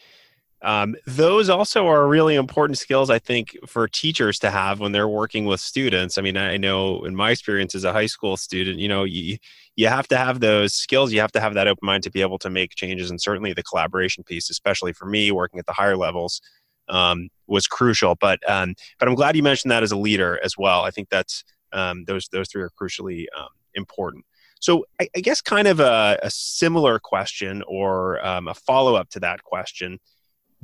um, 0.61 0.95
those 1.05 1.49
also 1.49 1.87
are 1.87 2.07
really 2.07 2.35
important 2.35 2.77
skills, 2.77 3.09
I 3.09 3.19
think, 3.19 3.57
for 3.67 3.87
teachers 3.87 4.39
to 4.39 4.49
have 4.49 4.79
when 4.79 4.93
they're 4.93 5.07
working 5.07 5.45
with 5.45 5.59
students. 5.59 6.17
I 6.17 6.21
mean, 6.21 6.37
I 6.37 6.57
know 6.57 7.03
in 7.05 7.15
my 7.15 7.31
experience 7.31 7.75
as 7.75 7.83
a 7.83 7.93
high 7.93 8.05
school 8.05 8.37
student, 8.37 8.79
you 8.79 8.87
know, 8.87 9.03
you, 9.03 9.37
you 9.75 9.87
have 9.87 10.07
to 10.07 10.17
have 10.17 10.39
those 10.39 10.73
skills. 10.73 11.11
You 11.11 11.19
have 11.19 11.31
to 11.33 11.39
have 11.39 11.53
that 11.53 11.67
open 11.67 11.85
mind 11.85 12.03
to 12.03 12.11
be 12.11 12.21
able 12.21 12.39
to 12.39 12.49
make 12.49 12.75
changes. 12.75 13.09
And 13.09 13.21
certainly 13.21 13.53
the 13.53 13.63
collaboration 13.63 14.23
piece, 14.23 14.49
especially 14.49 14.93
for 14.93 15.05
me 15.05 15.31
working 15.31 15.59
at 15.59 15.65
the 15.65 15.73
higher 15.73 15.97
levels, 15.97 16.41
um, 16.87 17.29
was 17.47 17.67
crucial. 17.67 18.15
But 18.15 18.39
um, 18.49 18.75
but 18.99 19.07
I'm 19.07 19.15
glad 19.15 19.35
you 19.35 19.43
mentioned 19.43 19.71
that 19.71 19.83
as 19.83 19.91
a 19.91 19.97
leader 19.97 20.39
as 20.43 20.57
well. 20.57 20.83
I 20.83 20.91
think 20.91 21.09
that's 21.09 21.43
um, 21.73 22.05
those 22.05 22.27
those 22.29 22.49
three 22.49 22.61
are 22.61 22.71
crucially 22.81 23.25
um, 23.37 23.49
important. 23.73 24.25
So 24.61 24.85
I, 24.99 25.09
I, 25.15 25.19
guess 25.19 25.41
kind 25.41 25.67
of 25.67 25.79
a, 25.79 26.17
a 26.23 26.31
similar 26.31 26.97
question 26.97 27.61
or 27.67 28.25
um, 28.25 28.47
a 28.47 28.53
follow 28.53 28.95
up 28.95 29.09
to 29.11 29.19
that 29.19 29.43
question 29.43 29.99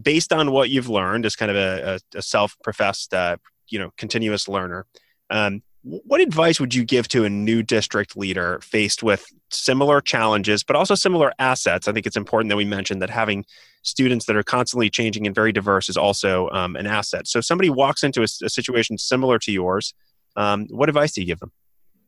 based 0.02 0.34
on 0.34 0.52
what 0.52 0.70
you've 0.70 0.90
learned 0.90 1.26
as 1.26 1.36
kind 1.36 1.52
of 1.52 1.58
a, 1.58 2.00
a, 2.16 2.22
self-professed 2.22 3.14
uh, 3.14 3.38
you 3.70 3.80
know 3.80 3.92
continuous 3.98 4.48
learner 4.48 4.86
um, 5.30 5.62
what 5.84 6.22
advice 6.22 6.60
would 6.60 6.76
you 6.76 6.86
give 6.86 7.08
to 7.08 7.26
a 7.26 7.30
new 7.30 7.64
district 7.64 8.16
leader 8.16 8.60
faced 8.62 9.02
with 9.02 9.26
similar 9.50 10.00
challenges 10.00 10.64
but 10.64 10.76
also 10.76 10.94
similar 10.94 11.32
assets? 11.40 11.88
I 11.88 11.92
think 11.92 12.06
it's 12.06 12.16
important 12.16 12.50
that 12.50 12.56
we 12.56 12.66
mention 12.66 13.00
that 13.00 13.10
having 13.10 13.46
students 13.82 14.26
that 14.28 14.36
are 14.36 14.44
constantly 14.44 14.92
changing 14.92 15.26
and 15.26 15.34
very 15.34 15.52
diverse 15.52 15.90
is 15.90 15.98
also 15.98 16.50
um, 16.52 16.76
an 16.76 16.86
asset. 16.86 17.28
So 17.28 17.40
if 17.40 17.46
somebody 17.46 17.72
walks 17.72 18.04
into 18.04 18.22
a, 18.22 18.28
a 18.44 18.50
situation 18.50 19.00
similar 19.00 19.40
to 19.40 19.52
yours 19.52 19.96
um, 20.36 20.68
what 20.70 20.90
advice 20.90 21.12
do 21.14 21.22
you 21.22 21.28
give 21.28 21.40
them? 21.40 21.52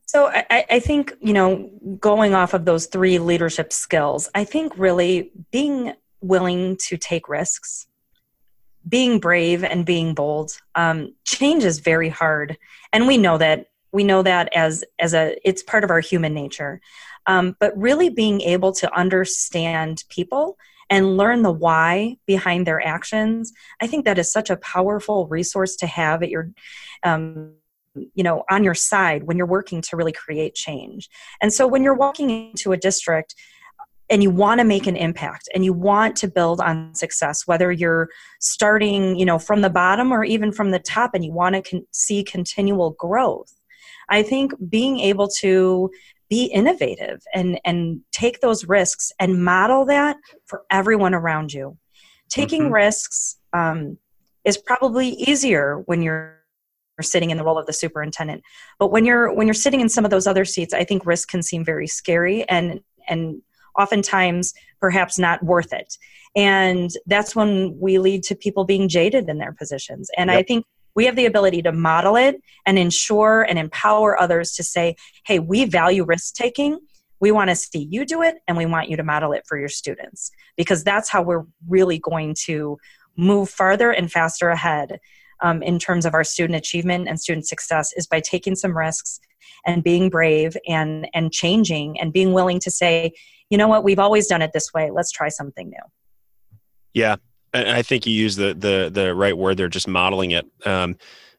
So 0.06 0.30
I, 0.32 0.64
I, 0.70 0.80
think 0.80 1.14
you 1.20 1.32
know 1.32 1.70
going 1.98 2.34
off 2.34 2.54
of 2.54 2.64
those 2.64 2.86
three 2.86 3.18
leadership 3.18 3.72
skills 3.72 4.28
i 4.34 4.44
think 4.44 4.72
really 4.76 5.32
being 5.50 5.94
willing 6.20 6.76
to 6.88 6.96
take 6.96 7.28
risks 7.28 7.86
being 8.88 9.18
brave 9.18 9.64
and 9.64 9.86
being 9.86 10.14
bold 10.14 10.60
um, 10.74 11.14
change 11.24 11.64
is 11.64 11.78
very 11.78 12.08
hard. 12.08 12.58
And 12.92 13.06
we 13.06 13.16
know 13.16 13.38
that 13.38 13.66
we 13.92 14.04
know 14.04 14.22
that 14.22 14.52
as 14.54 14.84
as 14.98 15.14
a 15.14 15.36
it's 15.48 15.62
part 15.62 15.84
of 15.84 15.90
our 15.90 16.00
human 16.00 16.34
nature. 16.34 16.80
Um, 17.26 17.56
but 17.58 17.76
really 17.76 18.10
being 18.10 18.42
able 18.42 18.72
to 18.72 18.94
understand 18.94 20.04
people 20.10 20.58
and 20.90 21.16
learn 21.16 21.40
the 21.40 21.50
why 21.50 22.18
behind 22.26 22.66
their 22.66 22.86
actions 22.86 23.50
i 23.80 23.86
think 23.86 24.04
that 24.04 24.18
is 24.18 24.30
such 24.30 24.50
a 24.50 24.58
powerful 24.58 25.26
resource 25.28 25.76
to 25.76 25.86
have 25.86 26.22
at 26.22 26.28
your 26.28 26.50
um, 27.02 27.54
you 28.14 28.22
know 28.22 28.44
on 28.50 28.64
your 28.64 28.74
side 28.74 29.24
when 29.24 29.36
you're 29.36 29.46
working 29.46 29.80
to 29.82 29.96
really 29.96 30.12
create 30.12 30.54
change. 30.54 31.08
And 31.40 31.52
so 31.52 31.66
when 31.66 31.82
you're 31.82 31.94
walking 31.94 32.30
into 32.30 32.72
a 32.72 32.76
district 32.76 33.34
and 34.10 34.22
you 34.22 34.30
want 34.30 34.58
to 34.58 34.64
make 34.64 34.86
an 34.86 34.96
impact 34.96 35.48
and 35.54 35.64
you 35.64 35.72
want 35.72 36.16
to 36.16 36.28
build 36.28 36.60
on 36.60 36.94
success 36.94 37.46
whether 37.46 37.72
you're 37.72 38.08
starting 38.40 39.16
you 39.16 39.24
know 39.24 39.38
from 39.38 39.60
the 39.60 39.70
bottom 39.70 40.12
or 40.12 40.24
even 40.24 40.52
from 40.52 40.70
the 40.70 40.78
top 40.78 41.12
and 41.14 41.24
you 41.24 41.32
want 41.32 41.54
to 41.54 41.62
con- 41.62 41.86
see 41.90 42.22
continual 42.22 42.90
growth 42.92 43.52
i 44.08 44.22
think 44.22 44.52
being 44.68 45.00
able 45.00 45.28
to 45.28 45.90
be 46.28 46.46
innovative 46.46 47.22
and 47.34 47.60
and 47.64 48.00
take 48.12 48.40
those 48.40 48.64
risks 48.66 49.12
and 49.18 49.44
model 49.44 49.84
that 49.84 50.16
for 50.46 50.62
everyone 50.70 51.14
around 51.14 51.52
you 51.52 51.76
taking 52.28 52.64
mm-hmm. 52.64 52.74
risks 52.74 53.36
um, 53.52 53.98
is 54.44 54.58
probably 54.58 55.08
easier 55.10 55.82
when 55.86 56.02
you're 56.02 56.40
sitting 57.00 57.30
in 57.30 57.36
the 57.36 57.44
role 57.44 57.58
of 57.58 57.66
the 57.66 57.72
superintendent 57.72 58.42
but 58.78 58.90
when 58.90 59.04
you're 59.04 59.32
when 59.32 59.46
you're 59.46 59.54
sitting 59.54 59.80
in 59.80 59.88
some 59.88 60.04
of 60.04 60.10
those 60.10 60.26
other 60.26 60.44
seats 60.44 60.72
i 60.72 60.84
think 60.84 61.04
risk 61.04 61.28
can 61.28 61.42
seem 61.42 61.64
very 61.64 61.86
scary 61.86 62.48
and 62.48 62.80
and 63.08 63.42
oftentimes 63.78 64.54
perhaps 64.80 65.18
not 65.18 65.42
worth 65.42 65.72
it. 65.72 65.96
And 66.36 66.90
that's 67.06 67.36
when 67.36 67.76
we 67.78 67.98
lead 67.98 68.22
to 68.24 68.34
people 68.34 68.64
being 68.64 68.88
jaded 68.88 69.28
in 69.28 69.38
their 69.38 69.52
positions. 69.52 70.10
And 70.16 70.30
yep. 70.30 70.38
i 70.38 70.42
think 70.42 70.66
we 70.96 71.06
have 71.06 71.16
the 71.16 71.26
ability 71.26 71.60
to 71.62 71.72
model 71.72 72.14
it 72.14 72.40
and 72.66 72.78
ensure 72.78 73.42
and 73.42 73.58
empower 73.58 74.20
others 74.20 74.52
to 74.52 74.62
say 74.62 74.94
hey 75.26 75.38
we 75.38 75.64
value 75.64 76.04
risk 76.04 76.34
taking 76.34 76.78
we 77.24 77.30
want 77.30 77.48
to 77.48 77.56
see 77.56 77.88
you 77.90 78.04
do 78.04 78.20
it 78.22 78.36
and 78.46 78.54
we 78.56 78.66
want 78.66 78.90
you 78.90 78.98
to 78.98 79.02
model 79.02 79.32
it 79.32 79.44
for 79.46 79.58
your 79.58 79.70
students. 79.70 80.30
Because 80.58 80.84
that's 80.84 81.08
how 81.08 81.22
we're 81.22 81.44
really 81.66 81.98
going 81.98 82.34
to 82.44 82.76
move 83.16 83.48
farther 83.48 83.90
and 83.90 84.12
faster 84.12 84.50
ahead 84.50 84.98
um, 85.40 85.62
in 85.62 85.78
terms 85.78 86.06
of 86.06 86.14
our 86.14 86.24
student 86.24 86.56
achievement 86.56 87.08
and 87.08 87.20
student 87.20 87.46
success 87.46 87.92
is 87.96 88.06
by 88.06 88.20
taking 88.20 88.54
some 88.54 88.76
risks 88.76 89.20
and 89.66 89.82
being 89.82 90.10
brave 90.10 90.56
and 90.68 91.08
and 91.14 91.32
changing 91.32 91.98
and 92.00 92.12
being 92.12 92.32
willing 92.32 92.60
to 92.60 92.70
say 92.70 93.12
you 93.50 93.58
know 93.58 93.68
what 93.68 93.84
we've 93.84 93.98
always 93.98 94.26
done 94.26 94.42
it 94.42 94.52
this 94.52 94.72
way. 94.72 94.90
Let's 94.90 95.12
try 95.12 95.28
something 95.28 95.68
new. 95.68 95.76
Yeah. 96.92 97.16
I 97.52 97.82
think 97.82 98.06
you 98.06 98.12
use 98.12 98.36
the 98.36 98.54
the 98.54 98.90
the 98.92 99.14
right 99.14 99.36
word 99.36 99.56
there 99.58 99.68
just 99.68 99.86
modeling 99.86 100.32
it 100.32 100.46
um, 100.66 100.96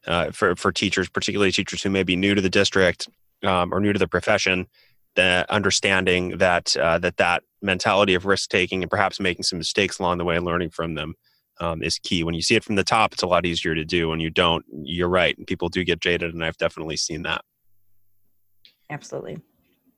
uh, 0.08 0.32
for 0.32 0.56
for 0.56 0.72
teachers 0.72 1.10
particularly 1.10 1.52
teachers 1.52 1.84
who 1.84 1.90
may 1.90 2.04
be 2.04 2.16
new 2.16 2.36
to 2.36 2.42
the 2.42 2.50
district 2.50 3.10
um, 3.44 3.74
or 3.74 3.82
new 3.82 3.92
to 3.92 4.00
the 4.00 4.08
profession 4.08 4.68
the 5.16 5.46
understanding 5.50 6.38
that 6.38 6.76
uh, 6.78 7.00
that 7.00 7.18
that 7.18 7.44
mentality 7.62 8.14
of 8.14 8.26
risk 8.26 8.50
taking 8.50 8.82
and 8.82 8.90
perhaps 8.90 9.20
making 9.20 9.44
some 9.44 9.58
mistakes 9.58 10.00
along 10.00 10.18
the 10.18 10.26
way 10.26 10.38
and 10.38 10.46
learning 10.46 10.70
from 10.70 10.96
them 10.96 11.16
um, 11.60 11.82
is 11.82 12.00
key. 12.00 12.24
When 12.24 12.36
you 12.36 12.42
see 12.42 12.56
it 12.56 12.64
from 12.64 12.76
the 12.76 12.84
top, 12.84 13.14
it's 13.14 13.24
a 13.24 13.28
lot 13.28 13.46
easier 13.46 13.76
to 13.76 13.86
do. 13.86 14.10
When 14.10 14.20
you 14.20 14.30
don't, 14.30 14.66
you're 14.72 15.10
right. 15.10 15.36
People 15.48 15.70
do 15.70 15.84
get 15.84 16.00
jaded, 16.00 16.34
and 16.34 16.44
I've 16.44 16.58
definitely 16.58 16.98
seen 16.98 17.24
that. 17.24 17.44
Absolutely. 18.90 19.38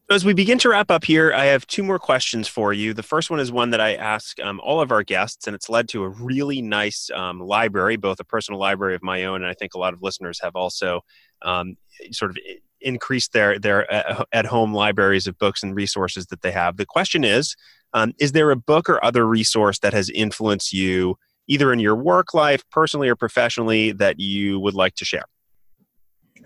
As 0.09 0.23
we 0.23 0.33
begin 0.33 0.57
to 0.59 0.69
wrap 0.69 0.89
up 0.89 1.03
here, 1.03 1.33
I 1.33 1.45
have 1.45 1.67
two 1.67 1.83
more 1.83 1.99
questions 1.99 2.47
for 2.47 2.71
you. 2.71 2.93
The 2.93 3.03
first 3.03 3.29
one 3.29 3.41
is 3.41 3.51
one 3.51 3.71
that 3.71 3.81
I 3.81 3.95
ask 3.95 4.39
um, 4.39 4.61
all 4.63 4.79
of 4.79 4.89
our 4.89 5.03
guests, 5.03 5.47
and 5.47 5.55
it's 5.55 5.67
led 5.67 5.89
to 5.89 6.03
a 6.03 6.09
really 6.09 6.61
nice 6.61 7.09
um, 7.13 7.41
library, 7.41 7.97
both 7.97 8.21
a 8.21 8.23
personal 8.23 8.57
library 8.57 8.95
of 8.95 9.03
my 9.03 9.25
own, 9.25 9.41
and 9.41 9.51
I 9.51 9.53
think 9.53 9.73
a 9.73 9.79
lot 9.79 9.93
of 9.93 10.01
listeners 10.01 10.39
have 10.41 10.55
also 10.55 11.01
um, 11.41 11.75
sort 12.11 12.31
of 12.31 12.37
increased 12.79 13.33
their 13.33 13.59
their 13.59 13.91
uh, 13.91 14.23
at 14.31 14.45
home 14.45 14.73
libraries 14.73 15.27
of 15.27 15.37
books 15.37 15.61
and 15.61 15.75
resources 15.75 16.27
that 16.27 16.41
they 16.41 16.51
have. 16.51 16.77
The 16.77 16.85
question 16.85 17.25
is, 17.25 17.57
um, 17.93 18.13
is 18.17 18.31
there 18.31 18.51
a 18.51 18.55
book 18.55 18.89
or 18.89 19.03
other 19.03 19.27
resource 19.27 19.79
that 19.79 19.93
has 19.93 20.09
influenced 20.09 20.71
you 20.71 21.17
either 21.47 21.71
in 21.73 21.79
your 21.79 21.95
work 21.95 22.33
life, 22.33 22.63
personally 22.71 23.09
or 23.09 23.15
professionally, 23.15 23.91
that 23.93 24.19
you 24.19 24.59
would 24.59 24.73
like 24.73 24.95
to 24.95 25.05
share? 25.05 25.25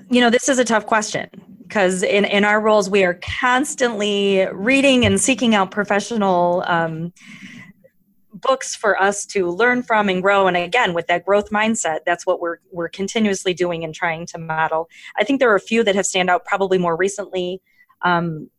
You 0.10 0.22
know, 0.22 0.30
this 0.30 0.49
is 0.49 0.60
a 0.60 0.66
tough 0.66 0.86
question 0.86 1.30
because 1.64 2.04
in, 2.04 2.26
in 2.26 2.43
our 2.43 2.60
roles, 2.60 2.89
we 2.89 3.04
are 3.04 3.20
constantly 3.22 4.45
reading 4.52 5.06
and 5.06 5.22
seeking 5.22 5.56
out 5.56 5.72
professional 5.72 6.64
um, 6.68 7.14
books 8.34 8.76
for 8.76 9.02
us 9.02 9.26
to 9.28 9.49
learn 9.49 9.84
from 9.84 10.10
and 10.10 10.22
grow. 10.22 10.47
And 10.47 10.58
again, 10.58 10.93
with 10.93 11.08
that 11.08 11.26
growth 11.26 11.49
mindset, 11.49 11.99
that's 12.06 12.26
what 12.26 12.41
we're, 12.41 12.58
we're 12.72 12.89
continuously 12.89 13.54
doing 13.54 13.84
and 13.84 13.93
trying 13.93 14.26
to 14.28 14.38
model. 14.38 14.89
I 15.18 15.24
think 15.24 15.39
there 15.39 15.52
are 15.52 15.56
a 15.56 15.62
few 15.62 15.84
that 15.84 15.95
have 15.95 16.06
stand 16.06 16.30
out 16.30 16.45
probably 16.45 16.78
more 16.78 16.95
recently. 16.97 17.62
Um, 18.02 18.49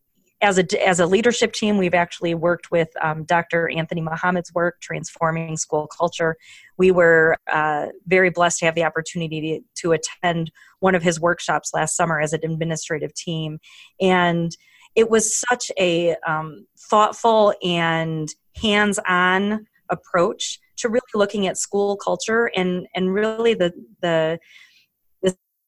as 0.42 0.58
a 0.58 0.86
as 0.86 0.98
a 0.98 1.06
leadership 1.06 1.52
team, 1.52 1.78
we've 1.78 1.94
actually 1.94 2.34
worked 2.34 2.70
with 2.70 2.88
um, 3.00 3.24
Dr. 3.24 3.70
Anthony 3.70 4.00
Muhammad's 4.00 4.52
work, 4.52 4.80
transforming 4.80 5.56
school 5.56 5.86
culture. 5.86 6.36
We 6.76 6.90
were 6.90 7.38
uh, 7.50 7.86
very 8.06 8.30
blessed 8.30 8.58
to 8.58 8.64
have 8.66 8.74
the 8.74 8.84
opportunity 8.84 9.40
to, 9.40 9.82
to 9.82 9.92
attend 9.92 10.50
one 10.80 10.96
of 10.96 11.02
his 11.02 11.20
workshops 11.20 11.70
last 11.72 11.96
summer 11.96 12.20
as 12.20 12.32
an 12.32 12.40
administrative 12.42 13.14
team, 13.14 13.60
and 14.00 14.54
it 14.96 15.08
was 15.08 15.40
such 15.48 15.70
a 15.78 16.16
um, 16.26 16.66
thoughtful 16.76 17.54
and 17.62 18.28
hands-on 18.60 19.66
approach 19.88 20.58
to 20.76 20.88
really 20.88 21.00
looking 21.14 21.46
at 21.46 21.56
school 21.56 21.96
culture 21.96 22.50
and 22.56 22.86
and 22.94 23.14
really 23.14 23.54
the 23.54 23.72
the 24.00 24.38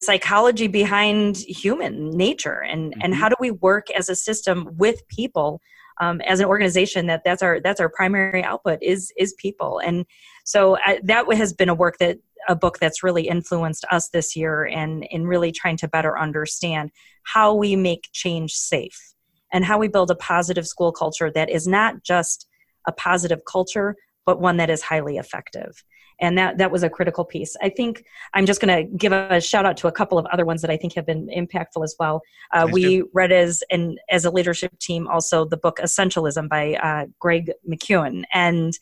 psychology 0.05 0.67
behind 0.67 1.37
human 1.37 2.11
nature 2.11 2.61
and 2.63 2.91
mm-hmm. 2.91 3.01
and 3.01 3.15
how 3.15 3.29
do 3.29 3.35
we 3.39 3.51
work 3.51 3.89
as 3.91 4.09
a 4.09 4.15
system 4.15 4.69
with 4.77 5.07
people 5.07 5.61
um, 6.01 6.21
as 6.21 6.39
an 6.39 6.45
organization 6.45 7.07
that 7.07 7.21
that's 7.23 7.41
our 7.41 7.59
that's 7.59 7.79
our 7.79 7.89
primary 7.89 8.43
output 8.43 8.79
is 8.81 9.11
is 9.17 9.33
people 9.33 9.79
and 9.79 10.05
so 10.43 10.77
I, 10.85 10.99
that 11.03 11.25
has 11.33 11.53
been 11.53 11.69
a 11.69 11.75
work 11.75 11.97
that 11.99 12.17
a 12.47 12.55
book 12.55 12.77
that's 12.79 13.03
really 13.03 13.27
influenced 13.27 13.85
us 13.89 14.09
this 14.09 14.35
year 14.35 14.65
and 14.65 15.03
in 15.09 15.25
really 15.25 15.51
trying 15.51 15.77
to 15.77 15.87
better 15.87 16.17
understand 16.17 16.91
how 17.23 17.55
we 17.55 17.75
make 17.75 18.09
change 18.13 18.53
safe 18.53 19.13
and 19.51 19.65
how 19.65 19.79
we 19.79 19.87
build 19.87 20.11
a 20.11 20.15
positive 20.15 20.67
school 20.67 20.91
culture 20.91 21.31
that 21.31 21.49
is 21.49 21.67
not 21.67 22.03
just 22.03 22.47
a 22.87 22.91
positive 22.91 23.41
culture 23.45 23.95
but 24.25 24.39
one 24.39 24.57
that 24.57 24.69
is 24.69 24.81
highly 24.81 25.17
effective 25.17 25.83
and 26.19 26.37
that 26.37 26.57
that 26.57 26.71
was 26.71 26.83
a 26.83 26.89
critical 26.89 27.25
piece. 27.25 27.55
I 27.61 27.69
think 27.69 28.05
i'm 28.33 28.45
just 28.45 28.61
going 28.61 28.75
to 28.75 28.97
give 28.97 29.11
a 29.11 29.41
shout 29.41 29.65
out 29.65 29.77
to 29.77 29.87
a 29.87 29.91
couple 29.91 30.17
of 30.17 30.25
other 30.27 30.45
ones 30.45 30.61
that 30.61 30.71
i 30.71 30.77
think 30.77 30.93
have 30.93 31.05
been 31.05 31.27
impactful 31.27 31.83
as 31.83 31.95
well. 31.99 32.21
Uh, 32.51 32.67
we 32.71 33.03
read 33.13 33.31
as 33.31 33.63
and 33.71 33.99
as 34.09 34.25
a 34.25 34.31
leadership 34.31 34.77
team 34.79 35.07
also 35.07 35.45
the 35.45 35.57
book 35.57 35.79
essentialism 35.81 36.49
by 36.49 36.75
uh, 36.75 37.05
greg 37.19 37.51
mckeown 37.69 38.23
and 38.33 38.77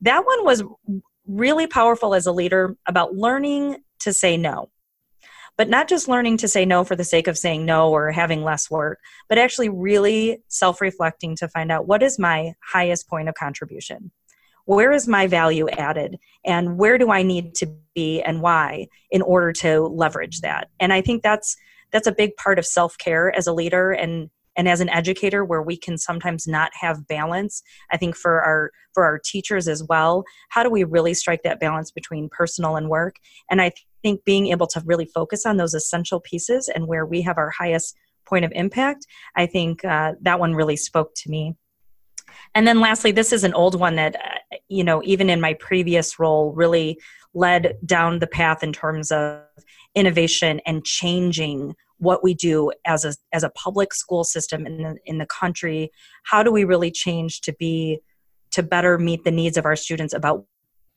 that 0.00 0.24
one 0.26 0.44
was 0.44 0.62
really 1.26 1.66
powerful 1.66 2.14
as 2.14 2.26
a 2.26 2.32
leader 2.32 2.76
about 2.86 3.14
learning 3.14 3.78
to 4.00 4.12
say 4.12 4.36
no. 4.36 4.70
But 5.56 5.70
not 5.70 5.88
just 5.88 6.06
learning 6.06 6.36
to 6.38 6.48
say 6.48 6.66
no 6.66 6.84
for 6.84 6.96
the 6.96 7.04
sake 7.04 7.26
of 7.26 7.38
saying 7.38 7.64
no 7.64 7.90
or 7.90 8.12
having 8.12 8.44
less 8.44 8.70
work, 8.70 8.98
but 9.28 9.38
actually 9.38 9.70
really 9.70 10.42
self 10.48 10.82
reflecting 10.82 11.34
to 11.36 11.48
find 11.48 11.72
out 11.72 11.86
what 11.86 12.02
is 12.02 12.18
my 12.18 12.52
highest 12.62 13.08
point 13.08 13.28
of 13.28 13.34
contribution 13.34 14.10
where 14.66 14.92
is 14.92 15.08
my 15.08 15.26
value 15.26 15.68
added 15.70 16.18
and 16.44 16.78
where 16.78 16.98
do 16.98 17.10
i 17.10 17.22
need 17.22 17.54
to 17.54 17.66
be 17.94 18.20
and 18.22 18.42
why 18.42 18.86
in 19.10 19.22
order 19.22 19.52
to 19.52 19.80
leverage 19.80 20.40
that? 20.42 20.68
And 20.78 20.92
i 20.92 21.00
think 21.00 21.22
that's 21.22 21.56
that's 21.92 22.06
a 22.06 22.12
big 22.12 22.36
part 22.36 22.58
of 22.58 22.66
self-care 22.66 23.34
as 23.34 23.46
a 23.46 23.52
leader 23.52 23.90
and 23.90 24.30
and 24.58 24.68
as 24.68 24.80
an 24.80 24.88
educator 24.88 25.44
where 25.44 25.62
we 25.62 25.76
can 25.76 25.98
sometimes 25.98 26.46
not 26.46 26.70
have 26.80 27.06
balance. 27.06 27.62
I 27.90 27.98
think 27.98 28.16
for 28.16 28.40
our 28.42 28.70
for 28.94 29.04
our 29.04 29.18
teachers 29.18 29.68
as 29.68 29.82
well 29.84 30.24
how 30.50 30.62
do 30.62 30.70
we 30.70 30.84
really 30.84 31.14
strike 31.14 31.42
that 31.42 31.60
balance 31.60 31.90
between 31.90 32.28
personal 32.28 32.76
and 32.76 32.88
work? 32.88 33.16
And 33.50 33.60
i 33.62 33.72
think 34.02 34.24
being 34.24 34.48
able 34.48 34.66
to 34.68 34.82
really 34.84 35.06
focus 35.06 35.46
on 35.46 35.56
those 35.56 35.74
essential 35.74 36.20
pieces 36.20 36.68
and 36.72 36.86
where 36.86 37.06
we 37.06 37.22
have 37.22 37.38
our 37.38 37.50
highest 37.50 37.96
point 38.24 38.44
of 38.44 38.52
impact 38.54 39.06
i 39.36 39.46
think 39.46 39.84
uh, 39.84 40.12
that 40.20 40.38
one 40.38 40.54
really 40.54 40.76
spoke 40.76 41.12
to 41.14 41.30
me 41.30 41.54
and 42.54 42.66
then 42.66 42.80
lastly, 42.80 43.12
this 43.12 43.32
is 43.32 43.44
an 43.44 43.54
old 43.54 43.78
one 43.78 43.96
that, 43.96 44.16
you 44.68 44.84
know, 44.84 45.02
even 45.04 45.30
in 45.30 45.40
my 45.40 45.54
previous 45.54 46.18
role, 46.18 46.52
really 46.52 46.98
led 47.34 47.76
down 47.84 48.18
the 48.18 48.26
path 48.26 48.62
in 48.62 48.72
terms 48.72 49.12
of 49.12 49.40
innovation 49.94 50.60
and 50.66 50.84
changing 50.84 51.74
what 51.98 52.22
we 52.22 52.34
do 52.34 52.70
as 52.84 53.04
a 53.04 53.14
as 53.32 53.42
a 53.42 53.50
public 53.50 53.94
school 53.94 54.24
system 54.24 54.66
in 54.66 54.82
the 54.82 54.96
in 55.04 55.18
the 55.18 55.26
country. 55.26 55.90
How 56.24 56.42
do 56.42 56.52
we 56.52 56.64
really 56.64 56.90
change 56.90 57.40
to 57.42 57.52
be 57.52 58.00
to 58.52 58.62
better 58.62 58.98
meet 58.98 59.24
the 59.24 59.30
needs 59.30 59.56
of 59.56 59.64
our 59.64 59.76
students 59.76 60.14
about 60.14 60.44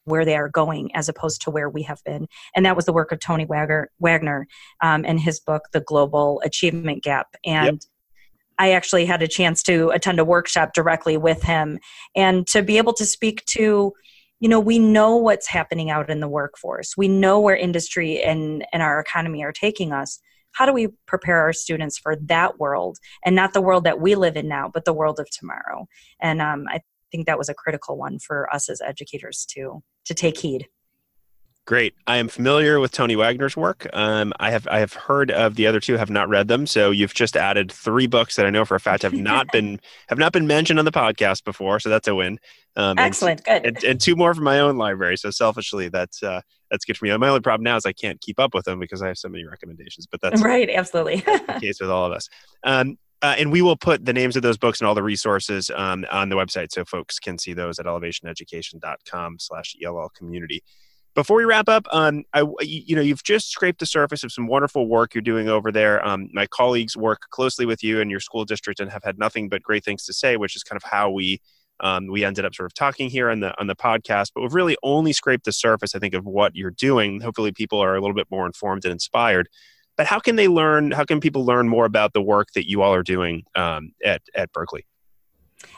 where 0.05 0.25
they 0.25 0.35
are 0.35 0.49
going 0.49 0.93
as 0.95 1.07
opposed 1.07 1.41
to 1.43 1.51
where 1.51 1.69
we 1.69 1.83
have 1.83 2.03
been? 2.03 2.27
And 2.55 2.65
that 2.65 2.75
was 2.75 2.85
the 2.85 2.93
work 2.93 3.11
of 3.11 3.19
tony 3.19 3.45
wagner, 3.45 3.89
wagner 3.99 4.47
um, 4.81 5.05
and 5.05 5.19
his 5.19 5.39
book 5.39 5.63
the 5.71 5.81
global 5.81 6.41
achievement 6.43 7.03
gap. 7.03 7.27
And 7.45 7.65
yep. 7.65 7.81
I 8.59 8.71
actually 8.71 9.05
had 9.05 9.23
a 9.23 9.27
chance 9.27 9.63
to 9.63 9.89
attend 9.89 10.19
a 10.19 10.25
workshop 10.25 10.73
directly 10.73 11.17
with 11.17 11.41
him 11.41 11.79
and 12.15 12.45
to 12.47 12.61
be 12.61 12.77
able 12.77 12.93
to 12.93 13.05
speak 13.05 13.43
to 13.45 13.93
you 14.41 14.47
know 14.47 14.59
we 14.59 14.79
know 14.79 15.17
what's 15.17 15.47
happening 15.47 15.89
out 15.89 16.09
in 16.09 16.19
the 16.19 16.27
workforce. 16.27 16.95
We 16.95 17.07
know 17.07 17.39
where 17.39 17.55
industry 17.55 18.21
and, 18.21 18.65
and 18.71 18.81
our 18.81 18.99
economy 18.99 19.43
are 19.43 19.51
taking 19.51 19.91
us. 19.91 20.19
How 20.51 20.65
do 20.65 20.73
we 20.73 20.89
prepare 21.07 21.39
our 21.39 21.53
students 21.53 21.97
for 21.97 22.15
that 22.23 22.59
world 22.59 22.97
and 23.25 23.35
not 23.35 23.53
the 23.53 23.61
world 23.61 23.83
that 23.83 23.99
we 23.99 24.15
live 24.15 24.37
in 24.37 24.47
now 24.47 24.69
but 24.73 24.85
the 24.85 24.93
world 24.93 25.19
of 25.19 25.29
tomorrow? 25.31 25.87
And 26.21 26.41
um, 26.41 26.65
i 26.69 26.81
think 27.11 27.25
that 27.25 27.37
was 27.39 27.49
a 27.49 27.53
critical 27.55 27.97
one 27.97 28.19
for 28.19 28.53
us 28.53 28.69
as 28.69 28.81
educators 28.81 29.45
to 29.49 29.81
to 30.05 30.13
take 30.13 30.37
heed 30.37 30.67
Great. 31.69 31.93
I 32.07 32.17
am 32.17 32.29
familiar 32.29 32.79
with 32.79 32.91
Tony 32.91 33.15
Wagner's 33.15 33.55
work. 33.55 33.87
Um, 33.93 34.33
I 34.39 34.49
have 34.49 34.67
I 34.71 34.79
have 34.79 34.93
heard 34.93 35.29
of 35.29 35.53
the 35.53 35.67
other 35.67 35.79
two, 35.79 35.97
have 35.97 36.09
not 36.09 36.27
read 36.27 36.47
them. 36.47 36.65
So 36.65 36.89
you've 36.89 37.13
just 37.13 37.37
added 37.37 37.71
three 37.71 38.07
books 38.07 38.37
that 38.37 38.47
I 38.47 38.49
know 38.49 38.65
for 38.65 38.73
a 38.73 38.79
fact 38.79 39.03
have 39.03 39.13
not 39.13 39.45
been 39.51 39.79
have 40.07 40.17
not 40.17 40.33
been 40.33 40.47
mentioned 40.47 40.79
on 40.79 40.85
the 40.85 40.91
podcast 40.91 41.43
before. 41.43 41.79
So 41.79 41.89
that's 41.89 42.07
a 42.07 42.15
win. 42.15 42.39
Um, 42.75 42.97
Excellent. 42.97 43.43
And, 43.45 43.63
good. 43.63 43.75
And, 43.75 43.83
and, 43.83 44.01
two 44.01 44.15
more 44.15 44.33
from 44.33 44.45
my 44.45 44.61
own 44.61 44.77
library. 44.77 45.15
So 45.15 45.29
selfishly, 45.29 45.89
that's 45.89 46.23
uh, 46.23 46.41
that's 46.71 46.85
good 46.85 46.97
for 46.97 47.05
me. 47.05 47.15
My 47.15 47.27
only 47.27 47.41
problem 47.41 47.65
now 47.65 47.75
is 47.75 47.85
I 47.85 47.93
can't 47.93 48.19
keep 48.19 48.39
up 48.39 48.55
with 48.55 48.65
them 48.65 48.79
because 48.79 49.03
I 49.03 49.07
have 49.09 49.19
so 49.19 49.29
many 49.29 49.45
recommendations. 49.45 50.07
But 50.07 50.21
that's 50.21 50.41
right. 50.41 50.71
Absolutely. 50.71 51.17
the 51.17 51.59
case 51.61 51.79
with 51.79 51.91
all 51.91 52.07
of 52.07 52.13
us. 52.13 52.29
Um, 52.63 52.97
uh, 53.21 53.35
and 53.37 53.51
we 53.51 53.61
will 53.61 53.77
put 53.77 54.03
the 54.03 54.13
names 54.13 54.35
of 54.35 54.41
those 54.41 54.57
books 54.57 54.81
and 54.81 54.87
all 54.87 54.95
the 54.95 55.03
resources 55.03 55.69
um, 55.75 56.03
on 56.09 56.29
the 56.29 56.35
website 56.35 56.71
so 56.71 56.83
folks 56.83 57.19
can 57.19 57.37
see 57.37 57.53
those 57.53 57.77
at 57.77 57.85
ellevationeducation.com 57.85 59.37
slash 59.37 59.75
ELL 59.83 60.09
community 60.17 60.63
before 61.15 61.37
we 61.37 61.43
wrap 61.43 61.67
up, 61.67 61.85
um, 61.91 62.23
I, 62.33 62.43
you 62.61 62.95
know, 62.95 63.01
you've 63.01 63.23
just 63.23 63.49
scraped 63.49 63.79
the 63.79 63.85
surface 63.85 64.23
of 64.23 64.31
some 64.31 64.47
wonderful 64.47 64.87
work 64.87 65.13
you're 65.13 65.21
doing 65.21 65.49
over 65.49 65.71
there. 65.71 66.05
Um, 66.05 66.29
my 66.33 66.47
colleagues 66.47 66.95
work 66.95 67.21
closely 67.29 67.65
with 67.65 67.83
you 67.83 67.99
and 67.99 68.11
your 68.11 68.19
school 68.19 68.45
district 68.45 68.79
and 68.79 68.91
have 68.91 69.03
had 69.03 69.17
nothing 69.17 69.49
but 69.49 69.61
great 69.63 69.83
things 69.83 70.05
to 70.05 70.13
say, 70.13 70.37
which 70.37 70.55
is 70.55 70.63
kind 70.63 70.77
of 70.77 70.89
how 70.89 71.09
we 71.09 71.41
um, 71.81 72.07
we 72.07 72.25
ended 72.25 72.45
up 72.45 72.53
sort 72.53 72.65
of 72.65 72.73
talking 72.73 73.09
here 73.09 73.29
on 73.29 73.39
the 73.39 73.59
on 73.59 73.67
the 73.67 73.75
podcast. 73.75 74.31
But 74.35 74.41
we've 74.41 74.53
really 74.53 74.77
only 74.83 75.13
scraped 75.13 75.45
the 75.45 75.51
surface, 75.51 75.95
I 75.95 75.99
think, 75.99 76.13
of 76.13 76.25
what 76.25 76.55
you're 76.55 76.71
doing. 76.71 77.21
Hopefully, 77.21 77.51
people 77.51 77.79
are 77.79 77.95
a 77.95 78.01
little 78.01 78.15
bit 78.15 78.27
more 78.29 78.45
informed 78.45 78.85
and 78.85 78.91
inspired. 78.91 79.49
But 79.97 80.07
how 80.07 80.19
can 80.19 80.35
they 80.35 80.47
learn? 80.47 80.91
How 80.91 81.05
can 81.05 81.19
people 81.19 81.45
learn 81.45 81.67
more 81.67 81.85
about 81.85 82.13
the 82.13 82.21
work 82.21 82.49
that 82.55 82.69
you 82.69 82.81
all 82.81 82.93
are 82.93 83.03
doing 83.03 83.43
um, 83.55 83.91
at 84.03 84.21
at 84.35 84.51
Berkeley? 84.51 84.85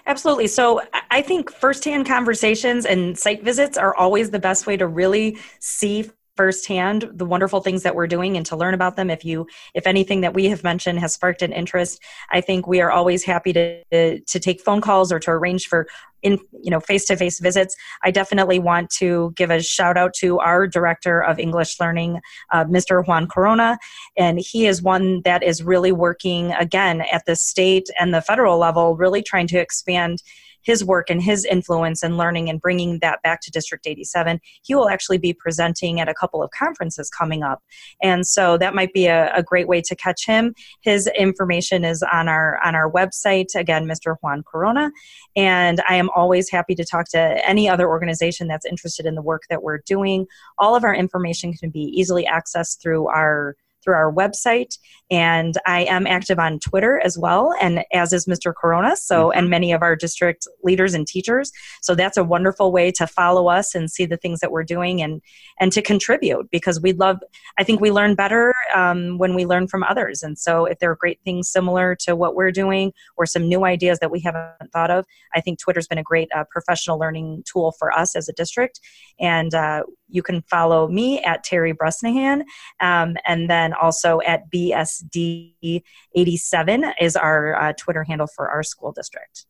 Absolutely. 0.06 0.48
So 0.48 0.82
I 1.10 1.22
think 1.22 1.52
firsthand 1.52 2.06
conversations 2.06 2.86
and 2.86 3.18
site 3.18 3.44
visits 3.44 3.78
are 3.78 3.96
always 3.96 4.30
the 4.30 4.40
best 4.40 4.68
way 4.68 4.78
to 4.78 4.88
really 4.88 5.38
see 5.60 6.10
firsthand 6.38 7.10
the 7.14 7.26
wonderful 7.26 7.60
things 7.60 7.84
that 7.84 7.94
we're 7.94 8.08
doing 8.08 8.38
and 8.38 8.46
to 8.46 8.56
learn 8.56 8.74
about 8.74 8.96
them 8.96 9.10
if 9.10 9.26
you 9.26 9.46
if 9.74 9.86
anything 9.86 10.22
that 10.22 10.34
we 10.34 10.46
have 10.46 10.64
mentioned 10.64 10.98
has 10.98 11.14
sparked 11.14 11.42
an 11.42 11.52
interest 11.52 12.02
i 12.32 12.40
think 12.40 12.66
we 12.66 12.80
are 12.80 12.90
always 12.90 13.24
happy 13.26 13.52
to 13.52 13.84
to 14.22 14.40
take 14.40 14.62
phone 14.62 14.80
calls 14.80 15.12
or 15.12 15.20
to 15.20 15.30
arrange 15.30 15.68
for 15.68 15.88
in 16.22 16.40
you 16.62 16.72
know 16.72 16.80
face-to-face 16.80 17.40
visits. 17.40 17.76
I 18.04 18.12
definitely 18.12 18.60
want 18.60 18.90
to 18.92 19.34
give 19.36 19.50
a 19.50 19.62
shout 19.62 19.98
out 19.98 20.14
to 20.16 20.40
our 20.40 20.68
director 20.68 21.22
of 21.24 21.40
english 21.40 21.80
learning 21.80 22.20
uh, 22.52 22.66
mr 22.66 23.06
juan 23.06 23.28
corona 23.28 23.78
and 24.18 24.40
he 24.40 24.66
is 24.66 24.82
one 24.82 25.22
that 25.24 25.44
is 25.44 25.64
really 25.64 25.92
working 25.92 26.52
again 26.54 27.02
at 27.12 27.26
the 27.26 27.36
state 27.36 27.88
and 28.00 28.14
the 28.14 28.22
federal 28.22 28.58
level 28.58 28.96
really 28.96 29.22
trying 29.22 29.48
to 29.48 29.58
expand 29.58 30.22
his 30.64 30.84
work 30.84 31.10
and 31.10 31.22
his 31.22 31.46
influence 31.46 32.04
and 32.04 32.18
learning 32.18 32.50
and 32.50 32.62
bringing 32.62 33.00
that 33.00 33.22
back 33.22 33.42
to 33.42 33.52
District 33.52 33.86
87. 33.88 34.40
He 34.64 34.76
will 34.76 34.90
actually 34.90 35.18
be 35.18 35.34
presenting 35.34 36.00
at 36.00 36.10
a 36.10 36.14
couple 36.14 36.44
of 36.44 36.52
conferences 36.52 37.10
coming 37.10 37.44
up. 37.44 37.62
And 38.02 38.26
so 38.26 38.58
that 38.58 38.76
might 38.76 38.94
be 38.94 39.08
a, 39.08 39.34
a 39.34 39.44
great 39.44 39.68
way 39.68 39.82
to 39.82 39.96
catch 39.96 40.26
him. 40.26 40.54
His 40.82 41.08
information 41.18 41.84
is 41.84 42.04
on 42.12 42.28
our 42.28 42.60
on 42.64 42.76
our 42.76 42.90
website, 42.92 43.56
again, 43.56 43.86
Mr. 43.86 44.16
Juan 44.22 44.44
Corona. 44.44 44.92
And 45.36 45.82
I 45.88 45.96
am 45.96 46.10
always 46.16 46.50
happy 46.50 46.76
to 46.76 46.86
talk 46.86 47.08
to 47.10 47.20
any 47.48 47.70
other 47.70 47.88
organization 47.88 48.48
that's 48.48 48.66
interested 48.66 49.06
in 49.06 49.16
the 49.16 49.22
work 49.22 49.44
that 49.50 49.64
we're 49.64 49.80
doing. 49.86 50.28
All 50.58 50.76
of 50.76 50.84
our 50.84 50.94
information 50.94 51.54
can 51.54 51.70
be 51.70 51.82
easily 51.82 52.26
accessed 52.26 52.82
through 52.82 53.08
our 53.08 53.56
through 53.84 53.96
our 53.96 54.12
website. 54.12 54.78
And 55.10 55.56
I 55.66 55.82
am 55.84 56.08
active 56.08 56.40
on 56.40 56.60
Twitter 56.60 57.02
as 57.04 57.18
well, 57.18 57.54
and 57.60 57.84
as 57.92 58.14
is 58.14 58.28
Mr. 58.28 58.54
Corona, 58.56 58.96
so 58.96 59.28
mm-hmm. 59.28 59.40
and 59.40 59.50
many 59.50 59.74
of 59.74 59.82
our 59.82 59.96
district 59.96 60.48
leaders 60.64 60.94
and 60.94 61.06
teachers. 61.06 61.52
So 61.82 61.96
that's 61.96 62.16
a 62.16 62.24
wonderful 62.24 62.72
way 62.72 62.92
to 62.92 63.06
follow 63.06 63.50
us 63.50 63.76
and 63.76 63.92
see 63.92 64.06
the 64.06 64.16
things 64.16 64.40
that 64.40 64.52
we're 64.52 64.64
doing 64.64 65.02
and 65.02 65.22
and 65.60 65.72
to 65.74 65.82
contribute 65.82 66.50
because 66.50 66.80
we 66.82 66.94
love. 66.94 67.20
I 67.58 67.64
think 67.64 67.82
we 67.82 67.92
learn 67.92 68.16
better 68.16 68.54
um, 68.74 69.18
when 69.18 69.36
we 69.36 69.46
learn 69.46 69.68
from 69.68 69.84
others. 69.84 70.24
And 70.24 70.40
so 70.40 70.66
if 70.66 70.80
there 70.80 70.92
are 70.92 70.96
great 70.96 71.20
things 71.26 71.50
similar 71.50 71.96
to 72.02 72.16
what 72.16 72.36
we're 72.36 72.52
doing 72.52 72.94
or 73.18 73.26
some 73.26 73.50
new 73.50 73.66
ideas 73.66 74.00
that 74.00 74.12
we 74.12 74.22
haven't 74.22 74.72
thought 74.72 74.92
of, 74.92 75.06
I 75.36 75.42
think 75.42 75.60
Twitter's 75.60 75.88
been 75.88 75.98
a 75.98 76.04
great 76.04 76.30
uh, 76.34 76.46
professional 76.50 76.98
learning 76.98 77.44
tool 77.46 77.74
for 77.78 77.92
us 77.92 78.16
as 78.16 78.30
a 78.30 78.34
district. 78.34 78.80
And 79.20 79.54
uh, 79.54 79.84
you 80.12 80.24
can 80.24 80.42
follow 80.44 80.88
me 80.88 81.20
at 81.22 81.44
Terry 81.44 81.72
Bresnahan, 81.72 82.44
um, 82.80 83.18
and 83.26 83.50
then 83.50 83.74
also 83.74 84.22
at 84.26 84.52
BSD87 84.52 86.94
is 87.00 87.16
our 87.16 87.56
uh, 87.56 87.74
Twitter 87.74 88.04
handle 88.04 88.28
for 88.28 88.50
our 88.50 88.64
school 88.64 88.92
district. 88.92 89.46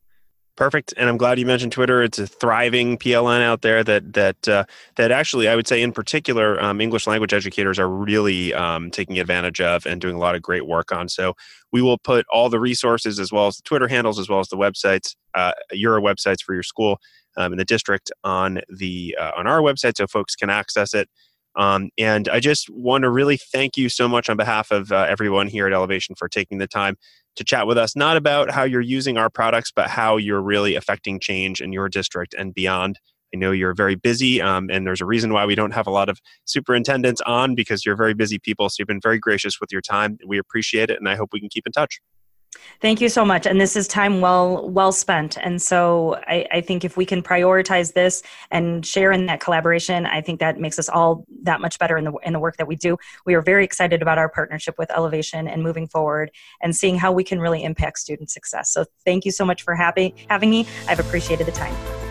Perfect, 0.58 0.94
and 0.98 1.10
I'm 1.10 1.18
glad 1.18 1.40
you 1.40 1.46
mentioned 1.46 1.72
Twitter. 1.72 2.04
It's 2.04 2.20
a 2.20 2.28
thriving 2.28 2.98
PLN 2.98 3.42
out 3.42 3.62
there 3.62 3.86
that 3.86 4.14
that 4.14 4.48
uh, 4.48 4.66
that 4.96 5.10
actually, 5.10 5.48
I 5.48 5.56
would 5.56 5.66
say, 5.66 5.82
in 5.82 5.94
particular, 5.94 6.62
um, 6.62 6.82
English 6.82 7.08
language 7.08 7.34
educators 7.34 7.80
are 7.80 7.88
really 7.88 8.54
um, 8.54 8.92
taking 8.92 9.18
advantage 9.18 9.62
of 9.62 9.86
and 9.86 10.02
doing 10.02 10.16
a 10.16 10.20
lot 10.20 10.36
of 10.36 10.42
great 10.42 10.68
work 10.68 10.92
on. 10.92 11.08
So 11.08 11.36
we 11.72 11.82
will 11.82 11.98
put 11.98 12.26
all 12.32 12.50
the 12.50 12.60
resources 12.60 13.18
as 13.18 13.32
well 13.32 13.48
as 13.48 13.56
the 13.56 13.64
Twitter 13.64 13.88
handles, 13.88 14.20
as 14.20 14.28
well 14.28 14.40
as 14.40 14.50
the 14.50 14.58
websites, 14.58 15.16
uh, 15.34 15.54
your 15.72 16.02
websites 16.02 16.44
for 16.44 16.54
your 16.54 16.64
school 16.64 17.00
um, 17.38 17.54
in 17.54 17.58
the 17.58 17.66
district 17.66 18.12
on 18.24 18.62
the 18.70 19.16
uh, 19.20 19.32
on 19.36 19.48
our 19.48 19.62
website, 19.62 19.98
so 19.98 20.08
folks 20.08 20.36
can 20.36 20.50
access 20.50 20.94
it. 20.94 21.10
Um, 21.56 21.90
and 21.98 22.30
I 22.30 22.40
just 22.40 22.70
want 22.70 23.04
to 23.04 23.10
really 23.10 23.38
thank 23.38 23.76
you 23.76 23.90
so 23.90 24.08
much 24.08 24.30
on 24.30 24.38
behalf 24.38 24.72
of 24.72 24.92
uh, 24.92 25.06
everyone 25.10 25.48
here 25.48 25.68
at 25.68 25.74
Ellevation 25.74 26.18
for 26.18 26.30
taking 26.30 26.60
the 26.60 26.68
time 26.68 26.96
to 27.36 27.44
chat 27.44 27.68
with 27.68 27.78
us, 27.78 27.96
not 27.96 28.18
about 28.18 28.52
how 28.52 28.64
you're 28.64 28.82
using 28.82 29.18
our 29.18 29.30
products, 29.30 29.72
but 29.74 29.90
how 29.90 30.18
you're 30.18 30.42
really 30.42 30.76
affecting 30.76 31.20
change 31.20 31.62
in 31.62 31.72
your 31.74 31.90
district 31.90 32.34
and 32.38 32.54
beyond. 32.54 33.00
I 33.34 33.38
know 33.38 33.52
you're 33.52 33.74
very 33.74 33.96
busy, 33.96 34.42
um, 34.42 34.70
and 34.70 34.86
there's 34.86 35.00
a 35.00 35.06
reason 35.06 35.32
why 35.32 35.46
we 35.46 35.56
don't 35.56 35.72
have 35.72 35.88
a 35.88 35.92
lot 35.92 36.10
of 36.10 36.20
superintendents 36.44 37.22
on 37.22 37.56
because 37.56 37.86
you're 37.86 37.96
very 37.96 38.14
busy 38.14 38.40
people. 38.40 38.70
So 38.70 38.76
you've 38.80 38.90
been 38.90 39.00
very 39.02 39.20
gracious 39.20 39.60
with 39.62 39.72
your 39.72 39.82
time. 39.82 40.18
We 40.26 40.38
appreciate 40.38 40.90
it, 40.90 41.00
and 41.00 41.08
I 41.08 41.16
hope 41.16 41.30
we 41.32 41.40
can 41.40 41.50
keep 41.50 41.66
in 41.66 41.72
touch. 41.72 42.02
Thank 42.82 43.02
you 43.02 43.10
so 43.10 43.24
much. 43.24 43.46
And 43.46 43.60
this 43.60 43.76
is 43.76 43.88
time 43.88 44.22
well 44.22 44.70
well 44.70 44.92
spent. 44.92 45.38
And 45.38 45.62
so 45.62 46.20
I, 46.28 46.48
I, 46.52 46.62
think 46.62 46.84
if 46.84 46.98
we 46.98 47.06
can 47.06 47.22
prioritize 47.22 47.94
this 47.94 48.24
and 48.50 48.86
share 48.86 49.12
in 49.12 49.26
that 49.28 49.40
collaboration, 49.40 50.06
I 50.06 50.22
think 50.22 50.40
that 50.40 50.60
makes 50.60 50.80
us 50.80 50.90
all 50.90 51.26
that 51.44 51.62
much 51.62 51.78
better 51.80 51.98
in 51.98 52.06
the 52.06 52.14
in 52.24 52.34
the 52.34 52.40
work 52.40 52.58
that 52.58 52.68
we 52.68 52.76
do. 52.76 52.98
We 53.26 53.36
are 53.36 53.42
very 53.42 53.64
excited 53.64 54.02
about 54.02 54.18
our 54.18 54.30
partnership 54.30 54.76
with 54.78 54.90
Ellevation 54.90 55.52
and 55.52 55.64
moving 55.64 55.88
forward 55.88 56.32
and 56.62 56.76
seeing 56.76 56.98
how 56.98 57.12
we 57.12 57.24
can 57.24 57.40
really 57.40 57.64
impact 57.64 58.00
student 58.00 58.30
success. 58.32 58.72
So 58.72 58.86
thank 59.06 59.26
you 59.26 59.32
so 59.32 59.46
much 59.46 59.64
for 59.64 59.76
happy, 59.76 60.16
having 60.30 60.50
me. 60.50 60.68
I've 60.88 61.00
appreciated 61.00 61.48
the 61.48 61.52
time. 61.52 62.11